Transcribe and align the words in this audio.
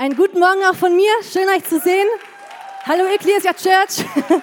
Einen 0.00 0.16
guten 0.16 0.40
Morgen 0.40 0.62
auch 0.64 0.76
von 0.76 0.96
mir. 0.96 1.10
Schön 1.30 1.46
euch 1.54 1.62
zu 1.64 1.78
sehen. 1.78 2.06
Hallo 2.86 3.04
Ecclesia 3.04 3.52
Church. 3.52 4.02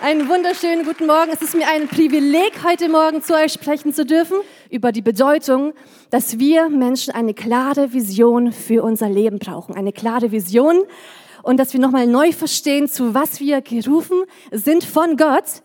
Einen 0.00 0.28
wunderschönen 0.28 0.84
guten 0.84 1.06
Morgen. 1.06 1.30
Es 1.32 1.42
ist 1.42 1.54
mir 1.54 1.68
ein 1.68 1.86
Privileg, 1.86 2.54
heute 2.64 2.88
Morgen 2.88 3.22
zu 3.22 3.36
euch 3.36 3.52
sprechen 3.52 3.94
zu 3.94 4.04
dürfen 4.04 4.38
über 4.70 4.90
die 4.90 5.00
Bedeutung, 5.00 5.74
dass 6.10 6.40
wir 6.40 6.70
Menschen 6.70 7.14
eine 7.14 7.34
klare 7.34 7.92
Vision 7.92 8.50
für 8.50 8.82
unser 8.82 9.08
Leben 9.08 9.38
brauchen. 9.38 9.76
Eine 9.76 9.92
klare 9.92 10.32
Vision 10.32 10.82
und 11.44 11.58
dass 11.58 11.72
wir 11.72 11.78
nochmal 11.78 12.08
neu 12.08 12.32
verstehen, 12.32 12.88
zu 12.88 13.14
was 13.14 13.38
wir 13.38 13.60
gerufen 13.60 14.24
sind 14.50 14.82
von 14.82 15.16
Gott. 15.16 15.62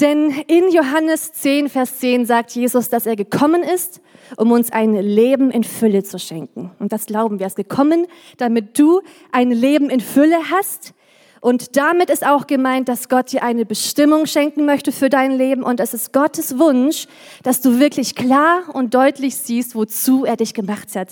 Denn 0.00 0.30
in 0.46 0.70
Johannes 0.70 1.32
10, 1.32 1.70
Vers 1.70 1.98
10 2.00 2.26
sagt 2.26 2.50
Jesus, 2.50 2.90
dass 2.90 3.06
er 3.06 3.16
gekommen 3.16 3.62
ist, 3.62 4.02
um 4.36 4.52
uns 4.52 4.70
ein 4.70 4.94
Leben 4.94 5.50
in 5.50 5.64
Fülle 5.64 6.02
zu 6.02 6.18
schenken. 6.18 6.70
Und 6.78 6.92
das 6.92 7.06
glauben 7.06 7.38
wir. 7.38 7.46
Er 7.46 7.48
ist 7.48 7.56
gekommen, 7.56 8.06
damit 8.36 8.78
du 8.78 9.00
ein 9.32 9.50
Leben 9.50 9.88
in 9.88 10.00
Fülle 10.00 10.36
hast. 10.50 10.92
Und 11.40 11.76
damit 11.78 12.10
ist 12.10 12.26
auch 12.26 12.46
gemeint, 12.46 12.90
dass 12.90 13.08
Gott 13.08 13.32
dir 13.32 13.42
eine 13.42 13.64
Bestimmung 13.64 14.26
schenken 14.26 14.66
möchte 14.66 14.92
für 14.92 15.08
dein 15.08 15.32
Leben. 15.32 15.62
Und 15.62 15.80
es 15.80 15.94
ist 15.94 16.12
Gottes 16.12 16.58
Wunsch, 16.58 17.06
dass 17.42 17.62
du 17.62 17.78
wirklich 17.78 18.14
klar 18.14 18.64
und 18.74 18.92
deutlich 18.92 19.36
siehst, 19.36 19.74
wozu 19.74 20.26
er 20.26 20.36
dich 20.36 20.52
gemacht 20.52 20.94
hat 20.94 21.08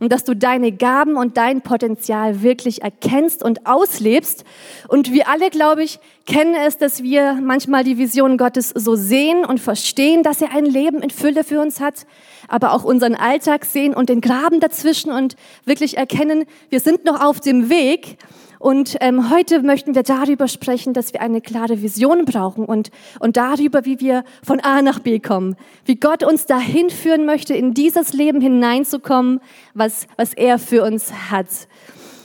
und 0.00 0.10
dass 0.10 0.24
du 0.24 0.34
deine 0.34 0.72
Gaben 0.72 1.16
und 1.16 1.36
dein 1.36 1.60
Potenzial 1.60 2.42
wirklich 2.42 2.82
erkennst 2.82 3.42
und 3.42 3.66
auslebst. 3.66 4.44
Und 4.88 5.12
wir 5.12 5.28
alle, 5.28 5.50
glaube 5.50 5.84
ich, 5.84 6.00
kennen 6.26 6.54
es, 6.54 6.78
dass 6.78 7.02
wir 7.02 7.34
manchmal 7.34 7.84
die 7.84 7.98
Vision 7.98 8.38
Gottes 8.38 8.70
so 8.74 8.96
sehen 8.96 9.44
und 9.44 9.60
verstehen, 9.60 10.22
dass 10.22 10.40
er 10.40 10.54
ein 10.54 10.64
Leben 10.64 11.02
in 11.02 11.10
Fülle 11.10 11.44
für 11.44 11.60
uns 11.60 11.80
hat, 11.80 12.06
aber 12.48 12.72
auch 12.72 12.82
unseren 12.82 13.14
Alltag 13.14 13.64
sehen 13.64 13.94
und 13.94 14.08
den 14.08 14.20
Graben 14.20 14.58
dazwischen 14.58 15.12
und 15.12 15.36
wirklich 15.64 15.98
erkennen, 15.98 16.46
wir 16.70 16.80
sind 16.80 17.04
noch 17.04 17.22
auf 17.22 17.40
dem 17.40 17.68
Weg. 17.68 18.16
Und 18.60 18.98
ähm, 19.00 19.30
heute 19.30 19.62
möchten 19.62 19.94
wir 19.94 20.02
darüber 20.02 20.46
sprechen, 20.46 20.92
dass 20.92 21.14
wir 21.14 21.22
eine 21.22 21.40
klare 21.40 21.80
Vision 21.80 22.26
brauchen 22.26 22.66
und, 22.66 22.90
und 23.18 23.38
darüber, 23.38 23.86
wie 23.86 24.00
wir 24.00 24.22
von 24.42 24.60
A 24.60 24.82
nach 24.82 24.98
B 24.98 25.18
kommen. 25.18 25.56
Wie 25.86 25.96
Gott 25.96 26.22
uns 26.22 26.44
dahin 26.44 26.90
führen 26.90 27.24
möchte, 27.24 27.54
in 27.54 27.72
dieses 27.72 28.12
Leben 28.12 28.42
hineinzukommen, 28.42 29.40
was, 29.72 30.06
was 30.18 30.34
er 30.34 30.58
für 30.58 30.84
uns 30.84 31.10
hat. 31.30 31.46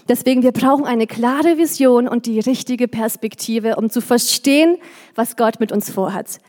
Deswegen, 0.10 0.44
wir 0.44 0.52
brauchen 0.52 0.84
eine 0.84 1.08
klare 1.08 1.58
Vision 1.58 2.06
und 2.06 2.26
die 2.26 2.42
richtige 2.42 2.90
Perspektive, 2.90 3.78
um 3.78 3.90
zu 3.90 4.02
verstehen, 4.02 4.76
was 5.16 5.38
Gott 5.38 5.62
mit 5.62 5.72
uns 5.72 5.90
vorhat. 5.90 6.40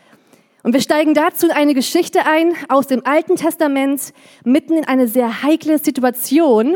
Und 0.65 0.73
wir 0.73 0.81
steigen 0.81 1.15
dazu 1.15 1.47
in 1.47 1.53
eine 1.53 1.75
Geschichte 1.75 2.27
ein 2.27 2.55
aus 2.69 2.89
dem 2.89 3.07
Alten 3.07 3.37
Testament, 3.37 4.13
mitten 4.43 4.79
in 4.79 4.85
eine 4.85 5.07
sehr 5.07 5.45
heikle 5.45 5.79
Situation. 5.79 6.75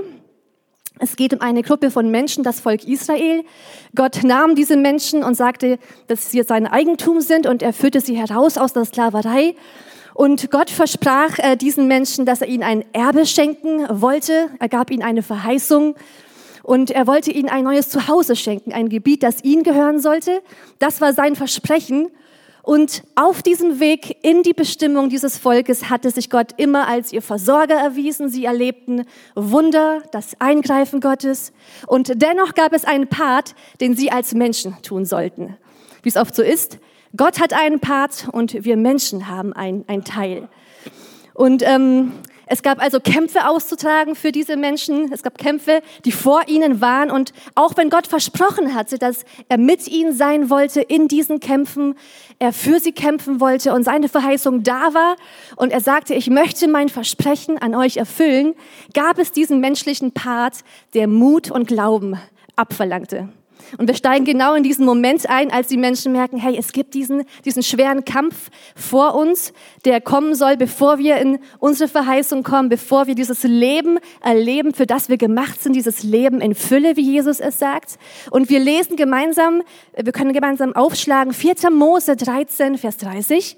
Es 1.03 1.17
geht 1.17 1.33
um 1.33 1.41
eine 1.41 1.63
Gruppe 1.63 1.91
von 1.91 2.11
Menschen, 2.11 2.45
das 2.45 2.61
Volk 2.61 2.87
Israel. 2.87 3.43
Gott 3.95 4.23
nahm 4.23 4.55
diese 4.55 4.77
Menschen 4.77 5.25
und 5.25 5.35
sagte, 5.35 5.79
dass 6.09 6.31
sie 6.31 6.43
sein 6.43 6.67
Eigentum 6.67 7.23
sind 7.23 7.47
und 7.47 7.63
er 7.63 7.73
führte 7.73 8.03
sie 8.03 8.17
heraus 8.17 8.59
aus 8.59 8.75
der 8.75 8.85
Sklaverei. 8.85 9.55
Und 10.13 10.51
Gott 10.51 10.69
versprach 10.69 11.39
äh, 11.39 11.57
diesen 11.57 11.89
Menschen, 11.89 12.27
dass 12.27 12.43
er 12.43 12.49
ihnen 12.49 12.63
ein 12.63 12.85
Erbe 12.93 13.25
schenken 13.25 13.87
wollte. 13.89 14.51
Er 14.59 14.69
gab 14.69 14.91
ihnen 14.91 15.03
eine 15.03 15.23
Verheißung 15.23 15.95
und 16.63 16.91
er 16.91 17.07
wollte 17.07 17.31
ihnen 17.31 17.49
ein 17.49 17.65
neues 17.65 17.89
Zuhause 17.89 18.37
schenken, 18.37 18.75
ein 18.75 18.91
Gebiet, 18.91 19.23
das 19.23 19.43
ihnen 19.43 19.63
gehören 19.63 20.01
sollte. 20.01 20.43
Das 20.79 21.01
war 21.01 21.15
sein 21.15 21.35
Versprechen. 21.35 22.11
Und 22.63 23.03
auf 23.15 23.43
diesem 23.43 23.81
Weg 23.81 24.19
in 24.23 24.43
die 24.43 24.53
Bestimmung 24.53 25.09
dieses 25.09 25.39
Volkes 25.39 25.89
hatte 25.89 26.11
sich 26.11 26.29
Gott 26.31 26.53
immer 26.57 26.89
als 26.89 27.13
ihr 27.13 27.23
Versorger 27.23 27.77
erwiesen. 27.77 28.29
Sie 28.29 28.45
erlebten 28.45 29.07
Wunder, 29.35 30.03
das 30.13 30.41
Eingreifen 30.41 31.01
Gottes. 31.01 31.53
Und 31.87 32.23
dennoch 32.23 32.55
gab 32.55 32.73
es 32.73 32.85
einen 32.85 33.09
Part, 33.09 33.55
den 33.81 33.97
sie 33.97 34.11
als 34.11 34.35
Menschen 34.35 34.77
tun 34.83 35.05
sollten. 35.05 35.57
Wie 36.03 36.09
es 36.09 36.17
oft 36.17 36.35
so 36.35 36.43
ist, 36.43 36.79
Gott 37.17 37.41
hat 37.41 37.53
einen 37.53 37.81
Part 37.81 38.29
und 38.31 38.65
wir 38.65 38.77
Menschen 38.77 39.27
haben 39.27 39.53
einen, 39.53 40.05
Teil. 40.05 40.49
Und 41.35 41.63
ähm, 41.67 42.13
es 42.53 42.63
gab 42.63 42.83
also 42.83 42.99
Kämpfe 42.99 43.47
auszutragen 43.47 44.17
für 44.17 44.33
diese 44.33 44.57
Menschen. 44.57 45.13
Es 45.13 45.23
gab 45.23 45.39
Kämpfe, 45.39 45.83
die 46.05 46.11
vor 46.11 46.49
ihnen 46.49 46.81
waren. 46.81 47.09
Und 47.09 47.33
auch 47.55 47.77
wenn 47.77 47.91
Gott 47.91 48.09
versprochen 48.09 48.75
hatte, 48.75 48.99
dass 48.99 49.25
er 49.49 49.57
mit 49.57 49.87
ihnen 49.87 50.13
sein 50.13 50.51
wollte 50.51 50.81
in 50.81 51.07
diesen 51.07 51.39
Kämpfen, 51.39 51.95
er 52.41 52.53
für 52.53 52.81
sie 52.81 52.91
kämpfen 52.91 53.39
wollte 53.39 53.73
und 53.73 53.85
seine 53.85 54.09
Verheißung 54.09 54.65
da 54.65 54.93
war 54.95 55.15
und 55.55 55.71
er 55.71 55.81
sagte, 55.81 56.15
ich 56.15 56.29
möchte 56.29 56.67
mein 56.67 56.89
Versprechen 56.89 57.57
an 57.57 57.77
euch 57.77 57.99
erfüllen, 57.99 58.55
gab 58.95 59.21
es 59.21 59.31
diesen 59.31 59.61
menschlichen 59.61 60.11
Part, 60.11 60.65
der 60.95 61.07
Mut 61.07 61.53
und 61.53 61.69
Glauben 61.69 62.19
abverlangte. 62.57 63.29
Und 63.79 63.87
wir 63.87 63.95
steigen 63.95 64.25
genau 64.25 64.55
in 64.55 64.63
diesen 64.63 64.85
Moment 64.85 65.29
ein, 65.29 65.51
als 65.51 65.69
die 65.69 65.77
Menschen 65.77 66.13
merken, 66.13 66.39
hey, 66.39 66.57
es 66.59 66.73
gibt 66.73 66.95
diesen, 66.95 67.25
diesen 67.45 67.63
schweren 67.63 68.05
Kampf 68.05 68.51
vor 68.75 69.15
uns, 69.15 69.53
der 69.85 70.01
kommen 70.01 70.35
soll, 70.35 70.57
bevor 70.57 70.99
wir 70.99 71.17
in 71.17 71.39
unsere 71.59 71.89
Verheißung 71.89 72.43
kommen, 72.43 72.69
bevor 72.69 73.07
wir 73.07 73.15
dieses 73.15 73.43
Leben 73.43 73.99
erleben, 74.23 74.75
für 74.75 74.87
das 74.87 75.09
wir 75.09 75.17
gemacht 75.17 75.63
sind, 75.63 75.75
dieses 75.75 76.03
Leben 76.03 76.41
in 76.41 76.55
Fülle, 76.55 76.97
wie 76.97 77.03
Jesus 77.03 77.41
es 77.41 77.59
sagt. 77.59 77.99
Und 78.31 78.51
wir 78.51 78.61
lesen 78.61 78.97
gemeinsam, 78.97 79.63
wir 79.95 80.13
können 80.13 80.33
gemeinsam 80.33 80.75
aufschlagen, 80.75 81.33
4. 81.33 81.71
Mose 81.71 82.17
13, 82.17 82.79
Vers 82.79 82.97
30. 82.99 83.57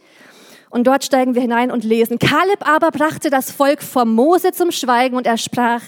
Und 0.72 0.86
dort 0.86 1.04
steigen 1.04 1.34
wir 1.34 1.42
hinein 1.42 1.70
und 1.70 1.84
lesen. 1.84 2.18
Kaleb 2.18 2.66
aber 2.66 2.90
brachte 2.92 3.28
das 3.28 3.50
Volk 3.50 3.82
vor 3.82 4.06
Mose 4.06 4.52
zum 4.52 4.70
Schweigen 4.70 5.16
und 5.16 5.26
er 5.26 5.36
sprach, 5.36 5.82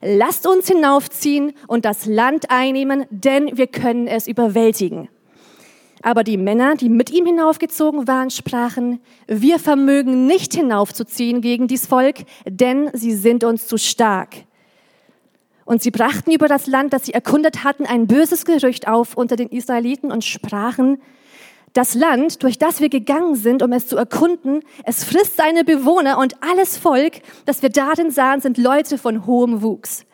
lasst 0.00 0.46
uns 0.46 0.68
hinaufziehen 0.68 1.54
und 1.66 1.84
das 1.84 2.06
Land 2.06 2.48
einnehmen, 2.48 3.04
denn 3.10 3.58
wir 3.58 3.66
können 3.66 4.06
es 4.06 4.28
überwältigen. 4.28 5.08
Aber 6.02 6.22
die 6.22 6.36
Männer, 6.36 6.76
die 6.76 6.88
mit 6.88 7.10
ihm 7.10 7.26
hinaufgezogen 7.26 8.06
waren, 8.06 8.30
sprachen, 8.30 9.00
wir 9.26 9.58
vermögen 9.58 10.28
nicht 10.28 10.54
hinaufzuziehen 10.54 11.40
gegen 11.40 11.66
dies 11.66 11.86
Volk, 11.88 12.18
denn 12.46 12.90
sie 12.92 13.14
sind 13.14 13.42
uns 13.42 13.66
zu 13.66 13.76
stark. 13.76 14.36
Und 15.64 15.82
sie 15.82 15.90
brachten 15.90 16.30
über 16.30 16.46
das 16.46 16.68
Land, 16.68 16.92
das 16.92 17.06
sie 17.06 17.12
erkundet 17.12 17.64
hatten, 17.64 17.86
ein 17.86 18.06
böses 18.06 18.44
Gerücht 18.44 18.86
auf 18.86 19.16
unter 19.16 19.34
den 19.34 19.48
Israeliten 19.48 20.12
und 20.12 20.24
sprachen, 20.24 21.02
das 21.72 21.94
Land, 21.94 22.42
durch 22.42 22.58
das 22.58 22.80
wir 22.80 22.88
gegangen 22.88 23.34
sind, 23.34 23.62
um 23.62 23.72
es 23.72 23.86
zu 23.86 23.96
erkunden, 23.96 24.60
es 24.84 25.04
frisst 25.04 25.36
seine 25.36 25.64
Bewohner 25.64 26.18
und 26.18 26.34
alles 26.42 26.76
Volk, 26.76 27.20
das 27.44 27.62
wir 27.62 27.70
darin 27.70 28.10
sahen, 28.10 28.40
sind 28.40 28.58
Leute 28.58 28.98
von 28.98 29.26
hohem 29.26 29.62
Wuchs. 29.62 30.04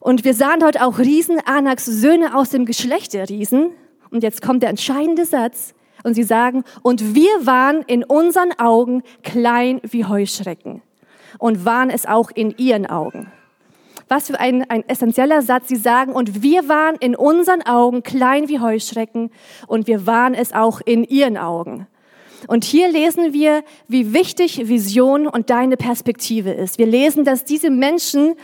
Und 0.00 0.24
wir 0.24 0.34
sahen 0.34 0.60
dort 0.60 0.80
auch 0.80 0.98
Riesen, 0.98 1.38
Anaks 1.44 1.84
Söhne 1.84 2.36
aus 2.36 2.50
dem 2.50 2.64
Geschlecht 2.64 3.14
der 3.14 3.28
Riesen. 3.28 3.70
Und 4.10 4.24
jetzt 4.24 4.42
kommt 4.42 4.62
der 4.62 4.70
entscheidende 4.70 5.24
Satz. 5.24 5.74
Und 6.02 6.14
sie 6.14 6.24
sagen, 6.24 6.64
und 6.82 7.14
wir 7.14 7.46
waren 7.46 7.82
in 7.82 8.02
unseren 8.02 8.52
Augen 8.58 9.04
klein 9.22 9.80
wie 9.84 10.04
Heuschrecken 10.04 10.82
und 11.38 11.64
waren 11.64 11.90
es 11.90 12.06
auch 12.06 12.30
in 12.34 12.50
ihren 12.58 12.86
Augen. 12.86 13.30
Was 14.12 14.26
für 14.26 14.38
ein, 14.38 14.68
ein 14.68 14.86
essentieller 14.86 15.40
Satz. 15.40 15.68
Sie 15.68 15.76
sagen, 15.76 16.12
und 16.12 16.42
wir 16.42 16.68
waren 16.68 16.96
in 16.96 17.16
unseren 17.16 17.62
Augen 17.62 18.02
klein 18.02 18.46
wie 18.46 18.60
Heuschrecken 18.60 19.30
und 19.66 19.86
wir 19.86 20.04
waren 20.04 20.34
es 20.34 20.52
auch 20.52 20.82
in 20.84 21.04
ihren 21.04 21.38
Augen. 21.38 21.86
Und 22.46 22.62
hier 22.62 22.90
lesen 22.90 23.32
wir, 23.32 23.64
wie 23.88 24.12
wichtig 24.12 24.68
Vision 24.68 25.26
und 25.26 25.48
deine 25.48 25.78
Perspektive 25.78 26.50
ist. 26.50 26.76
Wir 26.76 26.84
lesen, 26.84 27.24
dass 27.24 27.46
diese 27.46 27.70
Menschen, 27.70 28.34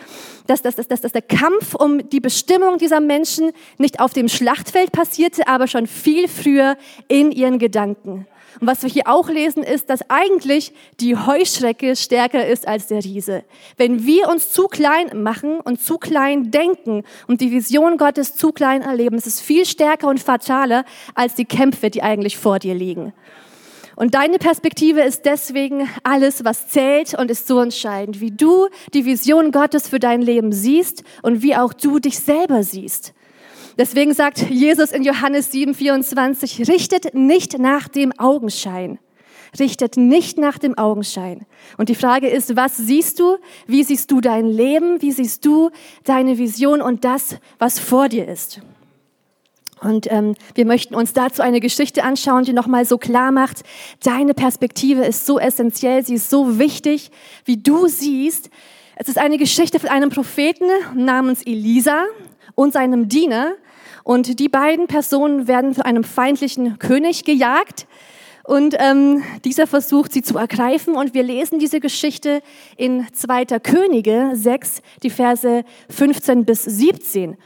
dass, 0.46 0.62
dass, 0.62 0.76
dass, 0.76 1.02
dass 1.02 1.12
der 1.12 1.20
Kampf 1.20 1.74
um 1.74 2.08
die 2.08 2.20
Bestimmung 2.20 2.78
dieser 2.78 3.00
Menschen 3.00 3.50
nicht 3.76 4.00
auf 4.00 4.14
dem 4.14 4.30
Schlachtfeld 4.30 4.90
passierte, 4.90 5.48
aber 5.48 5.66
schon 5.66 5.86
viel 5.86 6.28
früher 6.28 6.78
in 7.08 7.30
ihren 7.30 7.58
Gedanken. 7.58 8.26
Und 8.60 8.66
was 8.66 8.82
wir 8.82 8.91
hier 8.91 9.06
auch 9.06 9.28
lesen, 9.28 9.62
ist, 9.62 9.91
dass 9.91 10.09
eigentlich 10.09 10.72
die 11.00 11.16
Heuschrecke 11.16 11.94
stärker 11.97 12.47
ist 12.47 12.66
als 12.66 12.88
der 12.88 13.04
Riese. 13.04 13.44
Wenn 13.76 14.04
wir 14.04 14.28
uns 14.28 14.53
zu 14.53 14.66
klein 14.66 15.22
machen 15.22 15.60
und 15.60 15.81
zu 15.81 15.98
klein 15.98 16.50
denken 16.50 17.04
und 17.26 17.41
die 17.41 17.53
Vision 17.53 17.99
Gottes 17.99 18.34
zu 18.34 18.52
klein 18.52 18.82
erleben, 18.82 19.17
ist 19.17 19.26
es 19.26 19.40
viel 19.40 19.64
stärker 19.67 20.08
und 20.08 20.20
fataler 20.20 20.84
als 21.14 21.34
die 21.34 21.44
Kämpfe, 21.44 21.90
die 21.90 22.02
eigentlich 22.02 22.37
vor 22.37 22.58
dir 22.58 22.75
liegen. 22.75 23.12
Und 23.99 24.14
deine 24.14 24.38
Perspektive 24.38 25.00
ist 25.00 25.25
deswegen 25.25 25.88
alles, 26.05 26.44
was 26.44 26.69
zählt 26.69 27.14
und 27.19 27.32
ist 27.32 27.49
so 27.49 27.61
entscheidend, 27.61 28.20
wie 28.20 28.31
du 28.31 28.69
die 28.94 29.05
Vision 29.05 29.50
Gottes 29.50 29.88
für 29.88 29.99
dein 29.99 30.22
Leben 30.22 30.52
siehst 30.52 31.02
und 31.22 31.43
wie 31.43 31.56
auch 31.56 31.72
du 31.72 31.99
dich 31.99 32.20
selber 32.20 32.62
siehst. 32.62 33.12
Deswegen 33.78 34.12
sagt 34.12 34.50
Jesus 34.50 34.90
in 34.90 35.04
Johannes 35.04 35.52
7, 35.52 35.72
24, 35.72 36.69
richtet 36.69 37.14
nicht 37.14 37.58
nach 37.58 37.86
dem 37.86 38.12
Augenschein. 38.19 38.98
Richtet 39.58 39.96
nicht 39.96 40.36
nach 40.36 40.58
dem 40.58 40.76
Augenschein. 40.76 41.46
Und 41.78 41.88
die 41.88 41.94
Frage 41.94 42.28
ist, 42.28 42.56
was 42.56 42.76
siehst 42.76 43.20
du? 43.20 43.38
Wie 43.66 43.84
siehst 43.84 44.10
du 44.10 44.20
dein 44.20 44.46
Leben? 44.46 45.00
Wie 45.00 45.12
siehst 45.12 45.46
du 45.46 45.70
deine 46.04 46.38
Vision 46.38 46.82
und 46.82 47.04
das, 47.04 47.36
was 47.58 47.78
vor 47.78 48.08
dir 48.08 48.26
ist? 48.26 48.60
Und 49.81 50.10
ähm, 50.10 50.34
wir 50.54 50.66
möchten 50.66 50.96
uns 50.96 51.12
dazu 51.12 51.40
eine 51.40 51.60
Geschichte 51.60 52.02
anschauen, 52.02 52.42
die 52.44 52.52
nochmal 52.52 52.84
so 52.84 52.98
klar 52.98 53.31
macht, 53.31 53.62
deine 54.02 54.34
Perspektive 54.34 55.04
ist 55.04 55.24
so 55.24 55.38
essentiell, 55.38 56.04
sie 56.04 56.14
ist 56.14 56.31
so 56.31 56.58
wichtig, 56.58 57.12
wie 57.44 57.56
du 57.56 57.86
siehst, 57.86 58.50
Es 58.96 59.06
ist 59.06 59.19
eine 59.19 59.38
Geschichte 59.38 59.78
von 59.78 59.90
einem 59.90 60.10
Propheten 60.10 60.64
namens 60.96 61.46
Elisa 61.46 62.06
und 62.56 62.72
seinem 62.72 63.08
Diener. 63.08 63.52
Und 64.08 64.40
die 64.40 64.49
beiden 64.49 64.87
Personen 64.87 65.49
werden 65.49 65.75
von 65.75 65.84
einem 65.84 66.02
feindlichen 66.02 66.78
König 66.78 67.25
gejagt. 67.25 67.87
Und 68.43 68.75
ähm, 68.78 69.22
dieser 69.44 69.66
versucht, 69.66 70.14
sie 70.14 70.22
zu 70.22 70.38
ergreifen. 70.38 70.96
Und 70.96 71.12
wir 71.12 71.22
lesen 71.22 71.58
diese 71.58 71.78
Geschichte 71.78 72.40
in 72.78 73.06
2. 73.12 73.44
Könige 73.58 74.31
6, 74.32 74.81
die 75.02 75.10
Verse 75.10 75.62
15 75.90 76.46
bis 76.46 76.64
17. 76.64 77.37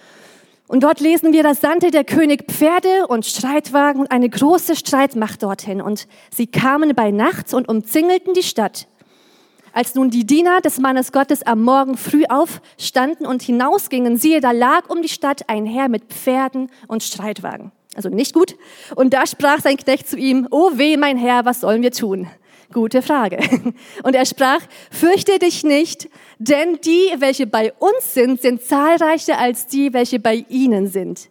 Und 0.68 0.84
dort 0.84 1.00
lesen 1.00 1.32
wir, 1.32 1.42
da 1.42 1.56
sandte 1.56 1.90
der 1.90 2.04
König 2.04 2.44
Pferde 2.48 3.08
und 3.08 3.26
Streitwagen 3.26 4.00
und 4.00 4.12
eine 4.12 4.30
große 4.30 4.76
Streitmacht 4.76 5.42
dorthin. 5.42 5.82
Und 5.82 6.06
sie 6.32 6.46
kamen 6.46 6.94
bei 6.94 7.10
Nacht 7.10 7.52
und 7.54 7.68
umzingelten 7.68 8.34
die 8.34 8.44
Stadt. 8.44 8.86
Als 9.72 9.94
nun 9.94 10.10
die 10.10 10.26
Diener 10.26 10.60
des 10.60 10.78
Mannes 10.78 11.12
Gottes 11.12 11.42
am 11.42 11.62
Morgen 11.62 11.96
früh 11.96 12.24
aufstanden 12.28 13.26
und 13.26 13.42
hinausgingen, 13.42 14.16
siehe, 14.16 14.40
da 14.40 14.50
lag 14.50 14.88
um 14.90 15.00
die 15.00 15.08
Stadt 15.08 15.48
ein 15.48 15.64
Herr 15.64 15.88
mit 15.88 16.04
Pferden 16.12 16.70
und 16.88 17.02
Streitwagen. 17.02 17.72
Also 17.94 18.08
nicht 18.08 18.34
gut. 18.34 18.56
Und 18.96 19.14
da 19.14 19.26
sprach 19.26 19.60
sein 19.60 19.76
Knecht 19.76 20.08
zu 20.08 20.16
ihm, 20.16 20.46
oh 20.50 20.72
weh, 20.74 20.96
mein 20.96 21.16
Herr, 21.16 21.44
was 21.44 21.60
sollen 21.60 21.82
wir 21.82 21.92
tun? 21.92 22.28
Gute 22.72 23.02
Frage. 23.02 23.38
Und 24.02 24.14
er 24.14 24.24
sprach, 24.24 24.60
fürchte 24.90 25.38
dich 25.38 25.62
nicht, 25.62 26.08
denn 26.38 26.78
die, 26.82 27.10
welche 27.18 27.46
bei 27.46 27.74
uns 27.74 28.14
sind, 28.14 28.40
sind 28.40 28.62
zahlreicher 28.62 29.38
als 29.38 29.66
die, 29.66 29.92
welche 29.92 30.18
bei 30.18 30.46
ihnen 30.48 30.86
sind. 30.86 31.28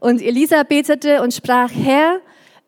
Und 0.00 0.22
Elisa 0.22 0.62
betete 0.62 1.20
und 1.22 1.34
sprach, 1.34 1.70
Herr, 1.72 2.20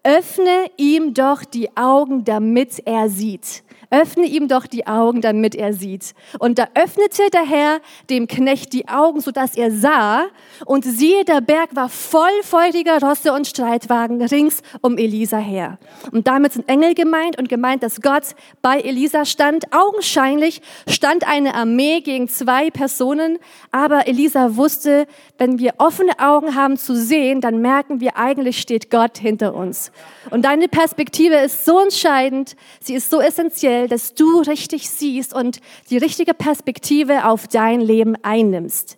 öffne 0.06 0.66
ihm 0.76 1.14
doch 1.14 1.44
die 1.44 1.76
Augen, 1.76 2.24
damit 2.24 2.80
er 2.86 3.08
sieht. 3.08 3.64
Öffne 3.90 4.24
ihm 4.26 4.48
doch 4.48 4.66
die 4.66 4.86
Augen, 4.86 5.20
damit 5.20 5.54
er 5.54 5.72
sieht. 5.72 6.14
Und 6.38 6.58
da 6.58 6.68
öffnete 6.74 7.30
der 7.32 7.44
Herr 7.44 7.80
dem 8.10 8.26
Knecht 8.26 8.72
die 8.72 8.88
Augen, 8.88 9.20
so 9.20 9.30
dass 9.30 9.56
er 9.56 9.70
sah. 9.70 10.26
Und 10.64 10.84
siehe, 10.84 11.24
der 11.24 11.40
Berg 11.40 11.74
war 11.74 11.88
voll 11.88 12.42
feuriger 12.42 13.00
Rosse 13.00 13.32
und 13.32 13.46
Streitwagen 13.46 14.20
rings 14.22 14.62
um 14.80 14.98
Elisa 14.98 15.38
her. 15.38 15.78
Und 16.10 16.26
damit 16.26 16.54
sind 16.54 16.68
Engel 16.68 16.94
gemeint 16.94 17.38
und 17.38 17.48
gemeint, 17.48 17.82
dass 17.82 18.00
Gott 18.00 18.34
bei 18.60 18.80
Elisa 18.80 19.24
stand. 19.24 19.72
Augenscheinlich 19.72 20.62
stand 20.88 21.26
eine 21.26 21.54
Armee 21.54 22.00
gegen 22.00 22.28
zwei 22.28 22.70
Personen. 22.70 23.38
Aber 23.70 24.08
Elisa 24.08 24.56
wusste, 24.56 25.06
wenn 25.38 25.58
wir 25.58 25.74
offene 25.78 26.18
Augen 26.18 26.54
haben 26.54 26.76
zu 26.76 26.96
sehen, 26.96 27.40
dann 27.40 27.60
merken 27.60 28.00
wir, 28.00 28.16
eigentlich 28.16 28.60
steht 28.60 28.90
Gott 28.90 29.18
hinter 29.18 29.54
uns. 29.54 29.92
Und 30.30 30.44
deine 30.44 30.68
Perspektive 30.68 31.36
ist 31.36 31.64
so 31.64 31.80
entscheidend, 31.80 32.56
sie 32.80 32.94
ist 32.94 33.10
so 33.10 33.20
essentiell, 33.20 33.88
dass 33.88 34.14
du 34.14 34.40
richtig 34.40 34.88
siehst 34.88 35.34
und 35.34 35.60
die 35.90 35.98
richtige 35.98 36.34
Perspektive 36.34 37.26
auf 37.26 37.48
dein 37.48 37.80
Leben 37.80 38.16
einnimmst. 38.22 38.96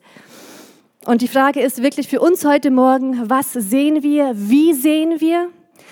Und 1.04 1.22
die 1.22 1.28
Frage 1.28 1.60
ist 1.60 1.82
wirklich 1.82 2.08
für 2.08 2.20
uns 2.20 2.44
heute 2.44 2.70
Morgen, 2.70 3.30
was 3.30 3.52
sehen 3.52 4.02
wir, 4.02 4.32
wie 4.34 4.74
sehen 4.74 5.20
wir? 5.20 5.48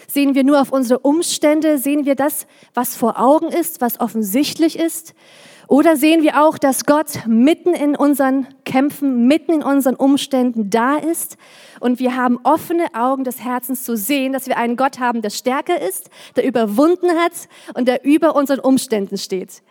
Sehen 0.07 0.35
wir 0.35 0.45
nur 0.45 0.61
auf 0.61 0.73
unsere 0.73 1.01
Umstände? 1.01 1.79
Sehen 1.79 2.05
wir 2.05 2.15
das, 2.15 2.47
was 2.75 2.97
vor 2.97 3.19
Augen 3.19 3.49
ist, 3.49 3.81
was 3.81 4.01
offensichtlich 4.01 4.79
ist? 4.79 5.15
Oder 5.69 5.97
sehen 5.97 6.23
wir 6.23 6.45
auch, 6.45 6.59
dass 6.59 6.87
Gott 6.87 7.27
mitten 7.27 7.75
in 7.75 7.97
unseren 7.97 8.47
Kämpfen, 8.65 9.27
mitten 9.27 9.53
in 9.53 9.63
unseren 9.65 9.97
Umständen 9.97 10.71
da 10.71 10.97
ist 10.97 11.37
und 11.81 11.99
wir 11.99 12.15
haben 12.15 12.39
offene 12.45 12.95
Augen 12.95 13.25
des 13.25 13.43
Herzens 13.43 13.83
zu 13.83 13.97
sehen, 13.97 14.33
dass 14.33 14.47
wir 14.47 14.59
einen 14.59 14.77
Gott 14.77 15.01
haben, 15.01 15.23
der 15.23 15.31
stärker 15.31 15.81
ist, 15.81 16.09
der 16.37 16.45
überwunden 16.47 17.11
hat 17.11 17.49
und 17.75 17.89
der 17.89 18.05
über 18.05 18.37
unseren 18.37 18.61
Umständen 18.61 19.19
steht. 19.19 19.63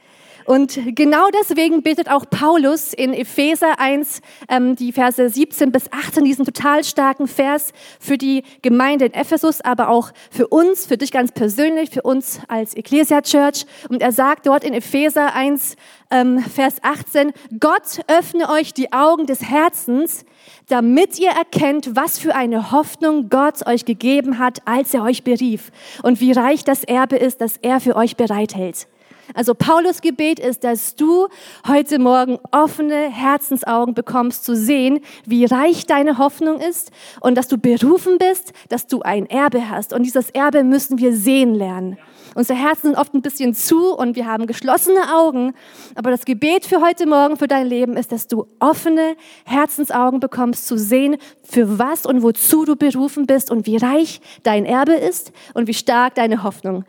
Und 0.45 0.79
genau 0.95 1.27
deswegen 1.41 1.81
betet 1.81 2.09
auch 2.09 2.29
Paulus 2.29 2.93
in 2.93 3.13
Epheser 3.13 3.79
1, 3.79 4.21
ähm, 4.47 4.75
die 4.75 4.91
Verse 4.91 5.27
17 5.27 5.71
bis 5.71 5.91
18, 5.91 6.23
diesen 6.23 6.45
total 6.45 6.83
starken 6.83 7.27
Vers 7.27 7.73
für 7.99 8.17
die 8.17 8.43
Gemeinde 8.61 9.05
in 9.05 9.13
Ephesus, 9.13 9.61
aber 9.61 9.89
auch 9.89 10.11
für 10.29 10.47
uns, 10.47 10.85
für 10.85 10.97
dich 10.97 11.11
ganz 11.11 11.31
persönlich, 11.31 11.89
für 11.89 12.03
uns 12.03 12.39
als 12.47 12.75
Ecclesia 12.75 13.21
Church. 13.21 13.65
Und 13.89 14.03
er 14.03 14.11
sagt 14.11 14.45
dort 14.45 14.63
in 14.63 14.73
Epheser 14.73 15.33
1, 15.33 15.77
ähm, 16.11 16.39
Vers 16.39 16.75
18, 16.83 17.33
Gott 17.59 18.01
öffne 18.07 18.49
euch 18.49 18.73
die 18.73 18.93
Augen 18.93 19.25
des 19.25 19.41
Herzens, 19.49 20.25
damit 20.69 21.19
ihr 21.19 21.31
erkennt, 21.31 21.95
was 21.95 22.19
für 22.19 22.35
eine 22.35 22.71
Hoffnung 22.71 23.29
Gott 23.29 23.65
euch 23.65 23.85
gegeben 23.85 24.37
hat, 24.37 24.59
als 24.65 24.93
er 24.93 25.01
euch 25.01 25.23
berief 25.23 25.71
und 26.03 26.21
wie 26.21 26.33
reich 26.33 26.63
das 26.63 26.83
Erbe 26.83 27.15
ist, 27.15 27.41
das 27.41 27.57
er 27.57 27.79
für 27.79 27.95
euch 27.95 28.15
bereithält. 28.15 28.87
Also 29.33 29.53
Paulus 29.53 30.01
Gebet 30.01 30.39
ist, 30.39 30.63
dass 30.63 30.95
du 30.95 31.27
heute 31.67 31.99
Morgen 31.99 32.37
offene 32.51 33.09
Herzensaugen 33.09 33.93
bekommst 33.93 34.45
zu 34.45 34.55
sehen, 34.55 34.99
wie 35.25 35.45
reich 35.45 35.85
deine 35.85 36.17
Hoffnung 36.17 36.59
ist 36.59 36.91
und 37.21 37.35
dass 37.35 37.47
du 37.47 37.57
berufen 37.57 38.17
bist, 38.17 38.53
dass 38.69 38.87
du 38.87 39.01
ein 39.01 39.25
Erbe 39.25 39.69
hast. 39.69 39.93
Und 39.93 40.03
dieses 40.03 40.29
Erbe 40.29 40.63
müssen 40.63 40.99
wir 40.99 41.15
sehen 41.15 41.55
lernen. 41.55 41.97
Unsere 42.35 42.59
Herzen 42.59 42.87
sind 42.87 42.97
oft 42.97 43.13
ein 43.13 43.21
bisschen 43.21 43.53
zu 43.53 43.95
und 43.95 44.17
wir 44.17 44.25
haben 44.25 44.45
geschlossene 44.45 45.15
Augen. 45.15 45.53
Aber 45.95 46.11
das 46.11 46.25
Gebet 46.25 46.65
für 46.65 46.81
heute 46.81 47.07
Morgen, 47.07 47.37
für 47.37 47.47
dein 47.47 47.65
Leben 47.65 47.95
ist, 47.95 48.11
dass 48.11 48.27
du 48.27 48.45
offene 48.59 49.15
Herzensaugen 49.45 50.19
bekommst 50.19 50.67
zu 50.67 50.77
sehen, 50.77 51.15
für 51.43 51.79
was 51.79 52.05
und 52.05 52.23
wozu 52.23 52.65
du 52.65 52.75
berufen 52.75 53.25
bist 53.25 53.51
und 53.51 53.65
wie 53.65 53.77
reich 53.77 54.19
dein 54.43 54.65
Erbe 54.65 54.93
ist 54.93 55.31
und 55.53 55.67
wie 55.67 55.73
stark 55.73 56.15
deine 56.15 56.43
Hoffnung 56.43 56.83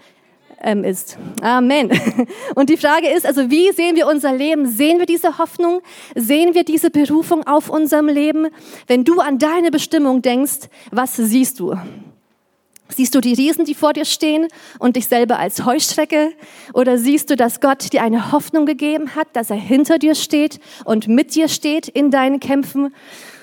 ähm, 0.63 0.85
ist. 0.85 1.19
Amen. 1.43 1.91
Und 2.55 2.71
die 2.71 2.77
Frage 2.77 3.09
ist 3.09 3.27
also, 3.27 3.51
wie 3.51 3.71
sehen 3.73 3.97
wir 3.97 4.07
unser 4.07 4.33
Leben? 4.33 4.67
Sehen 4.67 4.99
wir 4.99 5.07
diese 5.07 5.39
Hoffnung? 5.39 5.81
Sehen 6.15 6.55
wir 6.55 6.65
diese 6.65 6.91
Berufung 6.91 7.47
auf 7.47 7.69
unserem 7.69 8.09
Leben? 8.09 8.49
Wenn 8.87 9.05
du 9.05 9.21
an 9.21 9.39
deine 9.39 9.71
Bestimmung 9.71 10.23
denkst, 10.23 10.69
was 10.91 11.17
siehst 11.17 11.61
du? 11.61 11.77
Siehst 12.89 13.15
du 13.15 13.21
die 13.21 13.35
Riesen, 13.35 13.65
die 13.65 13.75
vor 13.75 13.93
dir 13.93 14.05
stehen 14.05 14.47
und 14.79 14.97
dich 14.97 15.09
selber 15.09 15.39
als 15.39 15.65
Heuschrecke? 15.65 16.33
Oder 16.73 16.99
siehst 16.99 17.31
du, 17.31 17.37
dass 17.37 17.61
Gott 17.61 17.93
dir 17.93 18.03
eine 18.03 18.31
Hoffnung 18.31 18.65
gegeben 18.65 19.17
hat, 19.17 19.29
dass 19.33 19.51
er 19.51 19.57
hinter 19.57 19.99
dir 19.99 20.15
steht 20.15 20.61
und 20.85 21.09
mit 21.09 21.35
dir 21.35 21.49
steht 21.49 21.89
in 21.89 22.11
deinen 22.11 22.39
Kämpfen? 22.39 22.95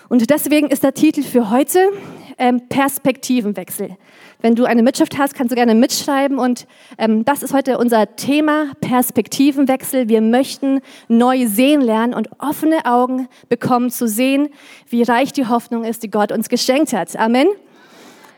Und 0.08 0.30
deswegen 0.30 0.70
ist 0.70 0.84
der 0.84 0.94
Titel 0.94 1.24
für 1.24 1.50
heute 1.50 1.90
ähm, 2.38 2.68
Perspektivenwechsel. 2.70 3.98
Wenn 4.42 4.56
du 4.56 4.66
eine 4.66 4.84
Mitschrift 4.84 5.18
hast, 5.18 5.36
kannst 5.36 5.52
du 5.52 5.56
gerne 5.56 5.74
mitschreiben. 5.74 6.38
Und 6.38 6.68
ähm, 6.98 7.24
das 7.26 7.44
ist 7.44 7.54
heute 7.54 7.78
unser 7.78 8.16
Thema 8.16 8.74
Perspektivenwechsel. 8.82 10.10
Wir 10.10 10.22
möchten 10.22 10.82
neu 11.08 11.48
sehen 11.48 11.82
lernen 11.82 12.14
und 12.14 12.30
offene 12.40 12.86
Augen 12.86 13.28
bekommen 13.48 13.90
zu 13.90 14.08
sehen, 14.08 14.50
wie 14.88 15.04
reich 15.04 15.32
die 15.32 15.48
Hoffnung 15.48 15.86
ist, 15.86 16.04
die 16.04 16.12
Gott 16.12 16.32
uns 16.32 16.50
geschenkt 16.50 16.94
hat. 16.94 17.16
Amen. 17.16 17.48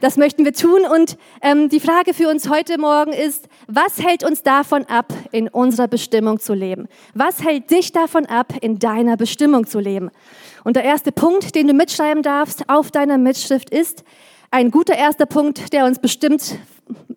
Das 0.01 0.17
möchten 0.17 0.45
wir 0.45 0.53
tun. 0.53 0.81
Und 0.85 1.17
ähm, 1.41 1.69
die 1.69 1.79
Frage 1.79 2.13
für 2.13 2.29
uns 2.29 2.49
heute 2.49 2.77
Morgen 2.77 3.13
ist, 3.13 3.47
was 3.67 4.01
hält 4.01 4.23
uns 4.23 4.43
davon 4.43 4.85
ab, 4.85 5.13
in 5.31 5.47
unserer 5.47 5.87
Bestimmung 5.87 6.39
zu 6.39 6.53
leben? 6.53 6.87
Was 7.13 7.43
hält 7.43 7.71
dich 7.71 7.91
davon 7.91 8.25
ab, 8.25 8.53
in 8.61 8.79
deiner 8.79 9.17
Bestimmung 9.17 9.65
zu 9.65 9.79
leben? 9.79 10.11
Und 10.63 10.75
der 10.75 10.83
erste 10.83 11.11
Punkt, 11.11 11.55
den 11.55 11.67
du 11.67 11.73
mitschreiben 11.73 12.23
darfst 12.23 12.69
auf 12.69 12.91
deiner 12.91 13.17
Mitschrift 13.17 13.69
ist, 13.69 14.03
ein 14.51 14.71
guter 14.71 14.95
erster 14.95 15.25
Punkt, 15.25 15.73
der 15.73 15.85
uns 15.85 15.99
bestimmt, 15.99 16.57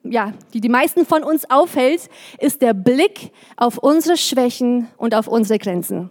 ja, 0.03 0.33
die 0.55 0.61
die 0.61 0.69
meisten 0.69 1.05
von 1.05 1.23
uns 1.23 1.49
aufhält, 1.51 2.09
ist 2.39 2.63
der 2.63 2.75
Blick 2.75 3.33
auf 3.57 3.79
unsere 3.79 4.17
Schwächen 4.17 4.89
und 4.97 5.15
auf 5.15 5.29
unsere 5.29 5.59
Grenzen. 5.59 6.11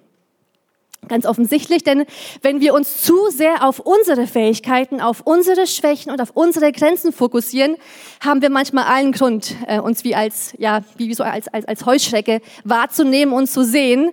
Ganz 1.07 1.25
offensichtlich, 1.25 1.83
denn 1.83 2.05
wenn 2.41 2.61
wir 2.61 2.73
uns 2.73 3.01
zu 3.01 3.29
sehr 3.29 3.67
auf 3.67 3.79
unsere 3.79 4.27
Fähigkeiten, 4.27 5.01
auf 5.01 5.21
unsere 5.23 5.67
Schwächen 5.67 6.11
und 6.11 6.21
auf 6.21 6.31
unsere 6.33 6.71
Grenzen 6.71 7.11
fokussieren, 7.11 7.75
haben 8.19 8.41
wir 8.41 8.49
manchmal 8.49 8.85
allen 8.85 9.11
Grund, 9.11 9.55
äh, 9.67 9.79
uns 9.79 10.03
wie 10.03 10.15
als, 10.15 10.53
ja, 10.57 10.81
wie 10.97 11.13
so 11.13 11.23
als, 11.23 11.47
als, 11.47 11.65
als 11.65 11.85
Heuschrecke 11.85 12.41
wahrzunehmen 12.63 13.33
und 13.33 13.47
zu 13.47 13.63
sehen. 13.63 14.11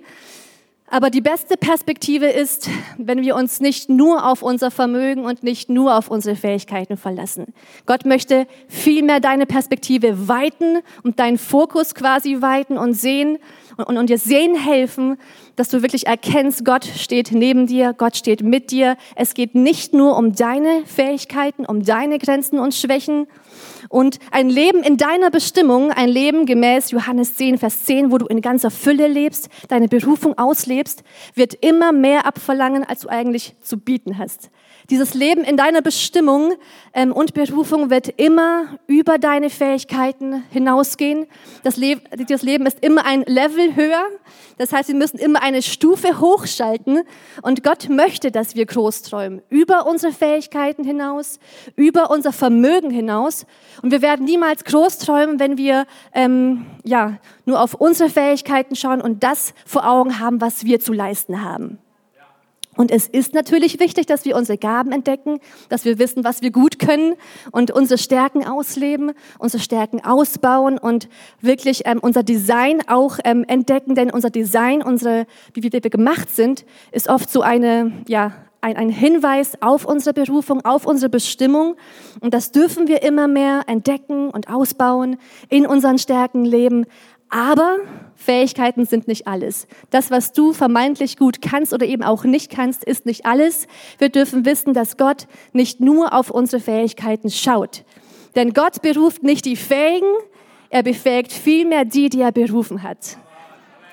Aber 0.95 1.11
die 1.11 1.21
beste 1.21 1.57
Perspektive 1.57 2.27
ist, 2.27 2.71
wenn 2.99 3.21
wir 3.23 3.35
uns 3.35 3.59
nicht 3.59 3.89
nur 3.89 4.31
auf 4.31 4.43
unser 4.43 4.71
Vermögen 4.71 5.25
und 5.25 5.43
nicht 5.43 5.69
nur 5.69 5.99
auf 5.99 6.09
unsere 6.09 6.37
Fähigkeiten 6.37 6.97
verlassen. 6.97 7.53
Gott 7.85 8.05
möchte 8.05 8.47
vielmehr 8.69 9.19
deine 9.19 9.45
Perspektive 9.45 10.29
weiten 10.29 10.83
und 11.03 11.19
deinen 11.19 11.37
Fokus 11.37 11.97
quasi 11.97 12.43
weiten 12.43 12.79
und 12.79 12.95
sehen 12.95 13.39
und, 13.77 13.97
und 13.97 14.09
dir 14.09 14.19
sehen 14.19 14.55
helfen, 14.55 15.19
dass 15.57 15.69
du 15.69 15.83
wirklich 15.83 16.07
erkennst, 16.07 16.65
Gott 16.65 16.85
steht 16.85 17.33
neben 17.33 17.67
dir, 17.67 17.93
Gott 17.93 18.17
steht 18.17 18.45
mit 18.45 18.71
dir. 18.71 18.97
Es 19.17 19.35
geht 19.35 19.57
nicht 19.57 19.95
nur 19.95 20.17
um 20.17 20.33
deine 20.33 20.85
Fähigkeiten, 20.87 21.67
um 21.67 21.83
deine 21.83 22.21
Grenzen 22.21 22.61
und 22.61 22.73
Schwächen, 22.73 23.27
und 23.89 24.19
ein 24.31 24.49
Leben 24.49 24.83
in 24.83 24.97
deiner 24.97 25.31
Bestimmung, 25.31 25.91
ein 25.91 26.09
Leben 26.09 26.47
gemäß 26.47 26.91
Johannes 26.91 27.35
10, 27.37 27.59
Vers 27.59 27.85
10, 27.85 28.11
wo 28.11 28.19
du 28.19 28.27
in 28.27 28.41
ganzer 28.41 28.71
Fülle 28.71 29.09
lebst, 29.09 29.49
deine 29.69 29.89
Berufung 29.89 30.37
auslebst, 30.39 31.03
wird 31.35 31.55
immer 31.55 31.93
mehr 31.93 32.27
abverlangen, 32.27 32.85
als 32.85 33.01
du 33.01 33.09
eigentlich 33.09 33.55
zu 33.63 33.79
bieten 33.79 34.19
hast. 34.19 34.51
Dieses 34.91 35.15
Leben 35.15 35.45
in 35.45 35.57
deiner 35.57 35.81
Bestimmung 35.81 36.53
ähm, 36.93 37.11
und 37.13 37.33
Berufung 37.33 37.89
wird 37.89 38.09
immer 38.21 38.79
über 38.87 39.19
deine 39.19 39.49
Fähigkeiten 39.49 40.45
hinausgehen. 40.51 41.27
Das, 41.63 41.79
Le 41.79 41.97
das 42.29 42.43
Leben 42.43 42.67
ist 42.67 42.85
immer 42.85 43.07
ein 43.07 43.23
Level 43.23 43.75
höher. 43.77 44.05
Das 44.59 44.73
heißt, 44.73 44.89
wir 44.89 44.95
müssen 44.95 45.19
immer 45.19 45.43
eine 45.43 45.63
Stufe 45.63 46.21
hochschalten. 46.21 47.01
Und 47.41 47.65
Gott 47.65 47.89
möchte, 47.89 48.31
dass 48.31 48.57
wir 48.57 48.67
groß 48.67 49.03
träumen. 49.03 49.43
Über 49.49 49.87
unsere 49.87 50.13
Fähigkeiten 50.13 50.85
hinaus, 50.85 51.39
über 51.77 52.11
unser 52.11 52.33
Vermögen 52.33 52.91
hinaus. 52.91 53.47
Und 53.81 53.91
wir 53.91 54.03
werden 54.03 54.27
niemals 54.27 54.65
groß 54.65 54.99
träumen, 54.99 55.41
wenn 55.41 55.57
wir 55.57 55.87
ähm, 56.13 56.67
ja, 56.85 57.19
nur 57.47 57.61
auf 57.61 57.73
unsere 57.73 58.11
Fähigkeiten 58.11 58.77
schauen 58.77 59.01
und 59.01 59.25
das 59.25 59.55
vor 59.65 59.89
Augen 59.89 60.19
haben, 60.19 60.43
was 60.43 60.65
wir 60.65 60.79
zu 60.79 60.93
leisten 60.93 61.43
haben. 61.43 61.79
Und 62.77 62.91
es 62.91 63.07
ist 63.07 63.35
natürlich 63.35 63.81
wichtig, 63.81 64.07
dass 64.07 64.25
wir 64.25 64.37
unsere 64.37 64.59
Gaben 64.59 64.93
entdecken, 64.93 65.41
dass 65.69 65.85
wir 65.85 65.99
wissen, 65.99 66.25
was 66.25 66.43
wir 66.43 66.51
gut 66.51 66.79
können 66.79 67.15
und 67.53 67.71
unsere 67.71 67.99
Stärken 67.99 68.47
ausleben, 68.47 69.13
unsere 69.39 69.63
Stärken 69.63 70.05
ausbauen 70.05 70.79
und 70.79 71.09
wirklich 71.41 71.83
ähm, 71.85 71.99
unser 72.01 72.23
Design 72.23 72.83
auch 72.87 73.19
ähm, 73.25 73.45
entdecken. 73.47 73.95
Denn 73.95 74.11
unser 74.11 74.31
Design, 74.31 74.83
unsere, 74.83 75.27
wie 75.53 75.63
wir 75.63 75.81
gemacht 75.81 76.31
sind, 76.31 76.65
ist 76.93 77.09
oft 77.09 77.31
so 77.31 77.43
eine, 77.43 77.93
ja, 78.07 78.33
ein, 78.65 78.77
ein 78.79 78.89
Hinweis 78.89 79.61
auf 79.61 79.85
unsere 79.85 80.15
Berufung, 80.15 80.65
auf 80.65 80.87
unsere 80.87 81.11
Bestimmung. 81.11 81.77
Und 82.21 82.33
das 82.33 82.51
dürfen 82.51 82.89
wir 82.89 83.03
immer 83.03 83.29
mehr 83.29 83.65
entdecken 83.67 84.31
und 84.31 84.49
ausbauen, 84.49 85.19
in 85.51 85.67
unseren 85.67 85.99
Stärken 85.99 86.47
leben. 86.47 86.87
Aber 87.29 87.79
Fähigkeiten 88.15 88.87
sind 88.87 89.09
nicht 89.09 89.27
alles. 89.27 89.67
Das, 89.91 90.11
was 90.11 90.33
du 90.33 90.53
vermeintlich 90.53 91.17
gut 91.17 91.43
kannst 91.43 91.73
oder 91.73 91.87
eben 91.87 92.03
auch 92.03 92.25
nicht 92.25 92.51
kannst, 92.51 92.85
ist 92.85 93.07
nicht 93.07 93.27
alles. 93.27 93.67
Wir 93.99 94.09
dürfen 94.09 94.45
wissen, 94.45 94.73
dass 94.73 94.97
Gott 94.97 95.27
nicht 95.53 95.81
nur 95.81 96.13
auf 96.13 96.31
unsere 96.31 96.63
Fähigkeiten 96.63 97.31
schaut. 97.31 97.85
Denn 98.37 98.53
Gott 98.53 98.83
beruft 98.83 99.23
nicht 99.23 99.45
die 99.45 99.57
Fähigen, 99.57 100.13
er 100.71 100.83
befähigt 100.83 101.33
vielmehr 101.33 101.85
die, 101.85 102.09
die 102.09 102.21
er 102.21 102.33
berufen 102.33 102.83
hat. 102.83 103.17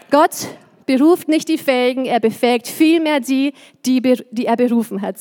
Gott 0.09 0.47
beruft 0.85 1.27
nicht 1.27 1.47
die 1.47 1.57
Fähigen, 1.57 2.05
er 2.05 2.19
befähigt 2.19 2.67
vielmehr 2.67 3.19
die, 3.19 3.53
die, 3.85 4.01
die 4.01 4.45
er 4.45 4.55
berufen 4.55 5.01
hat. 5.01 5.15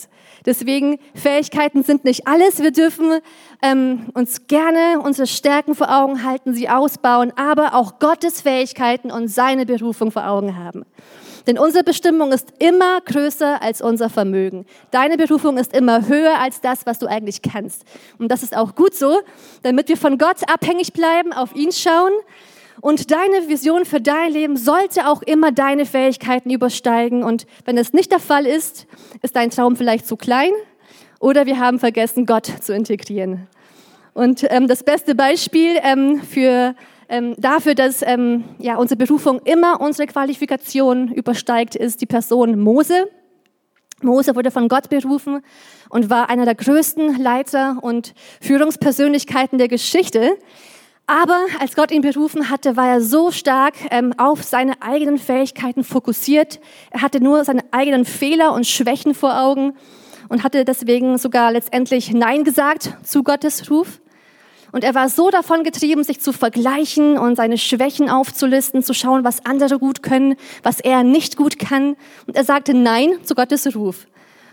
Deswegen, 0.46 0.98
Fähigkeiten 1.14 1.82
sind 1.82 2.04
nicht 2.04 2.26
alles. 2.26 2.62
Wir 2.62 2.72
dürfen 2.72 3.20
ähm, 3.62 4.06
uns 4.14 4.46
gerne 4.46 5.00
unsere 5.02 5.26
Stärken 5.26 5.74
vor 5.74 5.94
Augen 5.94 6.24
halten, 6.24 6.54
sie 6.54 6.68
ausbauen, 6.68 7.32
aber 7.36 7.74
auch 7.74 7.98
Gottes 7.98 8.40
Fähigkeiten 8.40 9.10
und 9.10 9.28
seine 9.28 9.66
Berufung 9.66 10.10
vor 10.10 10.26
Augen 10.26 10.56
haben. 10.56 10.84
Denn 11.46 11.58
unsere 11.58 11.84
Bestimmung 11.84 12.32
ist 12.32 12.52
immer 12.58 13.00
größer 13.00 13.62
als 13.62 13.80
unser 13.80 14.10
Vermögen. 14.10 14.66
Deine 14.90 15.16
Berufung 15.16 15.56
ist 15.56 15.74
immer 15.74 16.06
höher 16.06 16.38
als 16.38 16.60
das, 16.60 16.86
was 16.86 16.98
du 16.98 17.06
eigentlich 17.06 17.42
kannst. 17.42 17.84
Und 18.18 18.30
das 18.30 18.42
ist 18.42 18.56
auch 18.56 18.74
gut 18.74 18.94
so, 18.94 19.20
damit 19.62 19.88
wir 19.88 19.96
von 19.96 20.18
Gott 20.18 20.36
abhängig 20.52 20.92
bleiben, 20.92 21.32
auf 21.32 21.54
ihn 21.54 21.72
schauen 21.72 22.12
und 22.80 23.10
deine 23.10 23.48
Vision 23.48 23.84
für 23.84 24.00
dein 24.00 24.32
Leben 24.32 24.56
sollte 24.56 25.06
auch 25.06 25.22
immer 25.22 25.52
deine 25.52 25.86
Fähigkeiten 25.86 26.50
übersteigen. 26.50 27.22
Und 27.22 27.46
wenn 27.64 27.76
es 27.76 27.92
nicht 27.92 28.10
der 28.10 28.20
Fall 28.20 28.46
ist, 28.46 28.86
ist 29.22 29.36
dein 29.36 29.50
Traum 29.50 29.76
vielleicht 29.76 30.06
zu 30.06 30.16
klein 30.16 30.52
oder 31.18 31.46
wir 31.46 31.58
haben 31.58 31.78
vergessen, 31.78 32.26
Gott 32.26 32.46
zu 32.46 32.74
integrieren. 32.74 33.46
Und 34.14 34.44
ähm, 34.50 34.66
das 34.66 34.82
beste 34.82 35.14
Beispiel 35.14 35.78
ähm, 35.82 36.20
für, 36.22 36.74
ähm, 37.08 37.34
dafür, 37.38 37.74
dass 37.74 38.02
ähm, 38.02 38.44
ja, 38.58 38.76
unsere 38.76 38.96
Berufung 38.96 39.40
immer 39.44 39.80
unsere 39.80 40.06
Qualifikation 40.06 41.12
übersteigt, 41.12 41.76
ist 41.76 42.00
die 42.00 42.06
Person 42.06 42.58
Mose. 42.58 43.08
Mose 44.02 44.34
wurde 44.34 44.50
von 44.50 44.68
Gott 44.68 44.88
berufen 44.88 45.42
und 45.90 46.08
war 46.08 46.30
einer 46.30 46.46
der 46.46 46.54
größten 46.54 47.22
Leiter 47.22 47.78
und 47.82 48.14
Führungspersönlichkeiten 48.40 49.58
der 49.58 49.68
Geschichte. 49.68 50.38
Aber 51.10 51.40
als 51.58 51.74
Gott 51.74 51.90
ihn 51.90 52.02
berufen 52.02 52.50
hatte, 52.50 52.76
war 52.76 52.86
er 52.86 53.00
so 53.00 53.32
stark 53.32 53.74
ähm, 53.90 54.14
auf 54.16 54.44
seine 54.44 54.80
eigenen 54.80 55.18
Fähigkeiten 55.18 55.82
fokussiert. 55.82 56.60
Er 56.92 57.02
hatte 57.02 57.20
nur 57.20 57.44
seine 57.44 57.64
eigenen 57.72 58.04
Fehler 58.04 58.52
und 58.52 58.64
Schwächen 58.64 59.12
vor 59.12 59.36
Augen 59.40 59.72
und 60.28 60.44
hatte 60.44 60.64
deswegen 60.64 61.18
sogar 61.18 61.50
letztendlich 61.50 62.12
Nein 62.12 62.44
gesagt 62.44 62.94
zu 63.02 63.24
Gottes 63.24 63.68
Ruf. 63.72 64.00
Und 64.70 64.84
er 64.84 64.94
war 64.94 65.08
so 65.08 65.30
davon 65.30 65.64
getrieben, 65.64 66.04
sich 66.04 66.20
zu 66.20 66.32
vergleichen 66.32 67.18
und 67.18 67.34
seine 67.34 67.58
Schwächen 67.58 68.08
aufzulisten, 68.08 68.84
zu 68.84 68.94
schauen, 68.94 69.24
was 69.24 69.44
andere 69.44 69.80
gut 69.80 70.04
können, 70.04 70.36
was 70.62 70.78
er 70.78 71.02
nicht 71.02 71.36
gut 71.36 71.58
kann. 71.58 71.96
Und 72.28 72.36
er 72.36 72.44
sagte 72.44 72.72
Nein 72.72 73.18
zu 73.24 73.34
Gottes 73.34 73.74
Ruf. 73.74 74.06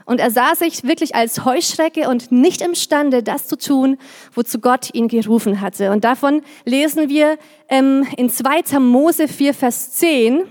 Und 0.08 0.22
er 0.22 0.32
sah 0.32 0.56
sich 0.56 0.86
wirklich 0.86 1.16
als 1.16 1.44
Heuschrecke 1.44 2.10
und 2.10 2.32
nicht 2.32 2.62
imstande, 2.62 3.24
das 3.24 3.46
zu 3.48 3.58
tun, 3.58 3.98
wozu 4.34 4.60
Gott 4.60 4.90
ihn 4.94 5.10
gerufen 5.10 5.60
hatte. 5.60 5.92
Und 5.92 6.06
davon 6.06 6.44
lesen 6.64 7.10
wir 7.10 7.38
ähm, 7.68 8.08
in 8.16 8.30
2. 8.30 8.80
Mose 8.80 9.28
4, 9.28 9.54
Vers 9.54 9.92
10. 9.92 10.46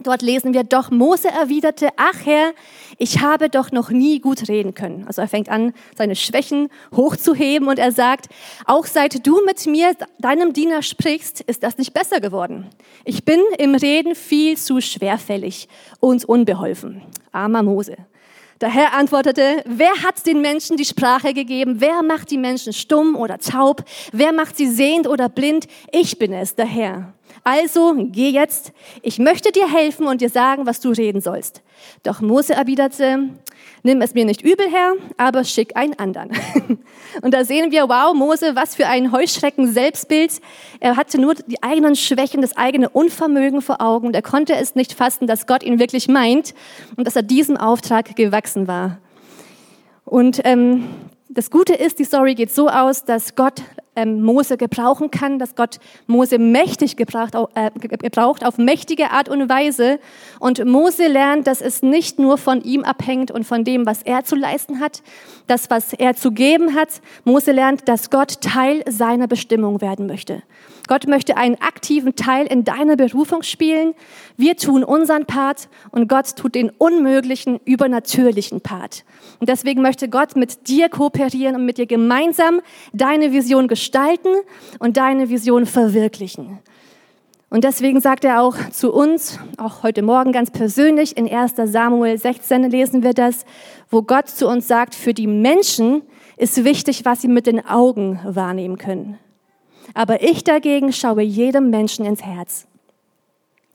Dort 0.00 0.20
lesen 0.20 0.52
wir, 0.52 0.64
doch 0.64 0.90
Mose 0.90 1.28
erwiderte, 1.28 1.88
ach 1.96 2.26
Herr, 2.26 2.52
ich 2.98 3.20
habe 3.20 3.48
doch 3.48 3.72
noch 3.72 3.88
nie 3.88 4.20
gut 4.20 4.48
reden 4.50 4.74
können. 4.74 5.06
Also 5.06 5.22
er 5.22 5.28
fängt 5.28 5.48
an, 5.48 5.72
seine 5.96 6.14
Schwächen 6.14 6.68
hochzuheben 6.94 7.68
und 7.68 7.78
er 7.78 7.92
sagt, 7.92 8.26
auch 8.66 8.84
seit 8.84 9.26
du 9.26 9.42
mit 9.46 9.64
mir, 9.66 9.96
deinem 10.18 10.52
Diener, 10.52 10.82
sprichst, 10.82 11.40
ist 11.40 11.62
das 11.62 11.78
nicht 11.78 11.94
besser 11.94 12.20
geworden. 12.20 12.66
Ich 13.06 13.24
bin 13.24 13.40
im 13.58 13.74
Reden 13.74 14.14
viel 14.14 14.58
zu 14.58 14.82
schwerfällig 14.82 15.68
und 16.00 16.26
unbeholfen. 16.26 17.00
Armer 17.30 17.62
Mose. 17.62 17.96
Der 18.62 18.70
Herr 18.70 18.94
antwortete, 18.94 19.64
wer 19.66 19.90
hat 20.04 20.24
den 20.24 20.40
Menschen 20.40 20.76
die 20.76 20.84
Sprache 20.84 21.34
gegeben? 21.34 21.80
Wer 21.80 22.04
macht 22.04 22.30
die 22.30 22.38
Menschen 22.38 22.72
stumm 22.72 23.16
oder 23.16 23.38
taub? 23.38 23.82
Wer 24.12 24.32
macht 24.32 24.56
sie 24.56 24.68
sehend 24.68 25.08
oder 25.08 25.28
blind? 25.28 25.66
Ich 25.90 26.16
bin 26.16 26.32
es, 26.32 26.54
der 26.54 26.66
Herr. 26.66 27.12
Also 27.44 27.94
geh 27.96 28.30
jetzt, 28.30 28.72
ich 29.02 29.18
möchte 29.18 29.52
dir 29.52 29.72
helfen 29.72 30.06
und 30.06 30.20
dir 30.20 30.30
sagen, 30.30 30.66
was 30.66 30.80
du 30.80 30.90
reden 30.90 31.20
sollst. 31.20 31.62
Doch 32.04 32.20
Mose 32.20 32.54
erwiderte, 32.54 33.30
nimm 33.82 34.00
es 34.00 34.14
mir 34.14 34.24
nicht 34.24 34.42
übel, 34.42 34.66
Herr, 34.70 34.92
aber 35.16 35.44
schick 35.44 35.76
einen 35.76 35.98
anderen. 35.98 36.30
Und 37.20 37.34
da 37.34 37.44
sehen 37.44 37.70
wir, 37.70 37.88
wow, 37.88 38.14
Mose, 38.14 38.54
was 38.54 38.74
für 38.74 38.86
ein 38.86 39.12
Heuschrecken-Selbstbild. 39.12 40.40
Er 40.80 40.96
hatte 40.96 41.20
nur 41.20 41.34
die 41.34 41.62
eigenen 41.62 41.94
Schwächen, 41.94 42.40
das 42.40 42.56
eigene 42.56 42.88
Unvermögen 42.88 43.60
vor 43.60 43.82
Augen. 43.82 44.06
Und 44.06 44.16
er 44.16 44.22
konnte 44.22 44.54
es 44.54 44.74
nicht 44.74 44.94
fassen, 44.94 45.26
dass 45.26 45.46
Gott 45.46 45.62
ihn 45.62 45.78
wirklich 45.78 46.08
meint 46.08 46.54
und 46.96 47.06
dass 47.06 47.16
er 47.16 47.22
diesem 47.22 47.56
Auftrag 47.56 48.16
gewachsen 48.16 48.66
war. 48.66 48.98
Und 50.04 50.40
ähm, 50.44 50.88
das 51.28 51.50
Gute 51.50 51.74
ist, 51.74 51.98
die 51.98 52.04
Story 52.04 52.34
geht 52.34 52.52
so 52.52 52.68
aus, 52.68 53.04
dass 53.04 53.34
Gott 53.34 53.62
ähm, 53.94 54.22
Mose 54.22 54.56
gebrauchen 54.56 55.10
kann, 55.10 55.38
dass 55.38 55.54
Gott 55.54 55.78
Mose 56.06 56.38
mächtig 56.38 56.96
gebraucht, 56.96 57.34
äh, 57.54 57.70
gebraucht 57.78 58.44
auf 58.44 58.58
mächtige 58.58 59.10
Art 59.10 59.28
und 59.28 59.48
Weise. 59.48 59.98
Und 60.38 60.64
Mose 60.64 61.08
lernt, 61.08 61.46
dass 61.46 61.60
es 61.60 61.82
nicht 61.82 62.18
nur 62.18 62.38
von 62.38 62.62
ihm 62.62 62.84
abhängt 62.84 63.30
und 63.30 63.44
von 63.44 63.64
dem, 63.64 63.86
was 63.86 64.02
er 64.02 64.24
zu 64.24 64.36
leisten 64.36 64.80
hat, 64.80 65.02
das, 65.46 65.70
was 65.70 65.92
er 65.92 66.14
zu 66.14 66.32
geben 66.32 66.74
hat. 66.74 67.00
Mose 67.24 67.52
lernt, 67.52 67.88
dass 67.88 68.10
Gott 68.10 68.40
Teil 68.40 68.82
seiner 68.88 69.26
Bestimmung 69.26 69.80
werden 69.80 70.06
möchte. 70.06 70.42
Gott 70.92 71.06
möchte 71.06 71.38
einen 71.38 71.54
aktiven 71.54 72.16
Teil 72.16 72.46
in 72.46 72.64
deiner 72.64 72.96
Berufung 72.96 73.42
spielen. 73.42 73.94
Wir 74.36 74.58
tun 74.58 74.84
unseren 74.84 75.24
Part 75.24 75.70
und 75.90 76.06
Gott 76.06 76.36
tut 76.36 76.54
den 76.54 76.68
unmöglichen, 76.68 77.58
übernatürlichen 77.64 78.60
Part. 78.60 79.02
Und 79.40 79.48
deswegen 79.48 79.80
möchte 79.80 80.10
Gott 80.10 80.36
mit 80.36 80.68
dir 80.68 80.90
kooperieren 80.90 81.56
und 81.56 81.64
mit 81.64 81.78
dir 81.78 81.86
gemeinsam 81.86 82.60
deine 82.92 83.32
Vision 83.32 83.68
gestalten 83.68 84.28
und 84.80 84.98
deine 84.98 85.30
Vision 85.30 85.64
verwirklichen. 85.64 86.58
Und 87.48 87.64
deswegen 87.64 88.02
sagt 88.02 88.26
er 88.26 88.42
auch 88.42 88.56
zu 88.70 88.92
uns, 88.92 89.38
auch 89.56 89.82
heute 89.82 90.02
Morgen 90.02 90.30
ganz 90.30 90.50
persönlich, 90.50 91.16
in 91.16 91.26
1 91.26 91.54
Samuel 91.72 92.18
16 92.18 92.64
lesen 92.70 93.02
wir 93.02 93.14
das, 93.14 93.46
wo 93.88 94.02
Gott 94.02 94.28
zu 94.28 94.46
uns 94.46 94.68
sagt, 94.68 94.94
für 94.94 95.14
die 95.14 95.26
Menschen 95.26 96.02
ist 96.36 96.66
wichtig, 96.66 97.06
was 97.06 97.22
sie 97.22 97.28
mit 97.28 97.46
den 97.46 97.64
Augen 97.64 98.20
wahrnehmen 98.24 98.76
können. 98.76 99.18
Aber 99.94 100.22
ich 100.22 100.44
dagegen 100.44 100.92
schaue 100.92 101.22
jedem 101.22 101.70
Menschen 101.70 102.04
ins 102.04 102.22
Herz. 102.22 102.66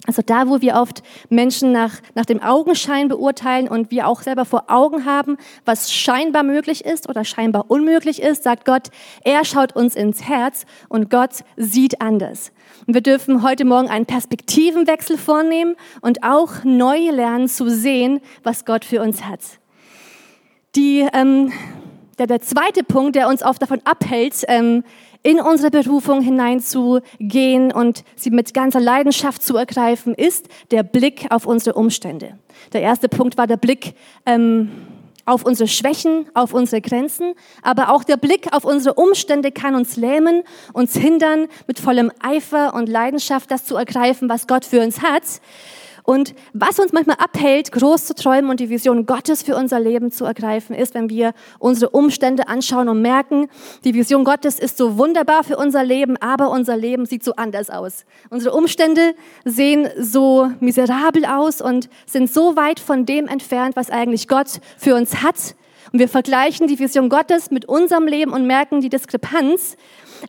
Also 0.05 0.21
da, 0.25 0.47
wo 0.47 0.61
wir 0.61 0.75
oft 0.75 1.01
Menschen 1.29 1.71
nach, 1.71 1.95
nach 2.13 2.25
dem 2.25 2.41
Augenschein 2.41 3.07
beurteilen 3.07 3.67
und 3.67 3.89
wir 3.89 4.07
auch 4.07 4.21
selber 4.21 4.45
vor 4.45 4.65
Augen 4.67 5.05
haben, 5.05 5.37
was 5.65 5.91
scheinbar 5.91 6.43
möglich 6.43 6.85
ist 6.85 7.09
oder 7.09 7.25
scheinbar 7.25 7.65
unmöglich 7.69 8.21
ist, 8.21 8.43
sagt 8.43 8.63
Gott, 8.63 8.89
er 9.23 9.43
schaut 9.43 9.75
uns 9.75 9.95
ins 9.95 10.23
Herz 10.23 10.65
und 10.87 11.09
Gott 11.09 11.43
sieht 11.57 11.99
anders. 11.99 12.51
Und 12.85 12.93
wir 12.93 13.01
dürfen 13.01 13.41
heute 13.41 13.65
Morgen 13.65 13.89
einen 13.89 14.05
Perspektivenwechsel 14.05 15.17
vornehmen 15.17 15.75
und 16.01 16.23
auch 16.23 16.63
neu 16.63 17.09
lernen 17.09 17.47
zu 17.47 17.69
sehen, 17.69 18.21
was 18.43 18.65
Gott 18.65 18.85
für 18.85 19.01
uns 19.01 19.25
hat. 19.25 19.41
Die, 20.75 21.07
ähm, 21.11 21.51
der, 22.19 22.27
der 22.27 22.39
zweite 22.41 22.83
Punkt, 22.83 23.15
der 23.15 23.27
uns 23.27 23.43
oft 23.43 23.61
davon 23.61 23.81
abhält, 23.83 24.43
ähm, 24.47 24.83
in 25.27 25.41
unsere 25.41 25.71
Berufung 25.71 26.21
hineinzugehen 26.21 27.73
und 27.73 28.05
sie 28.15 28.29
mit 28.29 28.53
ganzer 28.53 28.79
Leidenschaft 28.79 29.43
zu 29.43 29.57
ergreifen, 29.57 30.13
ist 30.13 30.47
der 30.71 30.83
Blick 30.83 31.25
auf 31.31 31.45
unsere 31.45 31.75
Umstände. 31.77 32.37
Der 32.71 32.79
erste 32.79 33.09
Punkt 33.09 33.37
war 33.37 33.45
der 33.45 33.57
Blick 33.57 33.95
ähm, 34.25 34.71
auf 35.25 35.43
unsere 35.43 35.67
Schwächen, 35.67 36.27
auf 36.33 36.53
unsere 36.53 36.79
Grenzen, 36.79 37.33
aber 37.61 37.89
auch 37.89 38.05
der 38.05 38.15
Blick 38.15 38.53
auf 38.53 38.63
unsere 38.63 38.95
Umstände 38.95 39.51
kann 39.51 39.75
uns 39.75 39.97
lähmen, 39.97 40.43
uns 40.71 40.95
hindern, 40.95 41.47
mit 41.67 41.77
vollem 41.77 42.09
Eifer 42.21 42.73
und 42.73 42.87
Leidenschaft 42.87 43.51
das 43.51 43.65
zu 43.65 43.75
ergreifen, 43.75 44.29
was 44.29 44.47
Gott 44.47 44.63
für 44.63 44.79
uns 44.79 45.01
hat. 45.01 45.23
Und 46.09 46.35
was 46.53 46.79
uns 46.79 46.93
manchmal 46.93 47.17
abhält, 47.17 47.73
groß 47.73 48.05
zu 48.05 48.15
träumen 48.15 48.49
und 48.49 48.61
die 48.61 48.69
Vision 48.69 49.05
Gottes 49.05 49.43
für 49.43 49.57
unser 49.57 49.77
Leben 49.77 50.09
zu 50.09 50.23
ergreifen, 50.23 50.73
ist, 50.73 50.93
wenn 50.93 51.09
wir 51.09 51.33
unsere 51.59 51.89
Umstände 51.89 52.47
anschauen 52.47 52.87
und 52.87 53.01
merken, 53.01 53.49
die 53.83 53.93
Vision 53.93 54.23
Gottes 54.23 54.57
ist 54.57 54.77
so 54.77 54.97
wunderbar 54.97 55.43
für 55.43 55.57
unser 55.57 55.83
Leben, 55.83 56.15
aber 56.15 56.49
unser 56.49 56.77
Leben 56.77 57.05
sieht 57.05 57.25
so 57.25 57.33
anders 57.35 57.69
aus. 57.69 58.05
Unsere 58.29 58.55
Umstände 58.55 59.15
sehen 59.43 59.89
so 59.99 60.49
miserabel 60.61 61.25
aus 61.25 61.59
und 61.59 61.89
sind 62.05 62.31
so 62.31 62.55
weit 62.55 62.79
von 62.79 63.05
dem 63.05 63.27
entfernt, 63.27 63.75
was 63.75 63.89
eigentlich 63.89 64.29
Gott 64.29 64.61
für 64.77 64.95
uns 64.95 65.23
hat. 65.23 65.55
Und 65.91 65.99
wir 65.99 66.07
vergleichen 66.07 66.67
die 66.67 66.79
Vision 66.79 67.09
Gottes 67.09 67.51
mit 67.51 67.65
unserem 67.65 68.07
Leben 68.07 68.31
und 68.31 68.47
merken 68.47 68.79
die 68.79 68.87
Diskrepanz. 68.87 69.75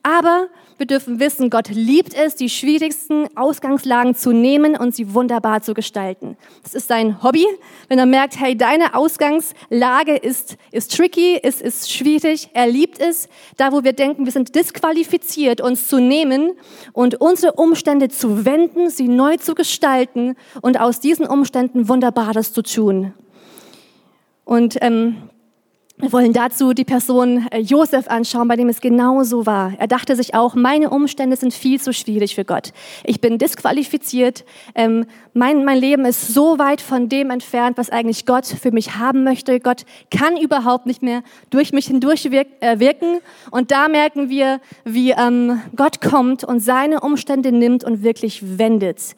Aber 0.02 0.48
wir 0.78 0.86
dürfen 0.86 1.18
wissen, 1.18 1.50
Gott 1.50 1.68
liebt 1.68 2.14
es, 2.14 2.36
die 2.36 2.48
schwierigsten 2.48 3.26
Ausgangslagen 3.36 4.14
zu 4.14 4.32
nehmen 4.32 4.76
und 4.76 4.94
sie 4.94 5.12
wunderbar 5.12 5.60
zu 5.60 5.74
gestalten. 5.74 6.36
Das 6.62 6.74
ist 6.74 6.88
sein 6.88 7.22
Hobby. 7.22 7.44
Wenn 7.88 7.98
er 7.98 8.06
merkt, 8.06 8.38
hey, 8.38 8.56
deine 8.56 8.94
Ausgangslage 8.94 10.16
ist, 10.16 10.56
ist 10.70 10.96
tricky, 10.96 11.36
ist, 11.36 11.60
ist 11.60 11.92
schwierig, 11.92 12.50
er 12.54 12.68
liebt 12.68 13.00
es, 13.00 13.28
da 13.56 13.72
wo 13.72 13.82
wir 13.82 13.92
denken, 13.92 14.24
wir 14.24 14.32
sind 14.32 14.54
disqualifiziert, 14.54 15.60
uns 15.60 15.88
zu 15.88 15.98
nehmen 15.98 16.52
und 16.92 17.20
unsere 17.20 17.54
Umstände 17.54 18.08
zu 18.08 18.44
wenden, 18.44 18.88
sie 18.88 19.08
neu 19.08 19.36
zu 19.36 19.54
gestalten 19.54 20.36
und 20.62 20.80
aus 20.80 21.00
diesen 21.00 21.26
Umständen 21.26 21.88
Wunderbares 21.88 22.52
zu 22.52 22.62
tun. 22.62 23.14
Und 24.44 24.78
ähm, 24.80 25.16
wir 26.00 26.12
wollen 26.12 26.32
dazu 26.32 26.74
die 26.74 26.84
Person 26.84 27.48
äh, 27.50 27.58
Josef 27.58 28.06
anschauen, 28.06 28.46
bei 28.46 28.54
dem 28.54 28.68
es 28.68 28.80
genau 28.80 29.24
so 29.24 29.46
war. 29.46 29.72
Er 29.78 29.88
dachte 29.88 30.14
sich 30.14 30.34
auch, 30.34 30.54
meine 30.54 30.90
Umstände 30.90 31.36
sind 31.36 31.52
viel 31.52 31.80
zu 31.80 31.92
schwierig 31.92 32.36
für 32.36 32.44
Gott. 32.44 32.72
Ich 33.04 33.20
bin 33.20 33.36
disqualifiziert. 33.36 34.44
Ähm, 34.76 35.06
mein, 35.34 35.64
mein 35.64 35.78
Leben 35.78 36.04
ist 36.04 36.28
so 36.28 36.58
weit 36.58 36.80
von 36.80 37.08
dem 37.08 37.30
entfernt, 37.30 37.78
was 37.78 37.90
eigentlich 37.90 38.26
Gott 38.26 38.46
für 38.46 38.70
mich 38.70 38.94
haben 38.96 39.24
möchte. 39.24 39.58
Gott 39.58 39.84
kann 40.16 40.36
überhaupt 40.36 40.86
nicht 40.86 41.02
mehr 41.02 41.22
durch 41.50 41.72
mich 41.72 41.86
hindurch 41.86 42.26
äh, 42.26 42.78
wirken. 42.78 43.18
Und 43.50 43.72
da 43.72 43.88
merken 43.88 44.30
wir, 44.30 44.60
wie 44.84 45.10
ähm, 45.10 45.60
Gott 45.74 46.00
kommt 46.00 46.44
und 46.44 46.60
seine 46.60 47.00
Umstände 47.00 47.50
nimmt 47.50 47.82
und 47.82 48.04
wirklich 48.04 48.58
wendet. 48.58 49.16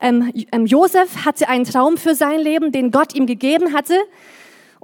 Ähm, 0.00 0.32
ähm 0.52 0.64
Josef 0.64 1.26
hatte 1.26 1.48
einen 1.48 1.64
Traum 1.64 1.98
für 1.98 2.14
sein 2.14 2.40
Leben, 2.40 2.72
den 2.72 2.90
Gott 2.90 3.14
ihm 3.14 3.26
gegeben 3.26 3.74
hatte. 3.74 3.94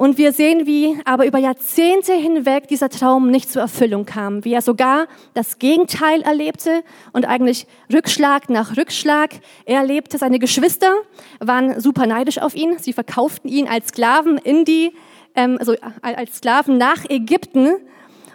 Und 0.00 0.16
wir 0.16 0.32
sehen, 0.32 0.66
wie 0.66 0.98
aber 1.04 1.26
über 1.26 1.38
Jahrzehnte 1.38 2.14
hinweg 2.14 2.68
dieser 2.68 2.88
Traum 2.88 3.30
nicht 3.30 3.52
zur 3.52 3.60
Erfüllung 3.60 4.06
kam, 4.06 4.46
wie 4.46 4.54
er 4.54 4.62
sogar 4.62 5.08
das 5.34 5.58
Gegenteil 5.58 6.22
erlebte 6.22 6.82
und 7.12 7.26
eigentlich 7.28 7.66
Rückschlag 7.92 8.48
nach 8.48 8.78
Rückschlag. 8.78 9.28
Er 9.66 9.80
erlebte, 9.80 10.16
seine 10.16 10.38
Geschwister 10.38 10.90
waren 11.38 11.78
super 11.82 12.06
neidisch 12.06 12.38
auf 12.38 12.54
ihn. 12.54 12.78
Sie 12.78 12.94
verkauften 12.94 13.50
ihn 13.50 13.68
als 13.68 13.88
Sklaven 13.88 14.38
in 14.38 14.64
die, 14.64 14.94
ähm, 15.34 15.58
also 15.60 15.74
als 16.00 16.36
Sklaven 16.36 16.78
nach 16.78 17.04
Ägypten. 17.10 17.74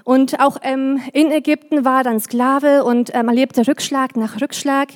Und 0.05 0.39
auch 0.39 0.57
ähm, 0.61 1.01
in 1.13 1.31
Ägypten 1.31 1.83
war 1.83 1.97
er 1.97 2.03
dann 2.03 2.19
Sklave 2.19 2.83
und 2.83 3.09
ähm, 3.15 3.27
erlebte 3.27 3.67
Rückschlag 3.67 4.15
nach 4.15 4.39
Rückschlag. 4.39 4.89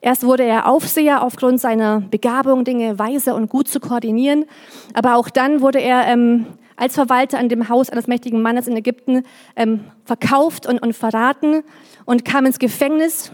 Erst 0.00 0.24
wurde 0.24 0.42
er 0.42 0.66
Aufseher 0.66 1.22
aufgrund 1.22 1.60
seiner 1.60 2.00
Begabung, 2.00 2.64
Dinge 2.64 2.98
weise 2.98 3.36
und 3.36 3.48
gut 3.48 3.68
zu 3.68 3.78
koordinieren. 3.78 4.44
Aber 4.92 5.14
auch 5.14 5.30
dann 5.30 5.60
wurde 5.60 5.78
er 5.80 6.08
ähm, 6.08 6.46
als 6.74 6.96
Verwalter 6.96 7.38
an 7.38 7.48
dem 7.48 7.68
Haus 7.68 7.90
eines 7.90 8.08
mächtigen 8.08 8.42
Mannes 8.42 8.66
in 8.66 8.76
Ägypten 8.76 9.22
ähm, 9.54 9.84
verkauft 10.04 10.66
und, 10.66 10.80
und 10.80 10.94
verraten 10.94 11.62
und 12.04 12.24
kam 12.24 12.44
ins 12.44 12.58
Gefängnis. 12.58 13.30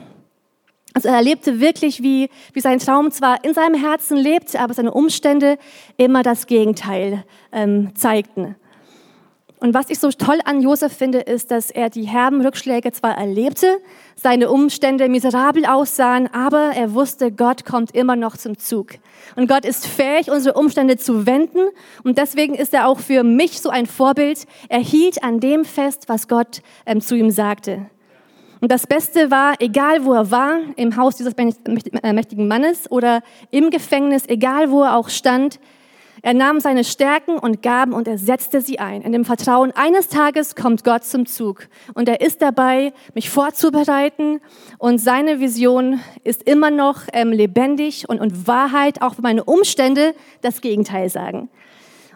Also 0.93 1.09
er 1.09 1.15
erlebte 1.15 1.61
wirklich, 1.61 2.03
wie, 2.03 2.29
wie 2.53 2.61
sein 2.61 2.79
Traum 2.79 3.11
zwar 3.11 3.43
in 3.43 3.55
seinem 3.55 3.81
Herzen 3.81 4.19
lebte, 4.19 4.61
aber 4.61 4.75
seine 4.75 4.93
Umstände 4.93 5.57
immer 5.97 6.23
das 6.23 6.47
Gegenteil 6.47 7.25
ähm, 7.53 7.95
zeigten. 7.95 8.55
Und 9.63 9.75
was 9.75 9.91
ich 9.91 10.01
so 10.01 10.11
toll 10.11 10.41
an 10.45 10.61
Josef 10.61 10.93
finde, 10.93 11.21
ist, 11.21 11.53
dass 11.53 11.71
er 11.71 11.89
die 11.89 12.03
herben 12.03 12.45
Rückschläge 12.45 12.91
zwar 12.91 13.17
erlebte, 13.17 13.79
seine 14.17 14.51
Umstände 14.51 15.09
miserabel 15.09 15.67
aussahen, 15.67 16.29
aber 16.35 16.73
er 16.75 16.95
wusste, 16.95 17.31
Gott 17.31 17.65
kommt 17.65 17.95
immer 17.95 18.17
noch 18.17 18.37
zum 18.37 18.59
Zug. 18.59 18.95
Und 19.37 19.47
Gott 19.47 19.65
ist 19.65 19.87
fähig, 19.87 20.33
unsere 20.33 20.59
Umstände 20.59 20.97
zu 20.97 21.27
wenden. 21.27 21.61
Und 22.03 22.19
deswegen 22.19 22.57
ist 22.57 22.75
er 22.75 22.89
auch 22.89 22.99
für 22.99 23.23
mich 23.23 23.61
so 23.61 23.71
ein 23.71 23.87
Vorbild. 23.87 24.47
Er 24.69 24.81
hielt 24.81 25.23
an 25.23 25.39
dem 25.39 25.65
fest, 25.65 26.09
was 26.09 26.27
Gott 26.27 26.61
ähm, 26.85 27.01
zu 27.01 27.15
ihm 27.15 27.31
sagte. 27.31 27.87
Und 28.61 28.73
das 28.73 28.89
Beste 28.89 29.31
war, 29.31 29.55
egal 29.61 30.05
wo 30.05 30.13
er 30.13 30.33
war, 30.33 30.59
im 30.75 30.97
Haus 30.97 31.15
dieses 31.15 31.37
mächtigen 31.37 32.49
Mannes 32.49 32.91
oder 32.91 33.23
im 33.53 33.71
Gefängnis, 33.71 34.25
egal 34.27 34.73
wo 34.73 34.83
er 34.83 34.97
auch 34.97 35.09
stand, 35.09 35.61
er 36.23 36.35
nahm 36.35 36.61
seine 36.61 36.85
Stärken 36.85 37.37
und 37.37 37.63
Gaben 37.63 37.93
und 37.93 38.07
er 38.07 38.17
setzte 38.17 38.61
sie 38.61 38.79
ein, 38.79 39.03
in 39.03 39.11
dem 39.11 39.25
Vertrauen, 39.25 39.73
eines 39.73 40.09
Tages 40.09 40.55
kommt 40.55 40.85
Gott 40.85 41.05
zum 41.05 41.27
Zug. 41.27 41.69
Und 41.95 42.09
er 42.09 42.21
ist 42.21 42.41
dabei, 42.41 42.93
mich 43.15 43.29
vorzubereiten. 43.29 44.41
Und 44.79 44.99
seine 44.99 45.41
Vision 45.41 46.01
ist 46.23 46.45
immer 46.45 46.71
noch 46.71 47.03
ähm, 47.13 47.33
lebendig 47.33 48.09
und, 48.09 48.21
und 48.21 48.47
Wahrheit, 48.47 49.03
auch 49.03 49.17
wenn 49.17 49.23
meine 49.23 49.45
Umstände 49.45 50.15
das 50.43 50.61
Gegenteil 50.61 51.09
sagen. 51.09 51.49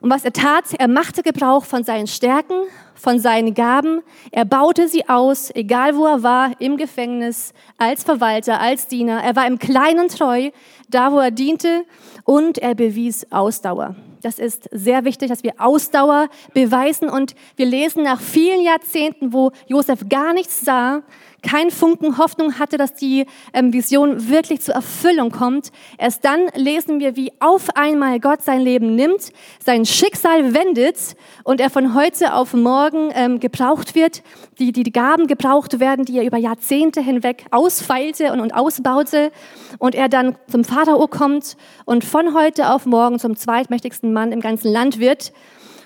Und 0.01 0.11
was 0.11 0.25
er 0.25 0.33
tat, 0.33 0.65
er 0.79 0.89
machte 0.89 1.23
Gebrauch 1.23 1.65
von 1.65 1.85
seinen 1.85 2.07
Stärken, 2.07 2.57
von 2.95 3.19
seinen 3.19 3.55
Gaben. 3.55 4.03
Er 4.31 4.45
baute 4.45 4.89
sie 4.89 5.09
aus, 5.09 5.51
egal 5.55 5.97
wo 5.97 6.07
er 6.07 6.23
war, 6.23 6.53
im 6.61 6.77
Gefängnis, 6.77 7.53
als 7.79 8.05
Verwalter, 8.05 8.61
als 8.61 8.89
Diener. 8.89 9.23
Er 9.23 9.37
war 9.37 9.47
im 9.47 9.59
Kleinen 9.59 10.09
treu, 10.09 10.51
da 10.89 11.13
wo 11.13 11.19
er 11.19 11.31
diente 11.31 11.85
und 12.25 12.59
er 12.59 12.75
bewies 12.75 13.31
Ausdauer. 13.31 13.95
Das 14.23 14.39
ist 14.39 14.69
sehr 14.73 15.05
wichtig, 15.05 15.29
dass 15.29 15.45
wir 15.45 15.55
Ausdauer 15.59 16.29
beweisen 16.53 17.09
und 17.09 17.35
wir 17.55 17.67
lesen 17.67 18.03
nach 18.03 18.21
vielen 18.21 18.61
Jahrzehnten, 18.61 19.33
wo 19.33 19.53
Josef 19.69 20.09
gar 20.09 20.33
nichts 20.33 20.65
sah, 20.65 21.03
kein 21.47 21.71
Funken 21.71 22.19
Hoffnung 22.19 22.59
hatte, 22.59 22.77
dass 22.77 22.95
die 22.95 23.27
ähm, 23.53 23.73
Vision 23.73 24.29
wirklich 24.29 24.61
zur 24.61 24.75
Erfüllung 24.75 25.31
kommt. 25.31 25.71
Erst 25.97 26.25
dann 26.25 26.49
lesen 26.55 26.99
wir, 26.99 27.17
wie 27.17 27.33
auf 27.39 27.77
einmal 27.77 28.19
Gott 28.21 28.43
sein 28.43 28.61
Leben 28.61 28.95
nimmt, 28.95 29.33
sein 29.65 29.87
Schicksal 29.87 30.55
wendet 30.55 30.97
und 31.45 31.61
er 31.61 31.71
von 31.71 31.95
heute 31.95 32.35
auf 32.35 32.53
morgen 32.53 33.11
ähm, 33.15 33.39
gebraucht 33.39 33.95
wird, 33.95 34.23
die, 34.59 34.73
die 34.73 34.91
Gaben 34.91 35.27
gebraucht 35.27 35.79
werden, 35.79 36.05
die 36.05 36.19
er 36.19 36.25
über 36.25 36.39
Jahrzehnte 36.39 37.01
hinweg 37.01 37.47
ausfeilte 37.51 38.33
und, 38.33 38.41
und 38.41 38.53
ausbaute 38.53 39.31
und 39.79 39.95
er 39.95 40.09
dann 40.09 40.37
zum 40.51 40.65
Pharao 40.65 41.07
kommt 41.07 41.57
und 41.85 42.05
von 42.05 42.35
heute 42.35 42.71
auf 42.71 42.87
morgen 42.87 43.19
zum 43.19 43.37
zweitmächtigsten 43.37 44.13
Mann 44.13 44.33
im 44.33 44.41
ganzen 44.41 44.73
Land 44.73 44.99
wird. 44.99 45.33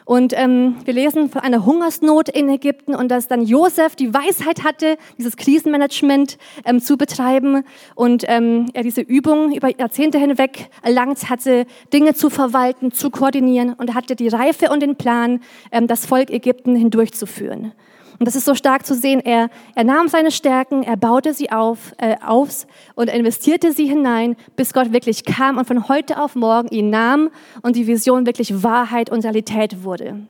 Und 0.05 0.33
ähm, 0.37 0.77
wir 0.85 0.95
lesen 0.95 1.31
von 1.31 1.43
einer 1.43 1.65
Hungersnot 1.65 2.29
in 2.29 2.49
Ägypten 2.49 2.95
und 2.95 3.09
dass 3.09 3.29
dann 3.29 3.43
Josef 3.43 3.97
die 3.97 4.13
Weisheit 4.13 4.65
hatte, 4.65 4.97
dieses 5.19 5.37
Krisenmanagement 5.37 6.39
ähm, 6.65 6.81
zu 6.81 6.97
betreiben 6.97 7.65
und 7.95 8.25
ähm, 8.27 8.67
er 8.75 8.83
diese 8.83 9.03
Übung 9.03 9.55
über 9.55 9.69
Jahrzehnte 9.69 10.19
hinweg 10.19 10.71
erlangt 10.83 11.31
hatte, 11.31 11.67
Dinge 11.93 12.15
zu 12.15 12.31
verwalten, 12.31 12.93
zu 12.93 13.11
koordinieren 13.11 13.75
und 13.75 13.95
hatte 13.95 14.17
die 14.17 14.29
Reife 14.29 14.71
und 14.71 14.81
den 14.81 14.97
Plan, 14.97 15.41
ähm, 15.73 15.87
das 15.87 16.07
Volk 16.07 16.31
Ägypten 16.31 16.75
hindurchzuführen. 16.75 17.73
Und 18.21 18.27
das 18.27 18.37
ist 18.37 18.45
so 18.45 18.55
stark 18.55 18.85
zu 18.85 18.95
sehen. 18.95 19.21
Er, 19.25 19.49
er 19.75 19.85
nahm 19.85 20.09
seine 20.09 20.31
Stärken, 20.31 20.83
er 20.83 20.99
baute 20.99 21.33
sie 21.33 21.51
auf, 21.51 21.95
äh, 21.97 22.17
auf 22.23 22.67
und 22.95 23.09
investierte 23.09 23.73
sie 23.73 23.87
hinein, 23.87 24.37
bis 24.57 24.75
Gott 24.75 24.93
wirklich 24.93 25.25
kam 25.25 25.57
und 25.57 25.67
von 25.67 25.89
heute 25.89 26.21
auf 26.21 26.35
morgen 26.35 26.69
ihn 26.69 26.91
nahm 26.91 27.31
und 27.63 27.77
die 27.77 27.87
Vision 27.87 28.27
wirklich 28.27 28.63
Wahrheit 28.63 29.09
und 29.09 29.25
Realität 29.25 29.85
wurde. 29.85 30.21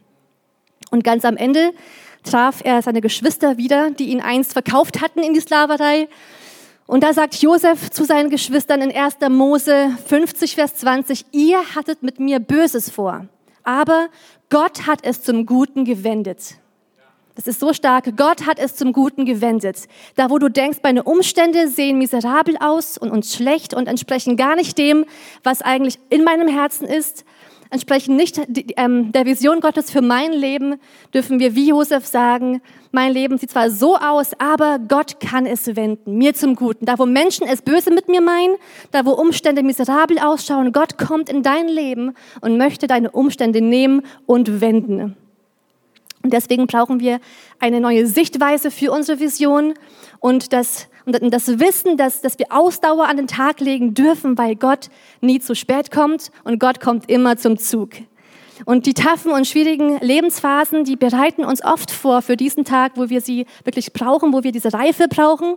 Und 0.92 1.02
ganz 1.02 1.24
am 1.24 1.36
Ende 1.36 1.72
traf 2.22 2.60
er 2.62 2.80
seine 2.80 3.00
Geschwister 3.00 3.56
wieder, 3.58 3.90
die 3.90 4.10
ihn 4.10 4.20
einst 4.20 4.52
verkauft 4.52 5.02
hatten 5.02 5.24
in 5.24 5.34
die 5.34 5.40
Sklaverei. 5.40 6.08
Und 6.86 7.02
da 7.02 7.12
sagt 7.12 7.42
Josef 7.42 7.90
zu 7.90 8.04
seinen 8.04 8.30
Geschwistern 8.30 8.82
in 8.82 8.96
1. 8.96 9.16
Mose 9.30 9.90
50, 10.06 10.54
Vers 10.54 10.76
20, 10.76 11.24
ihr 11.32 11.58
hattet 11.74 12.04
mit 12.04 12.20
mir 12.20 12.38
Böses 12.38 12.88
vor, 12.88 13.26
aber 13.64 14.06
Gott 14.48 14.86
hat 14.86 15.00
es 15.02 15.24
zum 15.24 15.44
Guten 15.44 15.84
gewendet. 15.84 16.60
Das 17.40 17.46
ist 17.46 17.60
so 17.60 17.72
stark. 17.72 18.18
Gott 18.18 18.46
hat 18.46 18.58
es 18.58 18.76
zum 18.76 18.92
Guten 18.92 19.24
gewendet. 19.24 19.88
Da, 20.14 20.28
wo 20.28 20.36
du 20.36 20.50
denkst, 20.50 20.80
meine 20.82 21.04
Umstände 21.04 21.68
sehen 21.68 21.96
miserabel 21.96 22.58
aus 22.60 22.98
und 22.98 23.10
uns 23.10 23.34
schlecht 23.34 23.72
und 23.72 23.88
entsprechen 23.88 24.36
gar 24.36 24.56
nicht 24.56 24.76
dem, 24.76 25.06
was 25.42 25.62
eigentlich 25.62 25.98
in 26.10 26.22
meinem 26.22 26.48
Herzen 26.48 26.86
ist. 26.86 27.24
entsprechen 27.70 28.14
nicht 28.14 28.38
ähm, 28.76 29.12
der 29.12 29.24
Vision 29.24 29.60
Gottes 29.60 29.90
für 29.90 30.02
mein 30.02 30.34
Leben, 30.34 30.74
dürfen 31.14 31.40
wir 31.40 31.54
wie 31.54 31.68
Josef 31.68 32.04
sagen, 32.04 32.60
mein 32.92 33.14
Leben 33.14 33.38
sieht 33.38 33.52
zwar 33.52 33.70
so 33.70 33.96
aus, 33.96 34.32
aber 34.38 34.78
Gott 34.78 35.18
kann 35.20 35.46
es 35.46 35.76
wenden, 35.76 36.18
mir 36.18 36.34
zum 36.34 36.56
Guten. 36.56 36.84
Da, 36.84 36.98
wo 36.98 37.06
Menschen 37.06 37.46
es 37.48 37.62
böse 37.62 37.90
mit 37.90 38.06
mir 38.06 38.20
meinen, 38.20 38.56
da, 38.90 39.06
wo 39.06 39.12
Umstände 39.12 39.62
miserabel 39.62 40.18
ausschauen, 40.18 40.72
Gott 40.72 40.98
kommt 40.98 41.30
in 41.30 41.42
dein 41.42 41.68
Leben 41.68 42.12
und 42.42 42.58
möchte 42.58 42.86
deine 42.86 43.10
Umstände 43.12 43.62
nehmen 43.62 44.02
und 44.26 44.60
wenden. 44.60 45.16
Und 46.22 46.32
deswegen 46.32 46.66
brauchen 46.66 47.00
wir 47.00 47.18
eine 47.58 47.80
neue 47.80 48.06
Sichtweise 48.06 48.70
für 48.70 48.92
unsere 48.92 49.20
Vision 49.20 49.74
und 50.18 50.52
das, 50.52 50.88
und 51.06 51.32
das 51.32 51.58
Wissen, 51.58 51.96
dass, 51.96 52.20
dass 52.20 52.38
wir 52.38 52.46
Ausdauer 52.50 53.08
an 53.08 53.16
den 53.16 53.26
Tag 53.26 53.60
legen 53.60 53.94
dürfen, 53.94 54.36
weil 54.36 54.54
Gott 54.54 54.90
nie 55.22 55.40
zu 55.40 55.54
spät 55.54 55.90
kommt 55.90 56.30
und 56.44 56.60
Gott 56.60 56.80
kommt 56.80 57.08
immer 57.08 57.38
zum 57.38 57.56
Zug. 57.58 57.90
Und 58.66 58.84
die 58.84 58.92
taffen 58.92 59.32
und 59.32 59.46
schwierigen 59.46 59.98
Lebensphasen, 60.00 60.84
die 60.84 60.96
bereiten 60.96 61.44
uns 61.44 61.64
oft 61.64 61.90
vor 61.90 62.20
für 62.20 62.36
diesen 62.36 62.64
Tag, 62.64 62.92
wo 62.96 63.08
wir 63.08 63.22
sie 63.22 63.46
wirklich 63.64 63.94
brauchen, 63.94 64.34
wo 64.34 64.42
wir 64.42 64.52
diese 64.52 64.74
Reife 64.74 65.08
brauchen. 65.08 65.56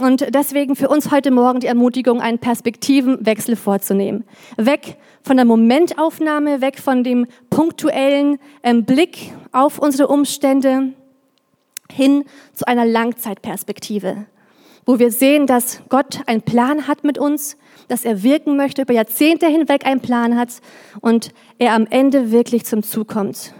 Und 0.00 0.34
deswegen 0.34 0.74
für 0.74 0.88
uns 0.88 1.12
heute 1.12 1.30
Morgen 1.30 1.60
die 1.60 1.68
Ermutigung, 1.68 2.20
einen 2.20 2.40
Perspektivenwechsel 2.40 3.54
vorzunehmen. 3.54 4.24
Weg 4.56 4.96
von 5.22 5.36
der 5.36 5.46
Momentaufnahme, 5.46 6.60
weg 6.60 6.80
von 6.80 7.04
dem 7.04 7.26
punktuellen 7.48 8.38
ähm, 8.64 8.84
Blick 8.84 9.32
auf 9.52 9.78
unsere 9.78 10.08
Umstände 10.08 10.92
hin 11.92 12.24
zu 12.54 12.66
einer 12.66 12.84
Langzeitperspektive, 12.84 14.26
wo 14.84 14.98
wir 14.98 15.12
sehen, 15.12 15.46
dass 15.46 15.80
Gott 15.88 16.20
einen 16.26 16.42
Plan 16.42 16.88
hat 16.88 17.04
mit 17.04 17.18
uns, 17.18 17.56
dass 17.86 18.04
er 18.04 18.24
wirken 18.24 18.56
möchte, 18.56 18.82
über 18.82 18.94
Jahrzehnte 18.94 19.46
hinweg 19.46 19.86
einen 19.86 20.00
Plan 20.00 20.36
hat 20.36 20.60
und 21.00 21.32
er 21.58 21.74
am 21.74 21.86
Ende 21.88 22.32
wirklich 22.32 22.64
zum 22.64 22.82
Zug 22.82 23.08
kommt. 23.08 23.54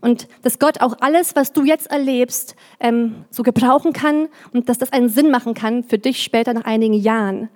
Und 0.00 0.28
dass 0.42 0.58
Gott 0.58 0.80
auch 0.80 0.96
alles, 1.00 1.36
was 1.36 1.52
du 1.52 1.64
jetzt 1.64 1.90
erlebst, 1.90 2.56
ähm, 2.80 3.24
so 3.30 3.42
gebrauchen 3.42 3.92
kann 3.92 4.28
und 4.52 4.68
dass 4.68 4.78
das 4.78 4.92
einen 4.92 5.08
Sinn 5.08 5.30
machen 5.30 5.54
kann 5.54 5.84
für 5.84 5.98
dich 5.98 6.22
später 6.22 6.54
nach 6.54 6.64
einigen 6.64 6.94
Jahren. 6.94 7.48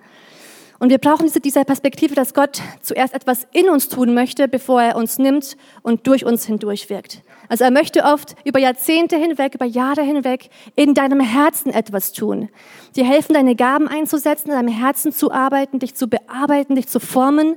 Und 0.77 0.89
wir 0.89 0.97
brauchen 0.97 1.25
diese, 1.25 1.39
diese 1.39 1.63
Perspektive, 1.63 2.15
dass 2.15 2.33
Gott 2.33 2.61
zuerst 2.81 3.13
etwas 3.13 3.47
in 3.53 3.69
uns 3.69 3.87
tun 3.87 4.13
möchte, 4.13 4.47
bevor 4.47 4.81
er 4.81 4.97
uns 4.97 5.17
nimmt 5.17 5.55
und 5.83 6.05
durch 6.05 6.25
uns 6.25 6.45
hindurch 6.45 6.89
wirkt. 6.89 7.21
Also 7.47 7.63
er 7.63 7.71
möchte 7.71 8.03
oft 8.03 8.35
über 8.43 8.59
Jahrzehnte 8.59 9.15
hinweg, 9.15 9.55
über 9.55 9.65
Jahre 9.65 10.01
hinweg 10.01 10.49
in 10.75 10.93
deinem 10.93 11.21
Herzen 11.21 11.71
etwas 11.71 12.11
tun. 12.11 12.49
Dir 12.95 13.05
helfen, 13.05 13.33
deine 13.33 13.55
Gaben 13.55 13.87
einzusetzen, 13.87 14.49
in 14.49 14.55
deinem 14.55 14.73
Herzen 14.73 15.13
zu 15.13 15.31
arbeiten, 15.31 15.79
dich 15.79 15.95
zu 15.95 16.07
bearbeiten, 16.07 16.75
dich 16.75 16.87
zu 16.87 16.99
formen, 16.99 17.55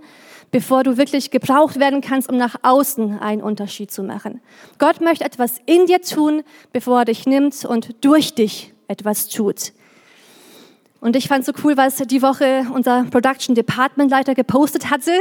bevor 0.50 0.82
du 0.82 0.96
wirklich 0.96 1.30
gebraucht 1.30 1.78
werden 1.78 2.00
kannst, 2.00 2.28
um 2.28 2.36
nach 2.36 2.56
außen 2.62 3.18
einen 3.18 3.42
Unterschied 3.42 3.90
zu 3.90 4.02
machen. 4.02 4.40
Gott 4.78 5.00
möchte 5.00 5.24
etwas 5.24 5.60
in 5.66 5.86
dir 5.86 6.00
tun, 6.00 6.42
bevor 6.72 7.00
er 7.00 7.04
dich 7.04 7.26
nimmt 7.26 7.64
und 7.64 8.04
durch 8.04 8.34
dich 8.34 8.72
etwas 8.88 9.28
tut. 9.28 9.72
Und 11.00 11.14
ich 11.14 11.28
fand 11.28 11.44
so 11.44 11.52
cool, 11.62 11.76
was 11.76 11.96
die 11.96 12.22
Woche 12.22 12.66
unser 12.74 13.04
Production 13.04 13.54
Department 13.54 14.10
Leiter 14.10 14.34
gepostet 14.34 14.90
hatte. 14.90 15.12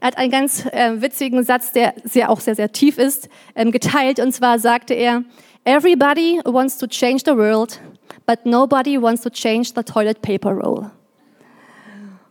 Er 0.00 0.08
hat 0.08 0.16
einen 0.16 0.30
ganz 0.30 0.64
äh, 0.66 1.00
witzigen 1.00 1.42
Satz, 1.42 1.72
der 1.72 1.94
sehr 2.04 2.30
auch 2.30 2.38
sehr 2.38 2.54
sehr 2.54 2.70
tief 2.70 2.98
ist, 2.98 3.28
ähm, 3.56 3.72
geteilt. 3.72 4.20
Und 4.20 4.32
zwar 4.32 4.60
sagte 4.60 4.94
er: 4.94 5.24
Everybody 5.64 6.40
wants 6.44 6.78
to 6.78 6.86
change 6.86 7.22
the 7.26 7.36
world, 7.36 7.80
but 8.26 8.46
nobody 8.46 9.00
wants 9.00 9.22
to 9.22 9.30
change 9.30 9.72
the 9.74 9.82
toilet 9.82 10.22
paper 10.22 10.52
roll. 10.52 10.90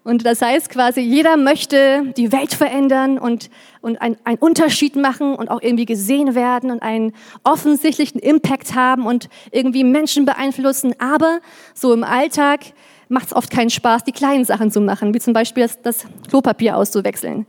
Und 0.04 0.26
das 0.26 0.42
heißt 0.42 0.70
quasi, 0.70 1.00
jeder 1.00 1.38
möchte 1.38 2.14
die 2.18 2.34
Welt 2.34 2.54
verändern 2.54 3.18
und, 3.18 3.50
und 3.82 4.02
einen 4.02 4.18
Unterschied 4.40 4.98
machen 4.98 5.34
und 5.36 5.50
auch 5.50 5.62
irgendwie 5.62 5.86
gesehen 5.86 6.36
werden 6.36 6.72
und 6.72 6.82
einen 6.82 7.14
offensichtlichen 7.44 8.20
Impact 8.20 8.76
haben 8.76 9.06
und 9.06 9.30
irgendwie 9.52 9.86
Menschen 9.86 10.26
beeinflussen. 10.26 10.94
Aber 11.00 11.40
so 11.74 11.94
im 11.94 12.04
Alltag 12.04 12.74
macht 13.08 13.28
es 13.28 13.34
oft 13.34 13.50
keinen 13.50 13.70
Spaß, 13.70 14.04
die 14.04 14.12
kleinen 14.12 14.44
Sachen 14.44 14.72
zu 14.72 14.82
machen, 14.82 15.14
wie 15.14 15.20
zum 15.20 15.32
Beispiel 15.34 15.64
das, 15.64 15.82
das 15.82 16.06
Klopapier 16.30 16.76
auszuwechseln. 16.76 17.46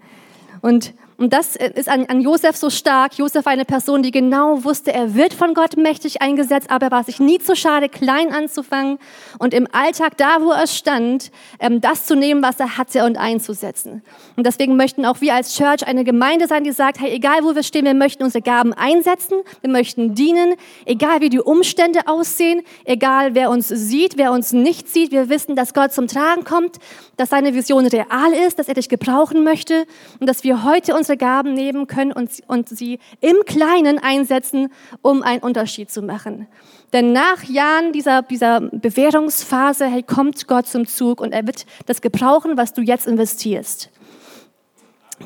Und 0.60 0.94
und 1.16 1.32
das 1.32 1.54
ist 1.56 1.88
an, 1.88 2.06
an 2.06 2.20
Josef 2.20 2.56
so 2.56 2.70
stark. 2.70 3.18
Josef 3.18 3.46
eine 3.46 3.64
Person, 3.64 4.02
die 4.02 4.10
genau 4.10 4.64
wusste, 4.64 4.92
er 4.92 5.14
wird 5.14 5.32
von 5.32 5.54
Gott 5.54 5.76
mächtig 5.76 6.22
eingesetzt, 6.22 6.70
aber 6.70 6.86
er 6.86 6.90
war 6.90 7.04
sich 7.04 7.20
nie 7.20 7.38
zu 7.38 7.54
schade, 7.54 7.88
klein 7.88 8.32
anzufangen 8.32 8.98
und 9.38 9.54
im 9.54 9.68
Alltag, 9.70 10.16
da 10.16 10.38
wo 10.40 10.50
er 10.50 10.66
stand, 10.66 11.30
ähm, 11.60 11.80
das 11.80 12.06
zu 12.06 12.16
nehmen, 12.16 12.42
was 12.42 12.58
er 12.58 12.78
hatte 12.78 13.04
und 13.04 13.16
einzusetzen. 13.16 14.02
Und 14.36 14.46
deswegen 14.46 14.76
möchten 14.76 15.06
auch 15.06 15.20
wir 15.20 15.34
als 15.34 15.54
Church 15.54 15.86
eine 15.86 16.02
Gemeinde 16.04 16.48
sein, 16.48 16.64
die 16.64 16.72
sagt, 16.72 17.00
hey, 17.00 17.12
egal 17.12 17.44
wo 17.44 17.54
wir 17.54 17.62
stehen, 17.62 17.84
wir 17.84 17.94
möchten 17.94 18.24
unsere 18.24 18.42
Gaben 18.42 18.72
einsetzen, 18.72 19.38
wir 19.60 19.70
möchten 19.70 20.14
dienen, 20.14 20.54
egal 20.84 21.20
wie 21.20 21.28
die 21.28 21.40
Umstände 21.40 22.00
aussehen, 22.06 22.62
egal 22.84 23.34
wer 23.34 23.50
uns 23.50 23.68
sieht, 23.68 24.18
wer 24.18 24.32
uns 24.32 24.52
nicht 24.52 24.88
sieht, 24.88 25.12
wir 25.12 25.28
wissen, 25.28 25.54
dass 25.54 25.74
Gott 25.74 25.92
zum 25.92 26.08
Tragen 26.08 26.44
kommt, 26.44 26.78
dass 27.16 27.30
seine 27.30 27.54
Vision 27.54 27.86
real 27.86 28.32
ist, 28.46 28.58
dass 28.58 28.68
er 28.68 28.74
dich 28.74 28.88
gebrauchen 28.88 29.44
möchte 29.44 29.86
und 30.18 30.28
dass 30.28 30.42
wir 30.42 30.64
heute 30.64 30.94
uns 30.94 31.03
unsere 31.04 31.18
Gaben 31.18 31.52
nehmen 31.52 31.86
können 31.86 32.12
und, 32.12 32.30
und 32.46 32.70
sie 32.70 32.98
im 33.20 33.36
Kleinen 33.44 33.98
einsetzen, 33.98 34.72
um 35.02 35.22
einen 35.22 35.42
Unterschied 35.42 35.90
zu 35.90 36.00
machen. 36.00 36.46
Denn 36.94 37.12
nach 37.12 37.42
Jahren 37.42 37.92
dieser, 37.92 38.22
dieser 38.22 38.62
Bewährungsphase 38.62 39.84
hey, 39.86 40.02
kommt 40.02 40.48
Gott 40.48 40.66
zum 40.66 40.86
Zug 40.86 41.20
und 41.20 41.32
er 41.32 41.46
wird 41.46 41.66
das 41.84 42.00
gebrauchen, 42.00 42.56
was 42.56 42.72
du 42.72 42.80
jetzt 42.80 43.06
investierst. 43.06 43.90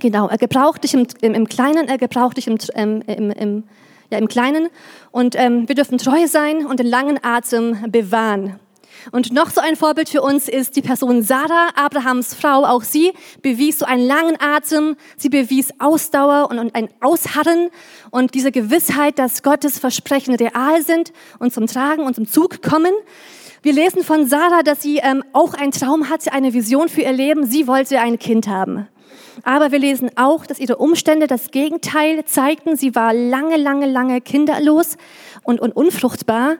Genau, 0.01 0.27
er 0.27 0.39
gebraucht 0.39 0.83
dich 0.83 0.95
im, 0.95 1.07
im, 1.21 1.35
im 1.35 1.47
Kleinen, 1.47 1.87
er 1.87 1.99
gebraucht 1.99 2.39
dich 2.39 2.49
im, 2.49 2.59
im, 2.75 3.31
im, 3.31 3.65
ja, 4.11 4.19
im 4.19 4.27
Kleinen 4.27 4.69
und 5.13 5.37
ähm, 5.37 5.69
wir 5.69 5.77
dürfen 5.77 5.99
treu 5.99 6.27
sein 6.27 6.67
und 6.67 6.81
den 6.81 6.89
langen 6.89 7.21
Atem 7.23 7.77
bewahren. 7.89 8.59
Und 9.13 9.33
noch 9.33 9.51
so 9.51 9.61
ein 9.61 9.77
Vorbild 9.77 10.09
für 10.09 10.23
uns 10.23 10.49
ist 10.49 10.77
die 10.77 10.83
Person 10.83 11.23
Sarah, 11.23 11.69
Abrahams 11.75 12.35
Frau. 12.35 12.65
Auch 12.65 12.83
sie 12.83 13.13
bewies 13.43 13.79
so 13.79 13.87
einen 13.87 14.07
langen 14.07 14.37
Atem, 14.41 14.97
sie 15.17 15.29
bewies 15.29 15.71
Ausdauer 15.79 16.51
und 16.51 16.75
ein 16.75 16.89
Ausharren 17.01 17.71
und 18.11 18.35
diese 18.35 18.53
Gewissheit, 18.53 19.19
dass 19.19 19.43
Gottes 19.43 19.79
Versprechen 19.79 20.35
real 20.35 20.83
sind 20.83 21.13
und 21.39 21.53
zum 21.53 21.67
Tragen 21.67 22.03
und 22.03 22.15
zum 22.15 22.27
Zug 22.27 22.63
kommen. 22.63 22.93
Wir 23.63 23.73
lesen 23.73 24.05
von 24.05 24.27
Sarah, 24.27 24.63
dass 24.63 24.83
sie 24.83 24.99
ähm, 24.99 25.25
auch 25.33 25.55
einen 25.55 25.73
Traum 25.73 26.09
hatte, 26.09 26.33
eine 26.33 26.55
Vision 26.55 26.89
für 26.89 27.03
ihr 27.03 27.13
Leben. 27.13 27.45
Sie 27.45 27.67
wollte 27.67 27.99
ein 27.99 28.19
Kind 28.19 28.47
haben. 28.47 28.87
Aber 29.43 29.73
wir 29.73 29.79
lesen 29.79 30.11
auch, 30.17 30.47
dass 30.47 30.59
ihre 30.59 30.77
Umstände 30.77 31.27
das 31.27 31.51
Gegenteil 31.51 32.25
zeigten. 32.25 32.77
Sie 32.77 32.95
war 32.95 33.13
lange, 33.13 33.57
lange, 33.57 33.87
lange 33.87 34.21
kinderlos 34.21 34.97
und, 35.43 35.61
und 35.61 35.73
unfruchtbar. 35.73 36.57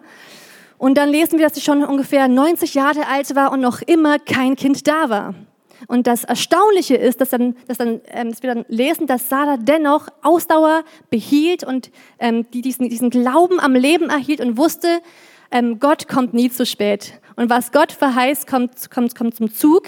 Und 0.79 0.97
dann 0.97 1.11
lesen 1.11 1.39
wir, 1.39 1.47
dass 1.47 1.57
sie 1.57 1.61
schon 1.61 1.85
ungefähr 1.85 2.29
90 2.29 2.75
Jahre 2.75 3.07
alt 3.09 3.35
war 3.35 3.53
und 3.53 3.61
noch 3.61 3.83
immer 3.83 4.19
kein 4.19 4.57
Kind 4.57 4.87
da 4.87 5.11
war. 5.11 5.35
Und 5.87 6.07
das 6.07 6.25
Erstaunliche 6.25 6.97
ist, 6.97 7.21
dass, 7.21 7.31
dann, 7.31 7.57
dass, 7.69 7.79
dann, 7.79 8.01
ähm, 8.09 8.31
dass 8.31 8.43
wir 8.43 8.55
dann 8.55 8.65
lesen, 8.69 9.07
dass 9.07 9.29
Sarah 9.29 9.57
dennoch 9.57 10.09
Ausdauer 10.23 10.85
behielt 11.11 11.63
und 11.63 11.91
ähm, 12.19 12.47
die 12.53 12.63
diesen, 12.63 12.89
diesen 12.89 13.11
Glauben 13.11 13.61
am 13.61 13.75
Leben 13.75 14.11
erhielt 14.11 14.41
und 14.41 14.57
wusste, 14.57 15.01
ähm, 15.51 15.79
Gott 15.79 16.09
kommt 16.09 16.35
nie 16.35 16.51
zu 16.51 16.67
spät. 16.67 17.21
Und 17.37 17.49
was 17.49 17.71
Gott 17.71 17.93
verheißt, 17.93 18.49
kommt, 18.49 18.91
kommt, 18.91 19.15
kommt 19.15 19.37
zum 19.37 19.53
Zug. 19.55 19.85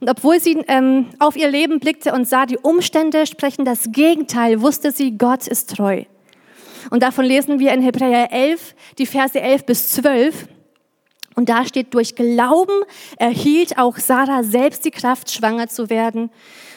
Und 0.00 0.10
obwohl 0.10 0.38
sie 0.38 0.62
ähm, 0.68 1.06
auf 1.18 1.36
ihr 1.36 1.48
Leben 1.48 1.80
blickte 1.80 2.12
und 2.12 2.28
sah, 2.28 2.44
die 2.44 2.58
Umstände 2.58 3.26
sprechen 3.26 3.64
das 3.64 3.90
Gegenteil, 3.90 4.60
wusste 4.60 4.92
sie, 4.92 5.16
Gott 5.16 5.46
ist 5.48 5.76
treu. 5.76 6.04
Und 6.88 7.02
davon 7.02 7.24
lesen 7.24 7.58
wir 7.58 7.72
in 7.72 7.82
Hebräer 7.82 8.32
11, 8.32 8.74
die 8.98 9.06
Verse 9.06 9.38
11 9.38 9.66
bis 9.66 9.90
12. 9.90 10.48
Und 11.34 11.48
da 11.48 11.64
steht, 11.64 11.94
durch 11.94 12.16
Glauben 12.16 12.82
erhielt 13.16 13.78
auch 13.78 13.96
Sarah 13.98 14.42
selbst 14.42 14.84
die 14.84 14.90
Kraft, 14.90 15.30
schwanger 15.30 15.68
zu 15.68 15.90
werden. 15.90 16.30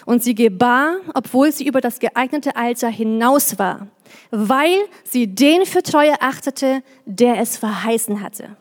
Und 0.06 0.22
sie 0.22 0.36
gebar, 0.36 0.96
obwohl 1.14 1.52
sie 1.52 1.66
über 1.66 1.82
das 1.82 2.00
geeignete 2.00 2.56
Alter 2.56 2.90
hinaus 2.90 3.58
war, 3.58 3.88
weil 4.32 4.78
sie 5.04 5.28
den 5.28 5.66
für 5.66 5.82
treu 5.82 6.12
achtete, 6.20 6.84
der 7.06 7.40
es 7.40 7.58
verheißen 7.58 8.22
hatte. 8.22 8.58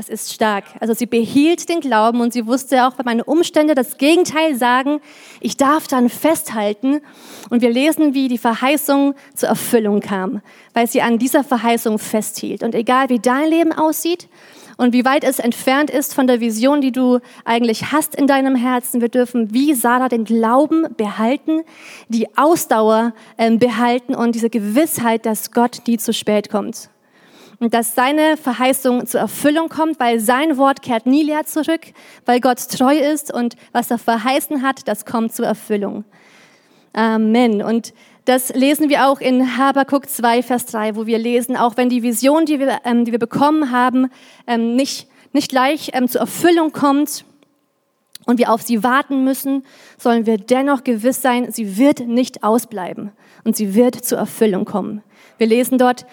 Das 0.00 0.08
ist 0.08 0.32
stark. 0.32 0.64
Also 0.80 0.94
sie 0.94 1.04
behielt 1.04 1.68
den 1.68 1.80
Glauben 1.80 2.22
und 2.22 2.32
sie 2.32 2.46
wusste 2.46 2.86
auch, 2.86 2.96
wenn 2.96 3.04
meine 3.04 3.22
Umstände 3.22 3.74
das 3.74 3.98
Gegenteil 3.98 4.54
sagen, 4.54 5.02
ich 5.40 5.58
darf 5.58 5.88
dann 5.88 6.08
festhalten. 6.08 7.02
Und 7.50 7.60
wir 7.60 7.68
lesen, 7.68 8.14
wie 8.14 8.28
die 8.28 8.38
Verheißung 8.38 9.14
zur 9.34 9.50
Erfüllung 9.50 10.00
kam, 10.00 10.40
weil 10.72 10.86
sie 10.86 11.02
an 11.02 11.18
dieser 11.18 11.44
Verheißung 11.44 11.98
festhielt. 11.98 12.62
Und 12.62 12.74
egal 12.74 13.10
wie 13.10 13.18
dein 13.18 13.50
Leben 13.50 13.74
aussieht 13.74 14.30
und 14.78 14.94
wie 14.94 15.04
weit 15.04 15.22
es 15.22 15.38
entfernt 15.38 15.90
ist 15.90 16.14
von 16.14 16.26
der 16.26 16.40
Vision, 16.40 16.80
die 16.80 16.92
du 16.92 17.18
eigentlich 17.44 17.92
hast 17.92 18.14
in 18.14 18.26
deinem 18.26 18.56
Herzen, 18.56 19.02
wir 19.02 19.10
dürfen 19.10 19.52
wie 19.52 19.74
Sarah 19.74 20.08
den 20.08 20.24
Glauben 20.24 20.86
behalten, 20.96 21.60
die 22.08 22.26
Ausdauer 22.38 23.12
äh, 23.36 23.54
behalten 23.54 24.14
und 24.14 24.34
diese 24.34 24.48
Gewissheit, 24.48 25.26
dass 25.26 25.50
Gott 25.50 25.82
nie 25.86 25.98
zu 25.98 26.14
spät 26.14 26.48
kommt 26.48 26.88
und 27.60 27.74
dass 27.74 27.94
seine 27.94 28.36
Verheißung 28.36 29.06
zur 29.06 29.20
Erfüllung 29.20 29.68
kommt, 29.68 30.00
weil 30.00 30.18
sein 30.18 30.56
Wort 30.56 30.82
kehrt 30.82 31.06
nie 31.06 31.22
leer 31.22 31.44
zurück, 31.44 31.82
weil 32.24 32.40
Gott 32.40 32.58
treu 32.70 32.96
ist 32.96 33.32
und 33.32 33.54
was 33.72 33.90
er 33.90 33.98
verheißen 33.98 34.62
hat, 34.62 34.88
das 34.88 35.04
kommt 35.04 35.34
zur 35.34 35.46
Erfüllung. 35.46 36.04
Amen. 36.92 37.62
Und 37.62 37.92
Das 38.26 38.54
lesen 38.54 38.88
wir 38.90 39.08
auch 39.08 39.20
in 39.20 39.56
Habakuk 39.56 40.08
2, 40.08 40.42
Vers 40.42 40.66
3, 40.66 40.94
wo 40.94 41.06
wir 41.06 41.18
lesen, 41.18 41.56
auch 41.56 41.76
wenn 41.76 41.88
die 41.88 42.02
Vision, 42.02 42.44
die 42.44 42.60
wir, 42.60 42.78
ähm, 42.84 43.04
die 43.04 43.12
wir 43.12 43.18
bekommen 43.18 43.70
haben, 43.70 44.08
ähm, 44.46 44.76
nicht, 44.76 45.08
nicht 45.32 45.50
gleich 45.50 45.90
ähm, 45.94 46.06
zur 46.06 46.20
Erfüllung 46.20 46.70
kommt 46.70 47.24
und 48.26 48.38
wir 48.38 48.52
auf 48.52 48.62
sie 48.62 48.84
warten 48.84 49.24
müssen, 49.24 49.64
sollen 49.98 50.26
wir 50.26 50.36
dennoch 50.36 50.84
gewiss 50.84 51.22
sein, 51.22 51.50
sie 51.50 51.76
wird 51.78 52.06
nicht 52.06 52.44
ausbleiben 52.44 53.10
und 53.44 53.56
sie 53.56 53.74
wird 53.74 53.96
zur 53.96 54.18
Erfüllung 54.18 54.64
kommen. 54.64 55.02
Wir 55.38 55.46
lesen 55.46 55.78
dort, 55.78 56.06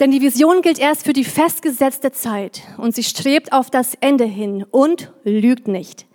denn 0.00 0.10
die 0.10 0.20
Vision 0.20 0.62
gilt 0.62 0.78
erst 0.78 1.04
für 1.04 1.12
die 1.12 1.24
festgesetzte 1.24 2.12
Zeit 2.12 2.62
und 2.76 2.94
sie 2.94 3.04
strebt 3.04 3.52
auf 3.52 3.70
das 3.70 3.94
Ende 4.00 4.24
hin 4.24 4.64
und 4.70 5.12
lügt 5.24 5.68
nicht. 5.68 6.06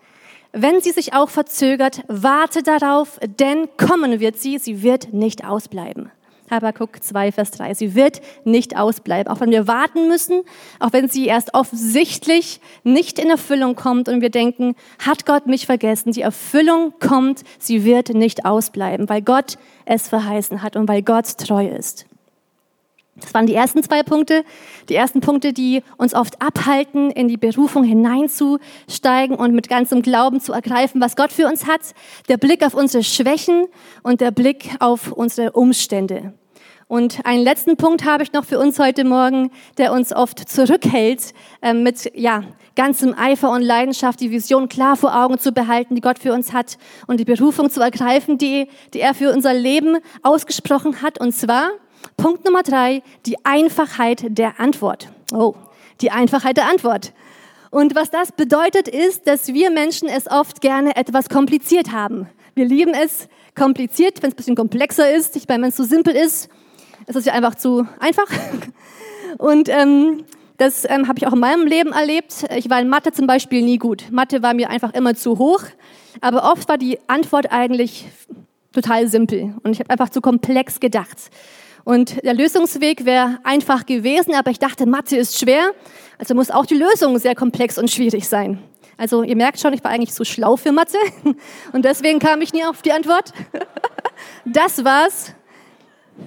Wenn 0.54 0.82
sie 0.82 0.92
sich 0.92 1.14
auch 1.14 1.30
verzögert, 1.30 2.04
warte 2.08 2.62
darauf, 2.62 3.20
denn 3.40 3.70
kommen 3.78 4.20
wird 4.20 4.38
sie, 4.38 4.58
sie 4.58 4.84
wird 4.84 5.14
nicht 5.14 5.46
ausbleiben. 5.46 6.12
Habakkuk 6.52 7.02
2, 7.02 7.32
Vers 7.32 7.52
3. 7.52 7.74
Sie 7.76 7.96
wird 7.96 8.20
nicht 8.44 8.78
ausbleiben, 8.78 9.32
auch 9.32 9.40
wenn 9.40 9.52
wir 9.52 9.68
warten 9.68 10.10
müssen, 10.10 10.42
auch 10.80 10.92
wenn 10.92 11.08
sie 11.08 11.26
erst 11.26 11.54
offensichtlich 11.54 12.60
nicht 12.84 13.18
in 13.18 13.30
Erfüllung 13.30 13.76
kommt 13.78 14.10
und 14.10 14.20
wir 14.20 14.30
denken, 14.30 14.76
hat 15.00 15.26
Gott 15.26 15.48
mich 15.48 15.66
vergessen? 15.66 16.12
Die 16.12 16.22
Erfüllung 16.22 16.94
kommt, 17.00 17.44
sie 17.58 17.86
wird 17.86 18.10
nicht 18.10 18.44
ausbleiben, 18.44 19.08
weil 19.08 19.22
Gott 19.22 19.58
es 19.86 20.10
verheißen 20.10 20.62
hat 20.62 20.76
und 20.76 20.90
weil 20.90 21.02
Gott 21.02 21.38
treu 21.38 21.66
ist. 21.66 22.06
Das 23.16 23.34
waren 23.34 23.46
die 23.46 23.56
ersten 23.56 23.84
zwei 23.84 24.04
Punkte. 24.04 24.44
Die 24.88 24.96
ersten 24.96 25.20
Punkte, 25.20 25.52
die 25.52 25.84
uns 25.98 26.14
oft 26.14 26.42
abhalten, 26.42 27.12
in 27.12 27.28
die 27.28 27.38
Berufung 27.38 27.84
hineinzusteigen 27.84 29.36
und 29.36 29.54
mit 29.54 29.68
ganzem 29.68 30.02
Glauben 30.02 30.40
zu 30.40 30.54
ergreifen, 30.54 31.02
was 31.02 31.16
Gott 31.16 31.34
für 31.34 31.48
uns 31.48 31.68
hat. 31.68 31.82
Der 32.30 32.38
Blick 32.38 32.66
auf 32.66 32.74
unsere 32.74 33.04
Schwächen 33.04 33.68
und 34.02 34.22
der 34.22 34.32
Blick 34.32 34.76
auf 34.80 35.12
unsere 35.12 35.52
Umstände. 35.52 36.34
Und 36.88 37.26
einen 37.26 37.44
letzten 37.44 37.78
Punkt 37.78 38.04
habe 38.04 38.24
ich 38.24 38.34
noch 38.34 38.44
für 38.44 38.60
uns 38.60 38.78
heute 38.78 39.06
Morgen, 39.06 39.52
der 39.78 39.94
uns 39.94 40.12
oft 40.12 40.40
zurückhält, 40.50 41.34
äh, 41.62 41.74
mit 41.74 42.12
ja, 42.16 42.44
ganzem 42.76 43.14
Eifer 43.18 43.50
und 43.52 43.62
Leidenschaft 43.62 44.20
die 44.20 44.30
Vision 44.30 44.68
klar 44.68 44.98
vor 44.98 45.16
Augen 45.16 45.40
zu 45.40 45.54
behalten, 45.54 45.96
die 45.96 46.02
Gott 46.02 46.20
für 46.20 46.34
uns 46.34 46.52
hat 46.52 46.78
und 47.08 47.22
die 47.22 47.26
Berufung 47.26 47.70
zu 47.70 47.80
ergreifen, 47.80 48.38
die, 48.38 48.68
die 48.94 49.00
er 49.00 49.14
für 49.14 49.32
unser 49.32 49.54
Leben 49.54 50.00
ausgesprochen 50.22 51.02
hat. 51.02 51.18
Und 51.18 51.34
zwar 51.34 51.70
Punkt 52.18 52.46
Nummer 52.46 52.64
drei, 52.64 53.04
die 53.26 53.44
Einfachheit 53.46 54.26
der 54.28 54.60
Antwort. 54.60 55.10
Oh, 55.34 55.56
die 56.02 56.12
Einfachheit 56.12 56.58
der 56.58 56.68
Antwort. 56.68 57.14
Und 57.70 57.96
was 57.96 58.12
das 58.12 58.32
bedeutet, 58.32 58.88
ist, 58.88 59.28
dass 59.28 59.48
wir 59.48 59.72
Menschen 59.72 60.10
es 60.10 60.30
oft 60.30 60.62
gerne 60.62 60.96
etwas 60.96 61.30
kompliziert 61.30 61.92
haben. 61.92 62.30
Wir 62.54 62.66
lieben 62.66 62.94
es 62.94 63.30
kompliziert, 63.56 64.22
wenn 64.22 64.30
es 64.30 64.34
ein 64.34 64.38
bisschen 64.38 64.56
komplexer 64.56 65.14
ist. 65.14 65.36
Ich 65.36 65.48
meine, 65.48 65.64
wenn 65.64 65.70
es 65.70 65.76
zu 65.76 65.86
simpel 65.86 66.16
ist, 66.16 66.50
ist 67.08 67.16
es 67.16 67.26
ja 67.26 67.34
einfach 67.34 67.56
zu 67.56 67.88
einfach. 68.00 68.28
Und 69.38 69.70
ähm, 69.70 70.26
das 70.58 70.86
ähm, 70.90 71.08
habe 71.08 71.18
ich 71.18 71.28
auch 71.28 71.34
in 71.34 71.40
meinem 71.40 71.66
Leben 71.66 71.94
erlebt. 71.94 72.46
Ich 72.56 72.70
war 72.70 72.80
in 72.82 72.90
Mathe 72.90 73.12
zum 73.14 73.26
Beispiel 73.26 73.64
nie 73.64 73.78
gut. 73.78 74.06
Mathe 74.12 74.44
war 74.44 74.54
mir 74.54 74.70
einfach 74.70 74.94
immer 74.94 75.16
zu 75.16 75.40
hoch. 75.40 75.64
Aber 76.20 76.52
oft 76.52 76.68
war 76.68 76.78
die 76.78 77.00
Antwort 77.08 77.52
eigentlich 77.52 78.06
total 78.74 79.08
simpel. 79.08 79.56
Und 79.64 79.72
ich 79.72 79.80
habe 79.80 79.90
einfach 79.90 80.10
zu 80.10 80.22
komplex 80.22 80.80
gedacht. 80.80 81.32
Und 81.84 82.24
der 82.24 82.34
Lösungsweg 82.34 83.06
wäre 83.06 83.40
einfach 83.44 83.86
gewesen, 83.86 84.34
aber 84.36 84.52
ich 84.52 84.60
dachte, 84.60 84.86
Mathe 84.86 85.18
ist 85.18 85.40
schwer, 85.40 85.72
also 86.18 86.36
muss 86.36 86.52
auch 86.52 86.66
die 86.66 86.76
Lösung 86.76 87.18
sehr 87.18 87.36
komplex 87.36 87.78
und 87.78 87.90
schwierig 87.90 88.28
sein. 88.28 88.62
Also 88.98 89.24
ihr 89.24 89.36
merkt 89.36 89.60
schon, 89.60 89.74
ich 89.74 89.84
war 89.84 89.90
eigentlich 89.92 90.14
zu 90.14 90.24
schlau 90.24 90.58
für 90.58 90.72
Mathe 90.72 90.98
und 91.74 91.86
deswegen 91.86 92.20
kam 92.20 92.42
ich 92.42 92.54
nie 92.54 92.64
auf 92.64 92.82
die 92.82 92.92
Antwort. 92.92 93.34
Das 94.46 94.86
war's. 94.86 95.34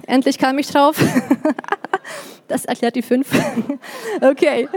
Endlich 0.05 0.37
kam 0.37 0.57
ich 0.57 0.67
drauf. 0.67 0.97
Das 2.47 2.65
erklärt 2.65 2.95
die 2.95 3.01
fünf. 3.01 3.27
Okay. 4.21 4.69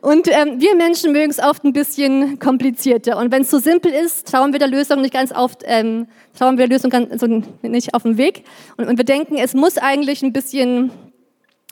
Und 0.00 0.28
ähm, 0.28 0.60
wir 0.60 0.74
Menschen 0.76 1.12
mögen 1.12 1.30
es 1.30 1.38
oft 1.38 1.64
ein 1.64 1.72
bisschen 1.72 2.38
komplizierter. 2.38 3.16
Und 3.18 3.32
wenn 3.32 3.42
es 3.42 3.50
so 3.50 3.58
simpel 3.58 3.92
ist, 3.92 4.28
trauen 4.28 4.52
wir 4.52 4.58
der 4.58 4.68
Lösung 4.68 5.00
nicht 5.00 5.14
ganz 5.14 5.32
oft, 5.32 5.62
ähm, 5.64 6.06
trauen 6.38 6.58
wir 6.58 6.66
der 6.66 6.76
Lösung 6.76 6.90
ganz, 6.90 7.20
so 7.20 7.26
nicht 7.62 7.94
auf 7.94 8.02
den 8.02 8.18
Weg. 8.18 8.44
Und, 8.76 8.86
und 8.88 8.98
wir 8.98 9.04
denken, 9.04 9.36
es 9.36 9.54
muss 9.54 9.78
eigentlich 9.78 10.22
ein 10.22 10.32
bisschen 10.32 10.90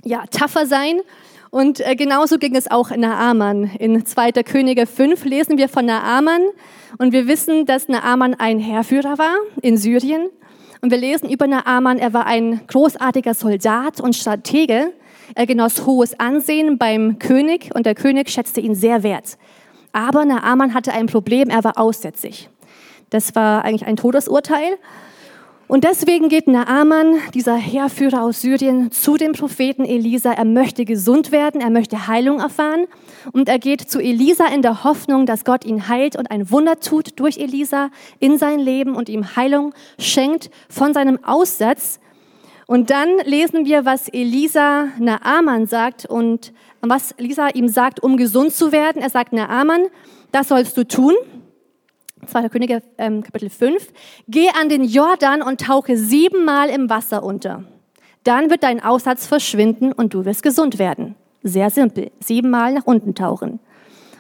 ja, 0.05 0.25
tougher 0.31 0.67
sein. 0.67 1.01
Und 1.51 1.81
äh, 1.81 1.95
genauso 1.95 2.39
ging 2.39 2.57
es 2.57 2.71
auch 2.71 2.91
in 2.91 3.01
Naaman. 3.01 3.71
In 3.79 4.05
2. 4.05 4.33
Könige 4.43 4.87
5 4.87 5.25
lesen 5.25 5.59
wir 5.59 5.69
von 5.69 5.87
Naaman. 5.87 6.43
Und 6.99 7.13
wir 7.13 7.29
wissen, 7.29 7.67
dass 7.67 7.89
Naaman 7.89 8.35
ein 8.35 8.59
Heerführer 8.59 9.19
war 9.19 9.37
in 9.61 9.77
Syrien. 9.77 10.31
Und 10.81 10.91
wir 10.91 10.99
lesen 10.99 11.31
über 11.31 11.47
Naaman, 11.47 11.99
er 11.99 12.13
war 12.13 12.27
ein 12.27 12.61
großartiger 12.67 13.35
Soldat 13.35 14.01
und 14.01 14.17
Stratege. 14.17 14.93
Er 15.35 15.47
genoss 15.47 15.87
hohes 15.87 16.19
Ansehen 16.19 16.79
beim 16.79 17.19
König 17.19 17.71
und 17.75 17.87
der 17.87 17.95
König 17.95 18.31
schätzte 18.31 18.61
ihn 18.61 18.75
sehr 18.75 19.03
wert. 19.03 19.39
Aber 19.93 20.25
Naaman 20.25 20.75
hatte 20.75 20.93
ein 20.93 21.07
Problem, 21.07 21.51
er 21.51 21.63
war 21.65 21.79
aussätzig. 21.79 22.49
Das 23.11 23.35
war 23.35 23.65
eigentlich 23.65 23.87
ein 23.87 23.97
Todesurteil. 23.97 24.77
Und 25.67 25.85
deswegen 25.85 26.29
geht 26.29 26.47
Naaman, 26.47 27.17
dieser 27.33 27.57
Heerführer 27.57 28.23
aus 28.23 28.43
Syrien, 28.43 28.91
zu 28.91 29.17
dem 29.17 29.33
Propheten 29.33 29.85
Elisa. 29.85 30.33
Er 30.33 30.45
möchte 30.45 30.85
gesund 30.85 31.33
werden, 31.33 31.61
er 31.61 31.71
möchte 31.71 32.07
Heilung 32.07 32.41
erfahren. 32.41 32.87
Und 33.33 33.49
er 33.49 33.59
geht 33.59 33.91
zu 33.91 33.99
Elisa 33.99 34.47
in 34.49 34.61
der 34.61 34.85
Hoffnung, 34.85 35.25
dass 35.25 35.45
Gott 35.45 35.65
ihn 35.65 35.89
heilt 35.89 36.17
und 36.17 36.31
ein 36.31 36.51
Wunder 36.51 36.81
tut 36.81 37.19
durch 37.19 37.39
Elisa 37.39 37.89
in 38.19 38.37
sein 38.37 38.59
Leben 38.59 38.95
und 38.95 39.09
ihm 39.09 39.37
Heilung 39.37 39.73
schenkt 39.99 40.51
von 40.69 40.93
seinem 40.93 41.25
Aussatz. 41.25 41.99
Und 42.67 42.91
dann 42.91 43.19
lesen 43.25 43.67
wir, 43.67 43.85
was 43.85 44.09
Elisa 44.09 44.89
Naaman 44.99 45.67
sagt 45.67 46.07
und 46.07 46.53
was 46.81 47.13
Elisa 47.13 47.49
ihm 47.49 47.69
sagt, 47.69 48.03
um 48.03 48.17
gesund 48.17 48.53
zu 48.53 48.73
werden. 48.73 49.03
Er 49.03 49.11
sagt 49.11 49.33
Naaman, 49.33 49.87
das 50.33 50.49
sollst 50.49 50.77
du 50.77 50.87
tun. 50.87 51.15
2. 52.27 52.49
Könige 52.49 52.83
ähm, 52.97 53.23
Kapitel 53.23 53.51
5. 53.51 53.93
Geh 54.29 54.49
an 54.59 54.71
den 54.71 54.85
Jordan 54.85 55.43
und 55.43 55.61
tauche 55.61 55.97
siebenmal 55.97 56.71
im 56.71 56.89
Wasser 56.89 57.23
unter. 57.23 57.65
Dann 58.25 58.49
wird 58.49 58.63
dein 58.63 58.83
Aussatz 58.83 59.27
verschwinden 59.27 59.93
und 59.93 60.15
du 60.15 60.25
wirst 60.25 60.43
gesund 60.43 60.79
werden. 60.79 61.17
Sehr 61.43 61.69
simpel. 61.69 62.11
Siebenmal 62.21 62.73
nach 62.73 62.87
unten 62.87 63.15
tauchen. 63.15 63.61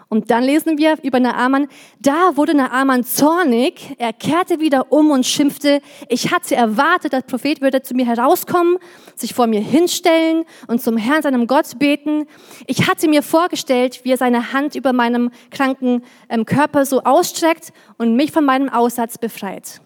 Und 0.09 0.31
dann 0.31 0.45
lesen 0.45 0.79
wir 0.79 0.97
über 1.03 1.21
Naaman, 1.21 1.69
da 2.01 2.37
wurde 2.37 2.55
Naaman 2.55 3.05
zornig, 3.05 3.95
er 3.99 4.12
kehrte 4.12 4.61
wieder 4.61 4.93
um 4.93 5.11
und 5.11 5.27
schimpfte, 5.27 5.81
ich 6.09 6.31
hatte 6.33 6.57
erwartet, 6.57 7.12
der 7.12 7.23
Prophet 7.23 7.61
würde 7.61 7.83
zu 7.83 7.95
mir 7.95 8.07
herauskommen, 8.07 8.79
sich 9.17 9.35
vor 9.35 9.47
mir 9.47 9.61
hinstellen 9.61 10.45
und 10.67 10.81
zum 10.81 10.97
Herrn, 10.97 11.23
seinem 11.23 11.47
Gott, 11.47 11.79
beten. 11.79 12.27
Ich 12.67 12.88
hatte 12.88 13.09
mir 13.09 13.23
vorgestellt, 13.23 14.01
wie 14.05 14.12
er 14.12 14.17
seine 14.17 14.53
Hand 14.53 14.75
über 14.75 14.93
meinem 14.93 15.31
kranken 15.51 16.03
ähm, 16.29 16.45
Körper 16.45 16.87
so 16.87 17.03
ausstreckt 17.03 17.73
und 17.99 18.17
mich 18.17 18.33
von 18.33 18.45
meinem 18.45 18.69
Aussatz 18.69 19.19
befreit. 19.19 19.81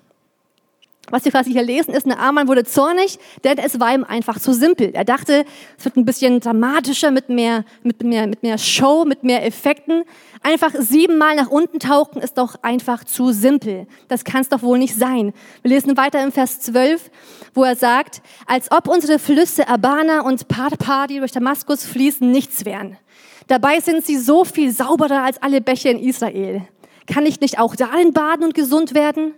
Was 1.11 1.25
wir 1.25 1.33
quasi 1.33 1.53
hier 1.53 1.63
lesen, 1.63 1.95
ist, 1.95 2.07
Naaman 2.07 2.49
wurde 2.49 2.65
zornig, 2.65 3.19
denn 3.45 3.59
es 3.59 3.81
war 3.81 3.95
ihm 3.95 4.05
einfach 4.05 4.39
zu 4.39 4.53
simpel. 4.53 4.91
Er 4.93 5.05
dachte, 5.05 5.45
es 5.79 5.85
wird 5.85 5.97
ein 5.97 6.05
bisschen 6.05 6.41
dramatischer 6.41 7.11
mit 7.11 7.29
mehr, 7.29 7.65
mit 7.83 8.03
mehr, 8.03 8.27
mit 8.27 8.43
mehr 8.43 8.59
Show, 8.59 9.05
mit 9.07 9.25
mehr 9.25 9.45
Effekten. 9.45 10.05
Einfach 10.43 10.73
siebenmal 10.79 11.37
nach 11.37 11.49
unten 11.49 11.79
tauchen 11.79 12.21
ist 12.21 12.37
doch 12.37 12.57
einfach 12.63 13.05
zu 13.05 13.33
simpel. 13.33 13.87
Das 14.09 14.25
kann 14.25 14.43
es 14.43 14.49
doch 14.49 14.63
wohl 14.63 14.79
nicht 14.79 14.95
sein. 14.95 15.33
Wir 15.63 15.71
lesen 15.71 15.97
weiter 15.97 16.23
im 16.23 16.33
Vers 16.33 16.61
12, 16.61 17.11
wo 17.55 17.65
er 17.65 17.77
sagt, 17.77 18.21
als 18.47 18.71
ob 18.71 18.89
unsere 18.89 19.19
Flüsse 19.19 19.69
Abana 19.69 20.21
und 20.21 20.49
Parpa, 20.49 21.07
die 21.07 21.19
durch 21.19 21.33
Damaskus 21.33 21.85
fließen, 21.87 22.31
nichts 22.31 22.65
wären. 22.65 22.99
Dabei 23.47 23.81
sind 23.81 24.05
sie 24.05 24.19
so 24.19 24.45
viel 24.45 24.71
sauberer 24.73 25.23
als 25.23 25.43
alle 25.43 25.63
Bäche 25.63 25.89
in 25.89 25.99
Israel. 25.99 26.69
Kann 27.07 27.25
ich 27.25 27.41
nicht 27.41 27.59
auch 27.59 27.75
darin 27.75 28.13
baden 28.13 28.45
und 28.45 28.55
gesund 28.55 28.95
werden? 28.95 29.33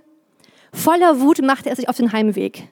Voller 0.73 1.21
Wut 1.21 1.43
machte 1.43 1.71
er 1.71 1.77
sich 1.77 1.89
auf 1.89 1.97
den 1.97 2.13
Heimweg. 2.13 2.69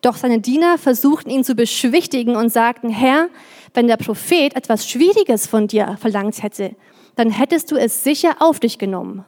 Doch 0.00 0.16
seine 0.16 0.40
Diener 0.40 0.78
versuchten 0.78 1.30
ihn 1.30 1.44
zu 1.44 1.54
beschwichtigen 1.54 2.36
und 2.36 2.50
sagten, 2.50 2.88
Herr, 2.88 3.28
wenn 3.74 3.86
der 3.88 3.96
Prophet 3.96 4.54
etwas 4.54 4.88
Schwieriges 4.88 5.46
von 5.46 5.66
dir 5.66 5.96
verlangt 6.00 6.42
hätte, 6.42 6.74
dann 7.16 7.30
hättest 7.30 7.70
du 7.70 7.76
es 7.76 8.04
sicher 8.04 8.36
auf 8.38 8.60
dich 8.60 8.78
genommen. 8.78 9.24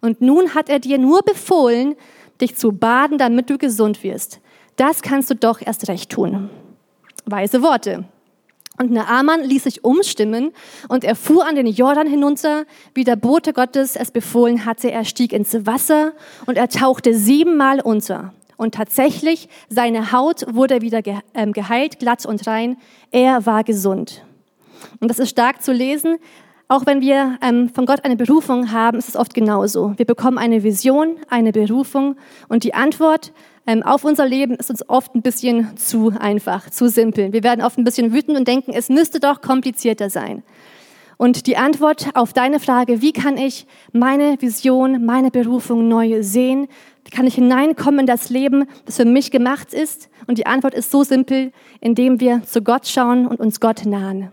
Und 0.00 0.20
nun 0.20 0.54
hat 0.54 0.68
er 0.68 0.78
dir 0.78 0.98
nur 0.98 1.22
befohlen, 1.22 1.96
dich 2.40 2.56
zu 2.56 2.72
baden, 2.72 3.18
damit 3.18 3.50
du 3.50 3.58
gesund 3.58 4.02
wirst. 4.02 4.40
Das 4.76 5.02
kannst 5.02 5.30
du 5.30 5.34
doch 5.34 5.60
erst 5.60 5.88
recht 5.88 6.10
tun. 6.10 6.50
Weise 7.26 7.62
Worte. 7.62 8.04
Und 8.76 8.90
Naaman 8.90 9.44
ließ 9.44 9.64
sich 9.64 9.84
umstimmen 9.84 10.50
und 10.88 11.04
er 11.04 11.14
fuhr 11.14 11.46
an 11.46 11.54
den 11.54 11.66
Jordan 11.68 12.08
hinunter, 12.08 12.64
wie 12.92 13.04
der 13.04 13.14
Bote 13.14 13.52
Gottes 13.52 13.94
es 13.94 14.10
befohlen 14.10 14.64
hatte. 14.64 14.90
Er 14.90 15.04
stieg 15.04 15.32
ins 15.32 15.64
Wasser 15.64 16.12
und 16.46 16.56
er 16.56 16.68
tauchte 16.68 17.14
siebenmal 17.14 17.80
unter. 17.80 18.32
Und 18.56 18.74
tatsächlich, 18.74 19.48
seine 19.68 20.12
Haut 20.12 20.44
wurde 20.54 20.80
wieder 20.80 21.02
ähm, 21.34 21.52
geheilt, 21.52 21.98
glatt 21.98 22.26
und 22.26 22.46
rein. 22.46 22.76
Er 23.10 23.46
war 23.46 23.64
gesund. 23.64 24.24
Und 25.00 25.08
das 25.08 25.18
ist 25.18 25.30
stark 25.30 25.62
zu 25.62 25.72
lesen. 25.72 26.18
Auch 26.66 26.86
wenn 26.86 27.00
wir 27.00 27.38
ähm, 27.42 27.68
von 27.68 27.86
Gott 27.86 28.04
eine 28.04 28.16
Berufung 28.16 28.72
haben, 28.72 28.98
ist 28.98 29.08
es 29.08 29.16
oft 29.16 29.34
genauso. 29.34 29.92
Wir 29.96 30.06
bekommen 30.06 30.38
eine 30.38 30.62
Vision, 30.62 31.16
eine 31.28 31.52
Berufung 31.52 32.16
und 32.48 32.64
die 32.64 32.74
Antwort 32.74 33.32
ähm, 33.66 33.82
auf 33.82 34.04
unser 34.04 34.26
Leben 34.26 34.54
ist 34.54 34.70
uns 34.70 34.88
oft 34.88 35.14
ein 35.14 35.22
bisschen 35.22 35.76
zu 35.76 36.12
einfach, 36.18 36.70
zu 36.70 36.88
simpel. 36.88 37.32
Wir 37.32 37.42
werden 37.42 37.64
oft 37.64 37.78
ein 37.78 37.84
bisschen 37.84 38.12
wütend 38.12 38.36
und 38.36 38.46
denken, 38.46 38.72
es 38.74 38.88
müsste 38.88 39.20
doch 39.20 39.40
komplizierter 39.40 40.10
sein. 40.10 40.42
Und 41.16 41.46
die 41.46 41.56
Antwort 41.56 42.08
auf 42.14 42.32
deine 42.32 42.60
Frage, 42.60 43.00
wie 43.00 43.12
kann 43.12 43.36
ich 43.36 43.66
meine 43.92 44.40
Vision, 44.40 45.04
meine 45.06 45.30
Berufung 45.30 45.88
neu 45.88 46.22
sehen? 46.22 46.66
Wie 47.04 47.10
kann 47.10 47.26
ich 47.26 47.36
hineinkommen 47.36 48.00
in 48.00 48.06
das 48.06 48.30
Leben, 48.30 48.66
das 48.84 48.96
für 48.96 49.04
mich 49.04 49.30
gemacht 49.30 49.72
ist? 49.72 50.08
Und 50.26 50.38
die 50.38 50.46
Antwort 50.46 50.74
ist 50.74 50.90
so 50.90 51.04
simpel, 51.04 51.52
indem 51.80 52.20
wir 52.20 52.42
zu 52.42 52.62
Gott 52.62 52.88
schauen 52.88 53.26
und 53.26 53.40
uns 53.40 53.60
Gott 53.60 53.84
nahen. 53.86 54.30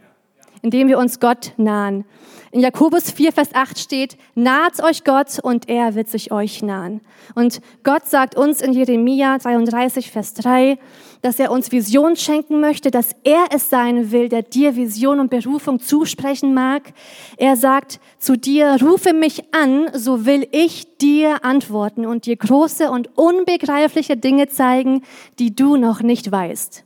Indem 0.62 0.88
wir 0.88 0.98
uns 0.98 1.20
Gott 1.20 1.54
nahen. 1.58 2.06
In 2.54 2.60
Jakobus 2.60 3.12
4, 3.12 3.32
Vers 3.32 3.56
8 3.56 3.80
steht, 3.80 4.18
naht 4.36 4.84
euch 4.84 5.06
Gott 5.06 5.40
und 5.42 5.70
er 5.70 5.96
wird 5.96 6.10
sich 6.10 6.34
euch 6.34 6.62
nahen. 6.62 7.00
Und 7.34 7.62
Gott 7.84 8.08
sagt 8.08 8.36
uns 8.36 8.62
in 8.62 8.74
Jeremia 8.74 9.38
33, 9.38 10.12
Vers 10.12 10.34
3, 10.34 10.78
dass 11.22 11.40
er 11.40 11.50
uns 11.50 11.72
Vision 11.72 12.18
schenken 12.18 12.60
möchte, 12.60 12.92
dass 12.92 13.16
er 13.24 13.46
es 13.56 13.70
sein 13.70 14.12
will, 14.12 14.28
der 14.28 14.42
dir 14.42 14.76
Vision 14.76 15.22
und 15.22 15.30
Berufung 15.30 15.80
zusprechen 15.80 16.54
mag. 16.54 16.92
Er 17.38 17.56
sagt 17.56 18.02
zu 18.20 18.36
dir, 18.36 18.78
rufe 18.82 19.14
mich 19.14 19.54
an, 19.54 19.90
so 19.94 20.26
will 20.26 20.46
ich 20.52 20.98
dir 20.98 21.46
antworten 21.46 22.06
und 22.06 22.26
dir 22.26 22.36
große 22.36 22.92
und 22.92 23.18
unbegreifliche 23.18 24.18
Dinge 24.18 24.50
zeigen, 24.50 25.04
die 25.40 25.56
du 25.56 25.78
noch 25.78 26.02
nicht 26.02 26.30
weißt. 26.30 26.84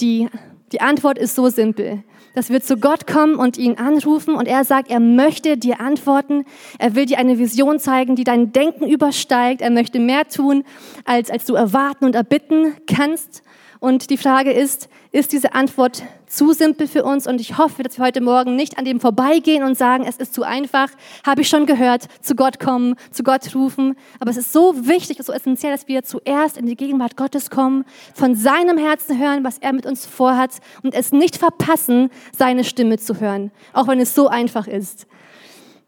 Die, 0.00 0.28
die 0.72 0.80
Antwort 0.80 1.18
ist 1.18 1.36
so 1.36 1.50
simpel 1.50 2.02
dass 2.38 2.50
wir 2.50 2.62
zu 2.62 2.76
Gott 2.76 3.08
kommen 3.08 3.34
und 3.34 3.58
ihn 3.58 3.78
anrufen 3.78 4.36
und 4.36 4.46
er 4.46 4.62
sagt, 4.62 4.92
er 4.92 5.00
möchte 5.00 5.56
dir 5.56 5.80
antworten. 5.80 6.44
Er 6.78 6.94
will 6.94 7.04
dir 7.04 7.18
eine 7.18 7.36
Vision 7.36 7.80
zeigen, 7.80 8.14
die 8.14 8.22
dein 8.22 8.52
Denken 8.52 8.86
übersteigt. 8.88 9.60
Er 9.60 9.70
möchte 9.70 9.98
mehr 9.98 10.28
tun, 10.28 10.62
als, 11.04 11.32
als 11.32 11.46
du 11.46 11.56
erwarten 11.56 12.04
und 12.04 12.14
erbitten 12.14 12.76
kannst. 12.86 13.42
Und 13.80 14.10
die 14.10 14.16
Frage 14.16 14.52
ist, 14.52 14.88
ist 15.12 15.32
diese 15.32 15.54
Antwort 15.54 16.02
zu 16.26 16.52
simpel 16.52 16.88
für 16.88 17.04
uns? 17.04 17.26
Und 17.26 17.40
ich 17.40 17.58
hoffe, 17.58 17.82
dass 17.82 17.98
wir 17.98 18.04
heute 18.04 18.20
Morgen 18.20 18.56
nicht 18.56 18.76
an 18.76 18.84
dem 18.84 19.00
vorbeigehen 19.00 19.62
und 19.62 19.78
sagen, 19.78 20.04
es 20.06 20.16
ist 20.16 20.34
zu 20.34 20.42
einfach, 20.42 20.88
habe 21.24 21.42
ich 21.42 21.48
schon 21.48 21.64
gehört, 21.64 22.08
zu 22.20 22.34
Gott 22.34 22.58
kommen, 22.58 22.96
zu 23.12 23.22
Gott 23.22 23.54
rufen. 23.54 23.96
Aber 24.18 24.30
es 24.30 24.36
ist 24.36 24.52
so 24.52 24.88
wichtig, 24.88 25.18
so 25.22 25.32
essentiell, 25.32 25.72
dass 25.72 25.86
wir 25.86 26.02
zuerst 26.02 26.56
in 26.56 26.66
die 26.66 26.76
Gegenwart 26.76 27.16
Gottes 27.16 27.50
kommen, 27.50 27.84
von 28.14 28.34
seinem 28.34 28.78
Herzen 28.78 29.18
hören, 29.18 29.44
was 29.44 29.58
er 29.58 29.72
mit 29.72 29.86
uns 29.86 30.06
vorhat 30.06 30.56
und 30.82 30.94
es 30.94 31.12
nicht 31.12 31.36
verpassen, 31.36 32.10
seine 32.36 32.64
Stimme 32.64 32.98
zu 32.98 33.20
hören, 33.20 33.52
auch 33.72 33.86
wenn 33.86 34.00
es 34.00 34.14
so 34.14 34.28
einfach 34.28 34.66
ist. 34.66 35.06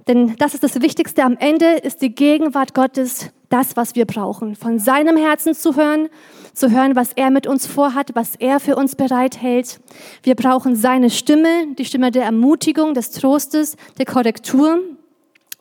Denn 0.06 0.36
das 0.36 0.54
ist 0.54 0.62
das 0.62 0.80
Wichtigste. 0.80 1.24
Am 1.24 1.36
Ende 1.36 1.74
ist 1.74 2.02
die 2.02 2.14
Gegenwart 2.14 2.74
Gottes 2.74 3.30
das, 3.48 3.76
was 3.76 3.96
wir 3.96 4.06
brauchen. 4.06 4.54
Von 4.54 4.78
seinem 4.78 5.16
Herzen 5.16 5.54
zu 5.54 5.76
hören 5.76 6.08
zu 6.54 6.70
hören, 6.70 6.96
was 6.96 7.12
er 7.14 7.30
mit 7.30 7.46
uns 7.46 7.66
vorhat, 7.66 8.10
was 8.14 8.36
er 8.36 8.60
für 8.60 8.76
uns 8.76 8.96
bereithält. 8.96 9.80
Wir 10.22 10.34
brauchen 10.34 10.76
seine 10.76 11.10
Stimme, 11.10 11.74
die 11.78 11.84
Stimme 11.84 12.10
der 12.10 12.24
Ermutigung, 12.24 12.94
des 12.94 13.10
Trostes, 13.10 13.76
der 13.98 14.06
Korrektur. 14.06 14.80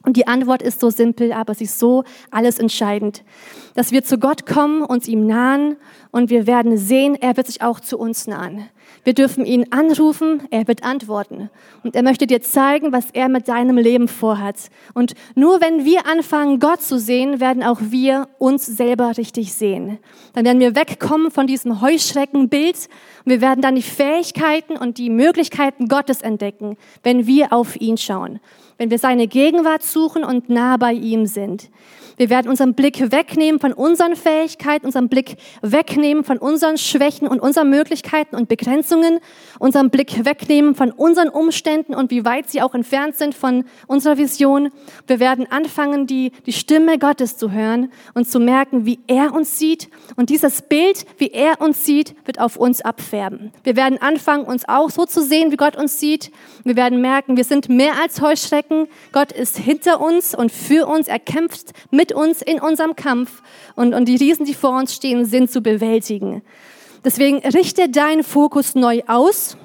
Und 0.04 0.16
die 0.16 0.28
Antwort 0.28 0.62
ist 0.62 0.80
so 0.80 0.90
simpel, 0.90 1.34
aber 1.34 1.54
sie 1.54 1.66
ist 1.66 1.78
so 1.78 2.04
alles 2.32 2.58
entscheidend. 2.58 3.24
Dass 3.76 3.92
wir 3.92 4.04
zu 4.04 4.18
Gott 4.18 4.46
kommen, 4.46 4.82
uns 4.82 5.08
ihm 5.08 5.28
nahen 5.28 5.76
und 6.12 6.30
wir 6.30 6.48
werden 6.48 6.78
sehen, 6.78 7.16
er 7.16 7.36
wird 7.36 7.48
sich 7.48 7.62
auch 7.62 7.80
zu 7.80 7.98
uns 7.98 8.26
nahen. 8.26 8.70
Wir 9.04 9.14
dürfen 9.14 9.46
ihn 9.46 9.68
anrufen, 9.72 10.44
er 10.52 10.68
wird 10.68 10.84
antworten. 10.84 11.50
Und 11.84 11.96
er 11.96 12.04
möchte 12.04 12.28
dir 12.28 12.42
zeigen, 12.42 12.92
was 12.92 13.12
er 13.12 13.30
mit 13.30 13.48
deinem 13.48 13.78
Leben 13.78 14.08
vorhat. 14.08 14.70
Und 14.94 15.14
nur 15.36 15.62
wenn 15.62 15.86
wir 15.86 16.06
anfangen, 16.06 16.60
Gott 16.60 16.82
zu 16.82 17.00
sehen, 17.00 17.40
werden 17.40 17.64
auch 17.64 17.80
wir 17.82 18.28
uns 18.38 18.66
selber 18.66 19.18
richtig 19.18 19.54
sehen. 19.54 20.00
Dann 20.34 20.46
werden 20.46 20.60
wir 20.60 20.76
wegkommen 20.76 21.32
von 21.32 21.48
diesem 21.48 21.82
Heuschreckenbild 21.82 22.90
und 23.26 23.32
wir 23.32 23.42
werden 23.42 23.62
dann 23.62 23.76
die 23.76 23.82
Fähigkeiten 23.82 24.78
und 24.78 24.98
die 24.98 25.10
Möglichkeiten 25.10 25.88
Gottes 25.88 26.22
entdecken, 26.22 26.78
wenn 27.04 27.26
wir 27.26 27.54
auf 27.54 27.80
ihn 27.80 27.98
schauen. 27.98 28.40
Wenn 28.80 28.90
wir 28.90 28.98
seine 28.98 29.28
Gegenwart 29.28 29.84
suchen 29.84 30.24
und 30.24 30.50
nah 30.50 30.78
bei 30.78 30.94
ihm 30.94 31.28
sind. 31.28 31.70
Wir 32.20 32.30
werden 32.30 32.50
unseren 32.50 32.74
Blick 32.74 33.14
wegnehmen 33.14 33.62
von 33.62 33.72
unseren 33.72 34.18
Fähigkeiten, 34.18 34.86
unseren 34.86 35.08
Blick 35.08 35.38
wegnehmen 35.62 36.26
von 36.26 36.38
unseren 36.38 36.78
Schwächen 36.78 37.30
und 37.30 37.40
unseren 37.40 37.70
Möglichkeiten 37.70 38.36
und 38.36 38.50
Begrenzungen, 38.50 39.20
unseren 39.58 39.90
Blick 39.90 40.26
wegnehmen 40.26 40.76
von 40.76 40.92
unseren 40.92 41.30
Umständen 41.30 41.96
und 41.96 42.12
wie 42.12 42.26
weit 42.26 42.50
sie 42.50 42.62
auch 42.62 42.76
entfernt 42.76 43.16
sind 43.16 43.36
von 43.36 43.64
unserer 43.88 44.18
Vision. 44.18 44.70
Wir 45.08 45.22
werden 45.22 45.50
anfangen, 45.50 46.08
die, 46.08 46.34
die 46.46 46.52
Stimme 46.52 47.00
Gottes 47.00 47.38
zu 47.38 47.54
hören 47.54 47.90
und 48.14 48.30
zu 48.30 48.42
merken, 48.42 48.86
wie 48.86 49.00
er 49.08 49.34
uns 49.34 49.58
sieht. 49.58 49.88
Und 50.18 50.30
dieses 50.30 50.62
Bild, 50.64 51.06
wie 51.20 51.30
er 51.30 51.62
uns 51.62 51.86
sieht, 51.86 52.16
wird 52.26 52.42
auf 52.42 52.58
uns 52.58 52.82
abfärben. 52.82 53.54
Wir 53.64 53.78
werden 53.78 53.98
anfangen, 54.02 54.44
uns 54.44 54.68
auch 54.68 54.90
so 54.90 55.06
zu 55.06 55.24
sehen, 55.24 55.54
wie 55.54 55.58
Gott 55.58 55.78
uns 55.78 56.02
sieht. 56.02 56.32
Wir 56.66 56.76
werden 56.76 57.00
merken, 57.00 57.38
wir 57.38 57.46
sind 57.46 57.70
mehr 57.70 57.94
als 58.02 58.20
Heuschrecken. 58.20 58.69
Gott 59.12 59.32
ist 59.32 59.58
hinter 59.58 60.02
uns 60.02 60.36
und 60.36 60.52
für 60.52 60.88
uns. 60.88 61.08
Er 61.08 61.20
kämpft 61.20 61.72
mit 61.92 62.00
mit 62.00 62.14
uns 62.14 62.42
in 62.42 62.62
unserem 62.62 62.96
Kampf 62.96 63.44
und, 63.76 63.94
und 63.94 64.06
die 64.06 64.16
Riesen, 64.16 64.46
die 64.46 64.54
vor 64.54 64.78
uns 64.78 64.96
stehen, 64.96 65.26
sind 65.26 65.52
zu 65.52 65.62
bewältigen. 65.62 66.42
Deswegen 67.04 67.40
richte 67.40 67.90
deinen 67.90 68.24
Fokus 68.24 68.74
neu 68.74 69.02
aus. 69.06 69.58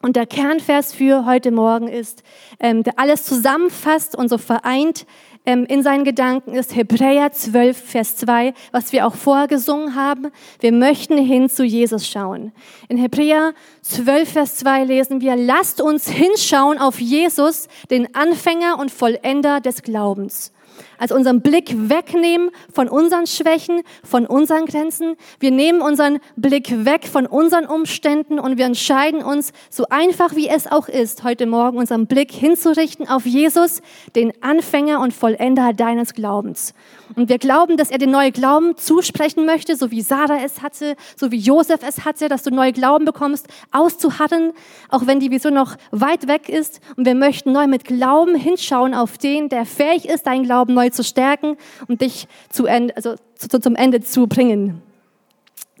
Und 0.00 0.14
der 0.14 0.26
Kernvers 0.26 0.94
für 0.94 1.26
heute 1.26 1.50
Morgen 1.50 1.88
ist, 1.88 2.22
ähm, 2.60 2.84
der 2.84 3.00
alles 3.00 3.24
zusammenfasst 3.24 4.16
und 4.16 4.28
so 4.28 4.38
vereint 4.38 5.06
ähm, 5.50 5.66
in 5.66 5.82
seinen 5.82 6.04
Gedanken, 6.04 6.54
ist 6.54 6.76
Hebräer 6.76 7.32
12, 7.32 7.76
Vers 7.76 8.16
2, 8.16 8.54
was 8.70 8.92
wir 8.92 9.04
auch 9.04 9.16
vorher 9.16 9.48
gesungen 9.48 9.96
haben. 9.96 10.28
Wir 10.60 10.70
möchten 10.70 11.18
hin 11.18 11.48
zu 11.48 11.64
Jesus 11.64 12.06
schauen. 12.06 12.52
In 12.88 12.96
Hebräer 12.96 13.52
12, 13.82 14.32
Vers 14.32 14.56
2 14.56 14.84
lesen 14.84 15.20
wir, 15.20 15.34
lasst 15.34 15.80
uns 15.80 16.08
hinschauen 16.08 16.78
auf 16.78 17.00
Jesus, 17.00 17.66
den 17.90 18.14
Anfänger 18.14 18.78
und 18.78 18.92
Vollender 18.92 19.60
des 19.60 19.82
Glaubens 19.82 20.52
also 21.00 21.16
unseren 21.16 21.40
Blick 21.40 21.74
wegnehmen 21.74 22.50
von 22.72 22.88
unseren 22.88 23.26
Schwächen, 23.26 23.80
von 24.04 24.26
unseren 24.26 24.66
Grenzen. 24.66 25.16
Wir 25.40 25.50
nehmen 25.50 25.80
unseren 25.80 26.18
Blick 26.36 26.84
weg 26.84 27.08
von 27.10 27.26
unseren 27.26 27.64
Umständen 27.64 28.38
und 28.38 28.58
wir 28.58 28.66
entscheiden 28.66 29.22
uns, 29.22 29.52
so 29.70 29.86
einfach 29.88 30.36
wie 30.36 30.48
es 30.48 30.66
auch 30.70 30.88
ist, 30.88 31.24
heute 31.24 31.46
Morgen 31.46 31.78
unseren 31.78 32.06
Blick 32.06 32.30
hinzurichten 32.30 33.08
auf 33.08 33.24
Jesus, 33.24 33.80
den 34.14 34.32
Anfänger 34.42 35.00
und 35.00 35.14
Vollender 35.14 35.72
deines 35.72 36.12
Glaubens. 36.12 36.74
Und 37.16 37.28
wir 37.28 37.38
glauben, 37.38 37.76
dass 37.76 37.90
er 37.90 37.98
den 37.98 38.10
neuen 38.10 38.32
Glauben 38.32 38.76
zusprechen 38.76 39.46
möchte, 39.46 39.76
so 39.76 39.90
wie 39.90 40.02
Sarah 40.02 40.44
es 40.44 40.62
hatte, 40.62 40.96
so 41.16 41.32
wie 41.32 41.38
Josef 41.38 41.80
es 41.86 42.04
hatte, 42.04 42.28
dass 42.28 42.42
du 42.42 42.50
neue 42.50 42.72
Glauben 42.72 43.06
bekommst, 43.06 43.48
auszuharren, 43.72 44.52
auch 44.90 45.06
wenn 45.06 45.18
die 45.18 45.30
Vision 45.30 45.54
noch 45.54 45.76
weit 45.90 46.28
weg 46.28 46.48
ist. 46.48 46.80
Und 46.96 47.06
wir 47.06 47.14
möchten 47.14 47.52
neu 47.52 47.66
mit 47.66 47.84
Glauben 47.84 48.34
hinschauen 48.34 48.94
auf 48.94 49.16
den, 49.16 49.48
der 49.48 49.64
fähig 49.64 50.06
ist, 50.06 50.26
deinen 50.26 50.44
Glauben 50.44 50.74
neu 50.74 50.89
zu 50.90 51.04
stärken 51.04 51.56
und 51.88 52.00
dich 52.00 52.28
zu 52.48 52.66
also 52.66 53.14
zu, 53.36 53.60
zum 53.60 53.76
Ende 53.76 54.00
zu 54.00 54.26
bringen. 54.26 54.82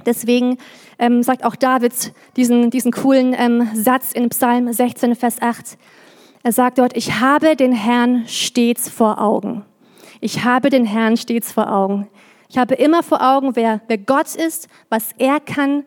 Deswegen 0.06 0.58
ähm, 0.98 1.22
sagt 1.22 1.44
auch 1.44 1.56
David 1.56 1.92
diesen, 2.36 2.70
diesen 2.70 2.92
coolen 2.92 3.34
ähm, 3.36 3.68
Satz 3.74 4.12
in 4.12 4.28
Psalm 4.30 4.72
16, 4.72 5.14
Vers 5.14 5.40
8. 5.40 5.76
Er 6.42 6.52
sagt 6.52 6.78
dort, 6.78 6.96
ich 6.96 7.20
habe 7.20 7.54
den 7.56 7.72
Herrn 7.72 8.24
stets 8.26 8.88
vor 8.88 9.20
Augen. 9.20 9.64
Ich 10.20 10.44
habe 10.44 10.70
den 10.70 10.86
Herrn 10.86 11.16
stets 11.16 11.52
vor 11.52 11.72
Augen. 11.72 12.08
Ich 12.48 12.58
habe 12.58 12.74
immer 12.74 13.02
vor 13.02 13.22
Augen, 13.22 13.56
wer, 13.56 13.80
wer 13.88 13.98
Gott 13.98 14.34
ist, 14.34 14.68
was 14.88 15.10
er 15.18 15.38
kann, 15.38 15.84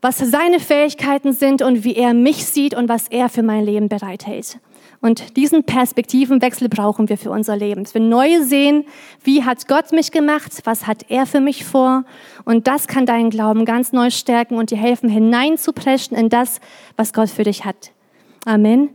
was 0.00 0.18
seine 0.18 0.60
Fähigkeiten 0.60 1.32
sind 1.32 1.62
und 1.62 1.82
wie 1.82 1.96
er 1.96 2.14
mich 2.14 2.46
sieht 2.46 2.74
und 2.74 2.88
was 2.88 3.08
er 3.08 3.28
für 3.28 3.42
mein 3.42 3.64
Leben 3.64 3.88
bereithält. 3.88 4.58
Und 5.00 5.36
diesen 5.36 5.64
Perspektivenwechsel 5.64 6.68
brauchen 6.68 7.08
wir 7.08 7.18
für 7.18 7.30
unser 7.30 7.56
Leben. 7.56 7.84
Dass 7.84 7.94
wir 7.94 8.00
neu 8.00 8.42
sehen, 8.42 8.84
wie 9.22 9.44
hat 9.44 9.68
Gott 9.68 9.92
mich 9.92 10.10
gemacht, 10.10 10.52
was 10.64 10.86
hat 10.86 11.10
er 11.10 11.26
für 11.26 11.40
mich 11.40 11.64
vor. 11.64 12.04
Und 12.44 12.66
das 12.66 12.88
kann 12.88 13.06
deinen 13.06 13.30
Glauben 13.30 13.64
ganz 13.64 13.92
neu 13.92 14.10
stärken 14.10 14.56
und 14.56 14.70
dir 14.70 14.78
helfen, 14.78 15.08
hineinzupreschen 15.08 16.16
in 16.16 16.28
das, 16.28 16.60
was 16.96 17.12
Gott 17.12 17.30
für 17.30 17.44
dich 17.44 17.64
hat. 17.64 17.92
Amen. 18.44 18.90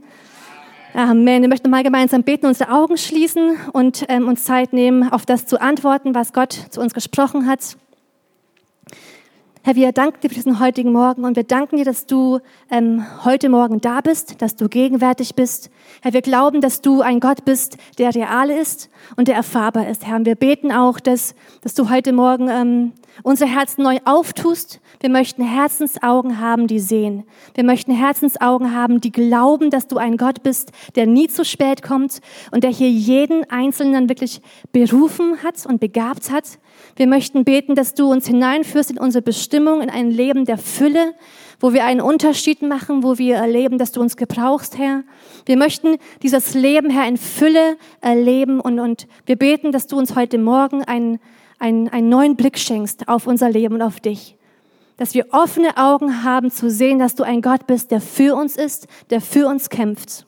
Amen. 0.93 1.41
Wir 1.41 1.49
möchten 1.49 1.69
mal 1.69 1.83
gemeinsam 1.83 2.23
beten, 2.23 2.45
unsere 2.45 2.71
Augen 2.71 2.97
schließen 2.97 3.55
und 3.71 4.05
ähm, 4.09 4.27
uns 4.27 4.43
Zeit 4.43 4.73
nehmen, 4.73 5.09
auf 5.09 5.25
das 5.25 5.45
zu 5.45 5.61
antworten, 5.61 6.13
was 6.13 6.33
Gott 6.33 6.51
zu 6.51 6.81
uns 6.81 6.93
gesprochen 6.93 7.47
hat. 7.47 7.77
Herr, 9.63 9.75
wir 9.75 9.91
danken 9.91 10.21
dir 10.21 10.29
für 10.29 10.33
diesen 10.33 10.59
heutigen 10.59 10.91
Morgen 10.91 11.23
und 11.23 11.35
wir 11.35 11.43
danken 11.43 11.77
dir, 11.77 11.85
dass 11.85 12.07
du 12.07 12.39
ähm, 12.71 13.05
heute 13.23 13.47
Morgen 13.47 13.79
da 13.79 14.01
bist, 14.01 14.41
dass 14.41 14.55
du 14.55 14.67
gegenwärtig 14.67 15.35
bist. 15.35 15.69
Herr, 16.01 16.13
wir 16.13 16.23
glauben, 16.23 16.61
dass 16.61 16.81
du 16.81 17.01
ein 17.01 17.19
Gott 17.19 17.45
bist, 17.45 17.77
der 17.99 18.15
real 18.15 18.49
ist 18.49 18.89
und 19.17 19.27
der 19.27 19.35
erfahrbar 19.35 19.87
ist. 19.87 20.07
Herr, 20.07 20.15
und 20.15 20.25
wir 20.25 20.33
beten 20.33 20.71
auch, 20.71 20.99
dass, 20.99 21.35
dass 21.61 21.75
du 21.75 21.91
heute 21.91 22.11
Morgen 22.11 22.47
ähm, 22.49 22.93
unsere 23.21 23.51
Herzen 23.51 23.83
neu 23.83 23.99
auftust, 24.03 24.79
wir 24.99 25.11
möchten 25.11 25.43
Herzensaugen 25.43 26.39
haben, 26.39 26.65
die 26.65 26.79
sehen. 26.79 27.23
Wir 27.53 27.63
möchten 27.63 27.91
Herzensaugen 27.91 28.73
haben, 28.73 28.99
die 28.99 29.11
glauben, 29.11 29.69
dass 29.69 29.87
du 29.87 29.97
ein 29.97 30.17
Gott 30.17 30.41
bist, 30.41 30.71
der 30.95 31.05
nie 31.05 31.27
zu 31.27 31.45
spät 31.45 31.83
kommt 31.83 32.19
und 32.49 32.63
der 32.63 32.71
hier 32.71 32.89
jeden 32.89 33.47
Einzelnen 33.51 34.09
wirklich 34.09 34.41
berufen 34.71 35.43
hat 35.43 35.65
und 35.67 35.79
begabt 35.79 36.31
hat. 36.31 36.57
Wir 36.95 37.07
möchten 37.07 37.43
beten, 37.43 37.75
dass 37.75 37.93
du 37.93 38.11
uns 38.11 38.27
hineinführst 38.27 38.91
in 38.91 38.97
unsere 38.97 39.21
Bestimmung, 39.21 39.81
in 39.81 39.89
ein 39.89 40.11
Leben 40.11 40.45
der 40.45 40.57
Fülle, 40.57 41.13
wo 41.59 41.73
wir 41.73 41.85
einen 41.85 42.01
Unterschied 42.01 42.61
machen, 42.61 43.03
wo 43.03 43.17
wir 43.17 43.35
erleben, 43.35 43.77
dass 43.77 43.91
du 43.91 44.01
uns 44.01 44.17
gebrauchst, 44.17 44.77
Herr. 44.77 45.03
Wir 45.45 45.57
möchten 45.57 45.97
dieses 46.23 46.53
Leben, 46.53 46.89
Herr, 46.89 47.07
in 47.07 47.17
Fülle 47.17 47.77
erleben 48.01 48.59
und, 48.59 48.79
und 48.79 49.07
wir 49.25 49.35
beten, 49.35 49.71
dass 49.71 49.87
du 49.87 49.97
uns 49.97 50.15
heute 50.15 50.37
Morgen 50.37 50.83
einen, 50.83 51.19
einen, 51.59 51.87
einen 51.89 52.09
neuen 52.09 52.35
Blick 52.35 52.57
schenkst 52.57 53.07
auf 53.07 53.27
unser 53.27 53.49
Leben 53.49 53.75
und 53.75 53.81
auf 53.81 53.99
dich. 53.99 54.35
Dass 54.97 55.13
wir 55.13 55.27
offene 55.31 55.77
Augen 55.77 56.23
haben 56.23 56.51
zu 56.51 56.69
sehen, 56.69 56.99
dass 56.99 57.15
du 57.15 57.23
ein 57.23 57.41
Gott 57.41 57.67
bist, 57.67 57.91
der 57.91 58.01
für 58.01 58.35
uns 58.35 58.57
ist, 58.57 58.87
der 59.09 59.21
für 59.21 59.47
uns 59.47 59.69
kämpft. 59.69 60.25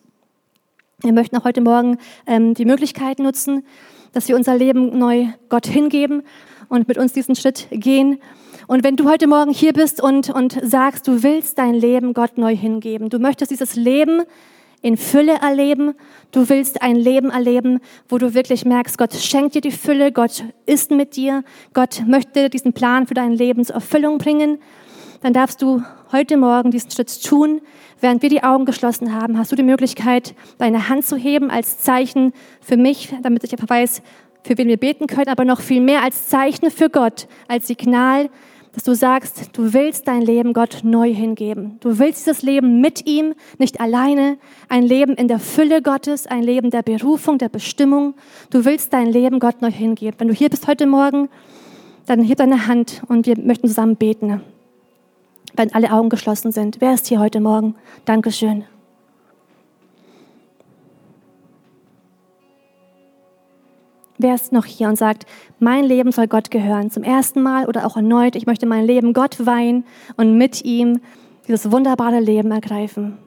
Wir 1.01 1.13
möchten 1.13 1.35
auch 1.35 1.43
heute 1.43 1.61
Morgen 1.61 1.97
ähm, 2.25 2.53
die 2.53 2.65
Möglichkeit 2.65 3.19
nutzen, 3.19 3.65
dass 4.13 4.27
wir 4.27 4.35
unser 4.35 4.55
Leben 4.55 4.97
neu 4.97 5.27
Gott 5.49 5.67
hingeben 5.67 6.23
und 6.73 6.87
mit 6.87 6.97
uns 6.97 7.13
diesen 7.13 7.35
Schritt 7.35 7.67
gehen. 7.69 8.19
Und 8.65 8.83
wenn 8.83 8.95
du 8.95 9.07
heute 9.07 9.27
Morgen 9.27 9.51
hier 9.51 9.73
bist 9.73 10.01
und, 10.01 10.31
und 10.31 10.59
sagst, 10.63 11.07
du 11.07 11.21
willst 11.21 11.59
dein 11.59 11.75
Leben 11.75 12.15
Gott 12.15 12.39
neu 12.39 12.55
hingeben, 12.55 13.09
du 13.09 13.19
möchtest 13.19 13.51
dieses 13.51 13.75
Leben 13.75 14.23
in 14.81 14.97
Fülle 14.97 15.33
erleben, 15.35 15.93
du 16.31 16.49
willst 16.49 16.81
ein 16.81 16.95
Leben 16.95 17.29
erleben, 17.29 17.79
wo 18.09 18.17
du 18.17 18.33
wirklich 18.33 18.65
merkst, 18.65 18.97
Gott 18.97 19.13
schenkt 19.13 19.53
dir 19.53 19.61
die 19.61 19.71
Fülle, 19.71 20.11
Gott 20.11 20.43
ist 20.65 20.89
mit 20.89 21.15
dir, 21.15 21.43
Gott 21.75 22.01
möchte 22.07 22.49
diesen 22.49 22.73
Plan 22.73 23.05
für 23.05 23.13
dein 23.13 23.33
Leben 23.33 23.63
zur 23.63 23.75
Erfüllung 23.75 24.17
bringen, 24.17 24.57
dann 25.21 25.31
darfst 25.31 25.61
du 25.61 25.83
heute 26.11 26.37
Morgen 26.37 26.71
diesen 26.71 26.91
Schritt 26.91 27.23
tun. 27.23 27.61
Während 28.01 28.21
wir 28.21 28.29
die 28.29 28.43
Augen 28.43 28.65
geschlossen 28.65 29.13
haben, 29.13 29.37
hast 29.37 29.51
du 29.51 29.55
die 29.55 29.63
Möglichkeit, 29.63 30.35
deine 30.57 30.89
Hand 30.89 31.05
zu 31.05 31.15
heben 31.15 31.49
als 31.49 31.79
Zeichen 31.79 32.33
für 32.59 32.77
mich, 32.77 33.13
damit 33.21 33.43
ich 33.45 33.53
einfach 33.53 33.69
weiß, 33.69 34.01
für 34.43 34.57
wen 34.57 34.67
wir 34.67 34.77
beten 34.77 35.07
können, 35.07 35.29
aber 35.29 35.45
noch 35.45 35.61
viel 35.61 35.81
mehr 35.81 36.03
als 36.03 36.27
Zeichen 36.27 36.71
für 36.71 36.89
Gott, 36.89 37.27
als 37.47 37.67
Signal, 37.67 38.29
dass 38.73 38.83
du 38.83 38.95
sagst, 38.95 39.49
du 39.53 39.73
willst 39.73 40.07
dein 40.07 40.21
Leben 40.21 40.53
Gott 40.53 40.79
neu 40.83 41.13
hingeben. 41.13 41.77
Du 41.79 41.99
willst 41.99 42.25
dieses 42.25 42.41
Leben 42.41 42.81
mit 42.81 43.05
ihm, 43.05 43.35
nicht 43.59 43.79
alleine, 43.79 44.37
ein 44.67 44.83
Leben 44.83 45.13
in 45.13 45.27
der 45.27 45.39
Fülle 45.39 45.81
Gottes, 45.81 46.25
ein 46.25 46.41
Leben 46.41 46.71
der 46.71 46.81
Berufung, 46.81 47.37
der 47.37 47.49
Bestimmung. 47.49 48.15
Du 48.49 48.65
willst 48.65 48.91
dein 48.91 49.07
Leben 49.07 49.39
Gott 49.39 49.61
neu 49.61 49.71
hingeben. 49.71 50.19
Wenn 50.19 50.27
du 50.27 50.33
hier 50.33 50.49
bist 50.49 50.67
heute 50.67 50.87
Morgen, 50.87 51.29
dann 52.07 52.23
heb 52.23 52.39
deine 52.39 52.67
Hand 52.67 53.03
und 53.07 53.27
wir 53.27 53.37
möchten 53.37 53.67
zusammen 53.67 53.95
beten 53.95 54.41
wenn 55.55 55.73
alle 55.73 55.91
Augen 55.91 56.09
geschlossen 56.09 56.51
sind. 56.51 56.77
Wer 56.79 56.93
ist 56.93 57.07
hier 57.07 57.19
heute 57.19 57.39
Morgen? 57.39 57.75
Dankeschön. 58.05 58.65
Wer 64.23 64.35
ist 64.35 64.53
noch 64.53 64.63
hier 64.63 64.87
und 64.87 64.97
sagt, 64.97 65.25
mein 65.59 65.83
Leben 65.83 66.13
soll 66.13 66.27
Gott 66.27 66.49
gehören, 66.49 66.89
zum 66.89 67.03
ersten 67.03 67.41
Mal 67.41 67.65
oder 67.65 67.85
auch 67.85 67.97
erneut, 67.97 68.37
ich 68.37 68.45
möchte 68.45 68.65
mein 68.65 68.85
Leben 68.85 69.11
Gott 69.11 69.45
weihen 69.45 69.83
und 70.15 70.37
mit 70.37 70.63
ihm 70.63 71.01
dieses 71.45 71.73
wunderbare 71.73 72.21
Leben 72.21 72.49
ergreifen. 72.51 73.17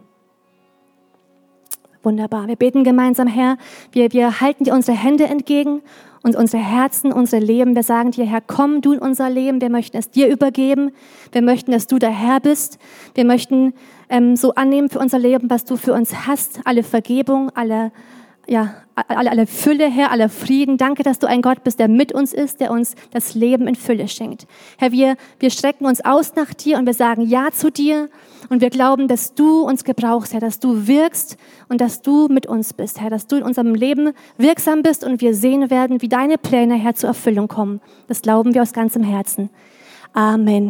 Wunderbar. 2.03 2.49
Wir 2.49 2.57
beten 2.57 2.83
gemeinsam, 2.83 3.27
Herr. 3.27 3.59
Wir, 3.93 4.11
wir 4.15 4.41
halten 4.41 4.65
dir 4.65 4.73
unsere 4.73 4.97
Hände 4.97 5.25
entgegen 5.25 5.83
und 6.23 6.35
unsere 6.35 6.63
Herzen, 6.63 7.13
unser 7.13 7.41
Leben. 7.41 7.75
Wir 7.75 7.83
sagen 7.83 8.13
dir, 8.13 8.25
Herr, 8.25 8.41
komm 8.41 8.81
du 8.81 8.95
in 8.95 8.99
unser 8.99 9.29
Leben. 9.29 9.61
Wir 9.61 9.69
möchten 9.69 9.99
es 9.99 10.09
dir 10.09 10.29
übergeben. 10.29 10.93
Wir 11.31 11.43
möchten, 11.43 11.73
dass 11.73 11.89
du 11.89 11.99
der 11.99 12.09
Herr 12.09 12.41
bist. 12.41 12.79
Wir 13.15 13.27
möchten 13.27 13.75
ähm, 14.09 14.35
so 14.35 14.55
annehmen 14.55 14.89
für 14.89 15.01
unser 15.01 15.19
Leben, 15.19 15.51
was 15.51 15.67
du 15.67 15.77
für 15.77 15.93
uns 15.93 16.27
hast. 16.27 16.61
Alle 16.65 16.83
Vergebung, 16.83 17.51
alle, 17.55 17.93
ja, 18.47 18.77
alle, 18.97 19.31
alle 19.31 19.47
Fülle, 19.47 19.91
Herr, 19.91 20.11
aller 20.11 20.31
Frieden. 20.31 20.79
Danke, 20.79 21.03
dass 21.03 21.19
du 21.19 21.27
ein 21.27 21.43
Gott 21.43 21.63
bist, 21.65 21.79
der 21.79 21.89
mit 21.89 22.13
uns 22.13 22.33
ist, 22.33 22.61
der 22.61 22.71
uns 22.71 22.95
das 23.13 23.35
Leben 23.35 23.69
in 23.69 23.75
Fülle 23.75 24.09
schenkt. 24.09 24.47
Herr, 24.79 24.91
wir, 24.91 25.17
wir 25.39 25.51
strecken 25.51 25.87
uns 25.87 26.03
aus 26.05 26.35
nach 26.35 26.55
dir 26.55 26.79
und 26.79 26.87
wir 26.87 26.95
sagen 26.95 27.23
Ja 27.23 27.51
zu 27.53 27.71
dir. 27.71 28.09
Und 28.49 28.61
wir 28.61 28.71
glauben, 28.71 29.09
dass 29.09 29.35
du 29.35 29.63
uns 29.63 29.83
gebrauchst, 29.85 30.33
Herr, 30.33 30.41
dass 30.41 30.61
du 30.61 30.87
wirkst 30.87 31.37
und 31.69 31.81
dass 31.81 32.01
du 32.01 32.29
mit 32.29 32.47
uns 32.47 32.73
bist, 32.75 33.01
Herr, 33.01 33.11
dass 33.11 33.27
du 33.27 33.37
in 33.37 33.43
unserem 33.43 33.75
Leben 33.75 34.13
wirksam 34.39 34.83
bist 34.83 35.03
und 35.03 35.21
wir 35.21 35.35
sehen 35.35 35.69
werden, 35.69 36.01
wie 36.01 36.09
deine 36.09 36.39
Pläne, 36.39 36.75
Herr, 36.75 36.95
zur 36.95 37.09
Erfüllung 37.09 37.49
kommen. 37.49 37.81
Das 38.07 38.23
glauben 38.23 38.55
wir 38.55 38.63
aus 38.63 38.73
ganzem 38.73 39.03
Herzen. 39.03 39.51
Amen. 40.13 40.65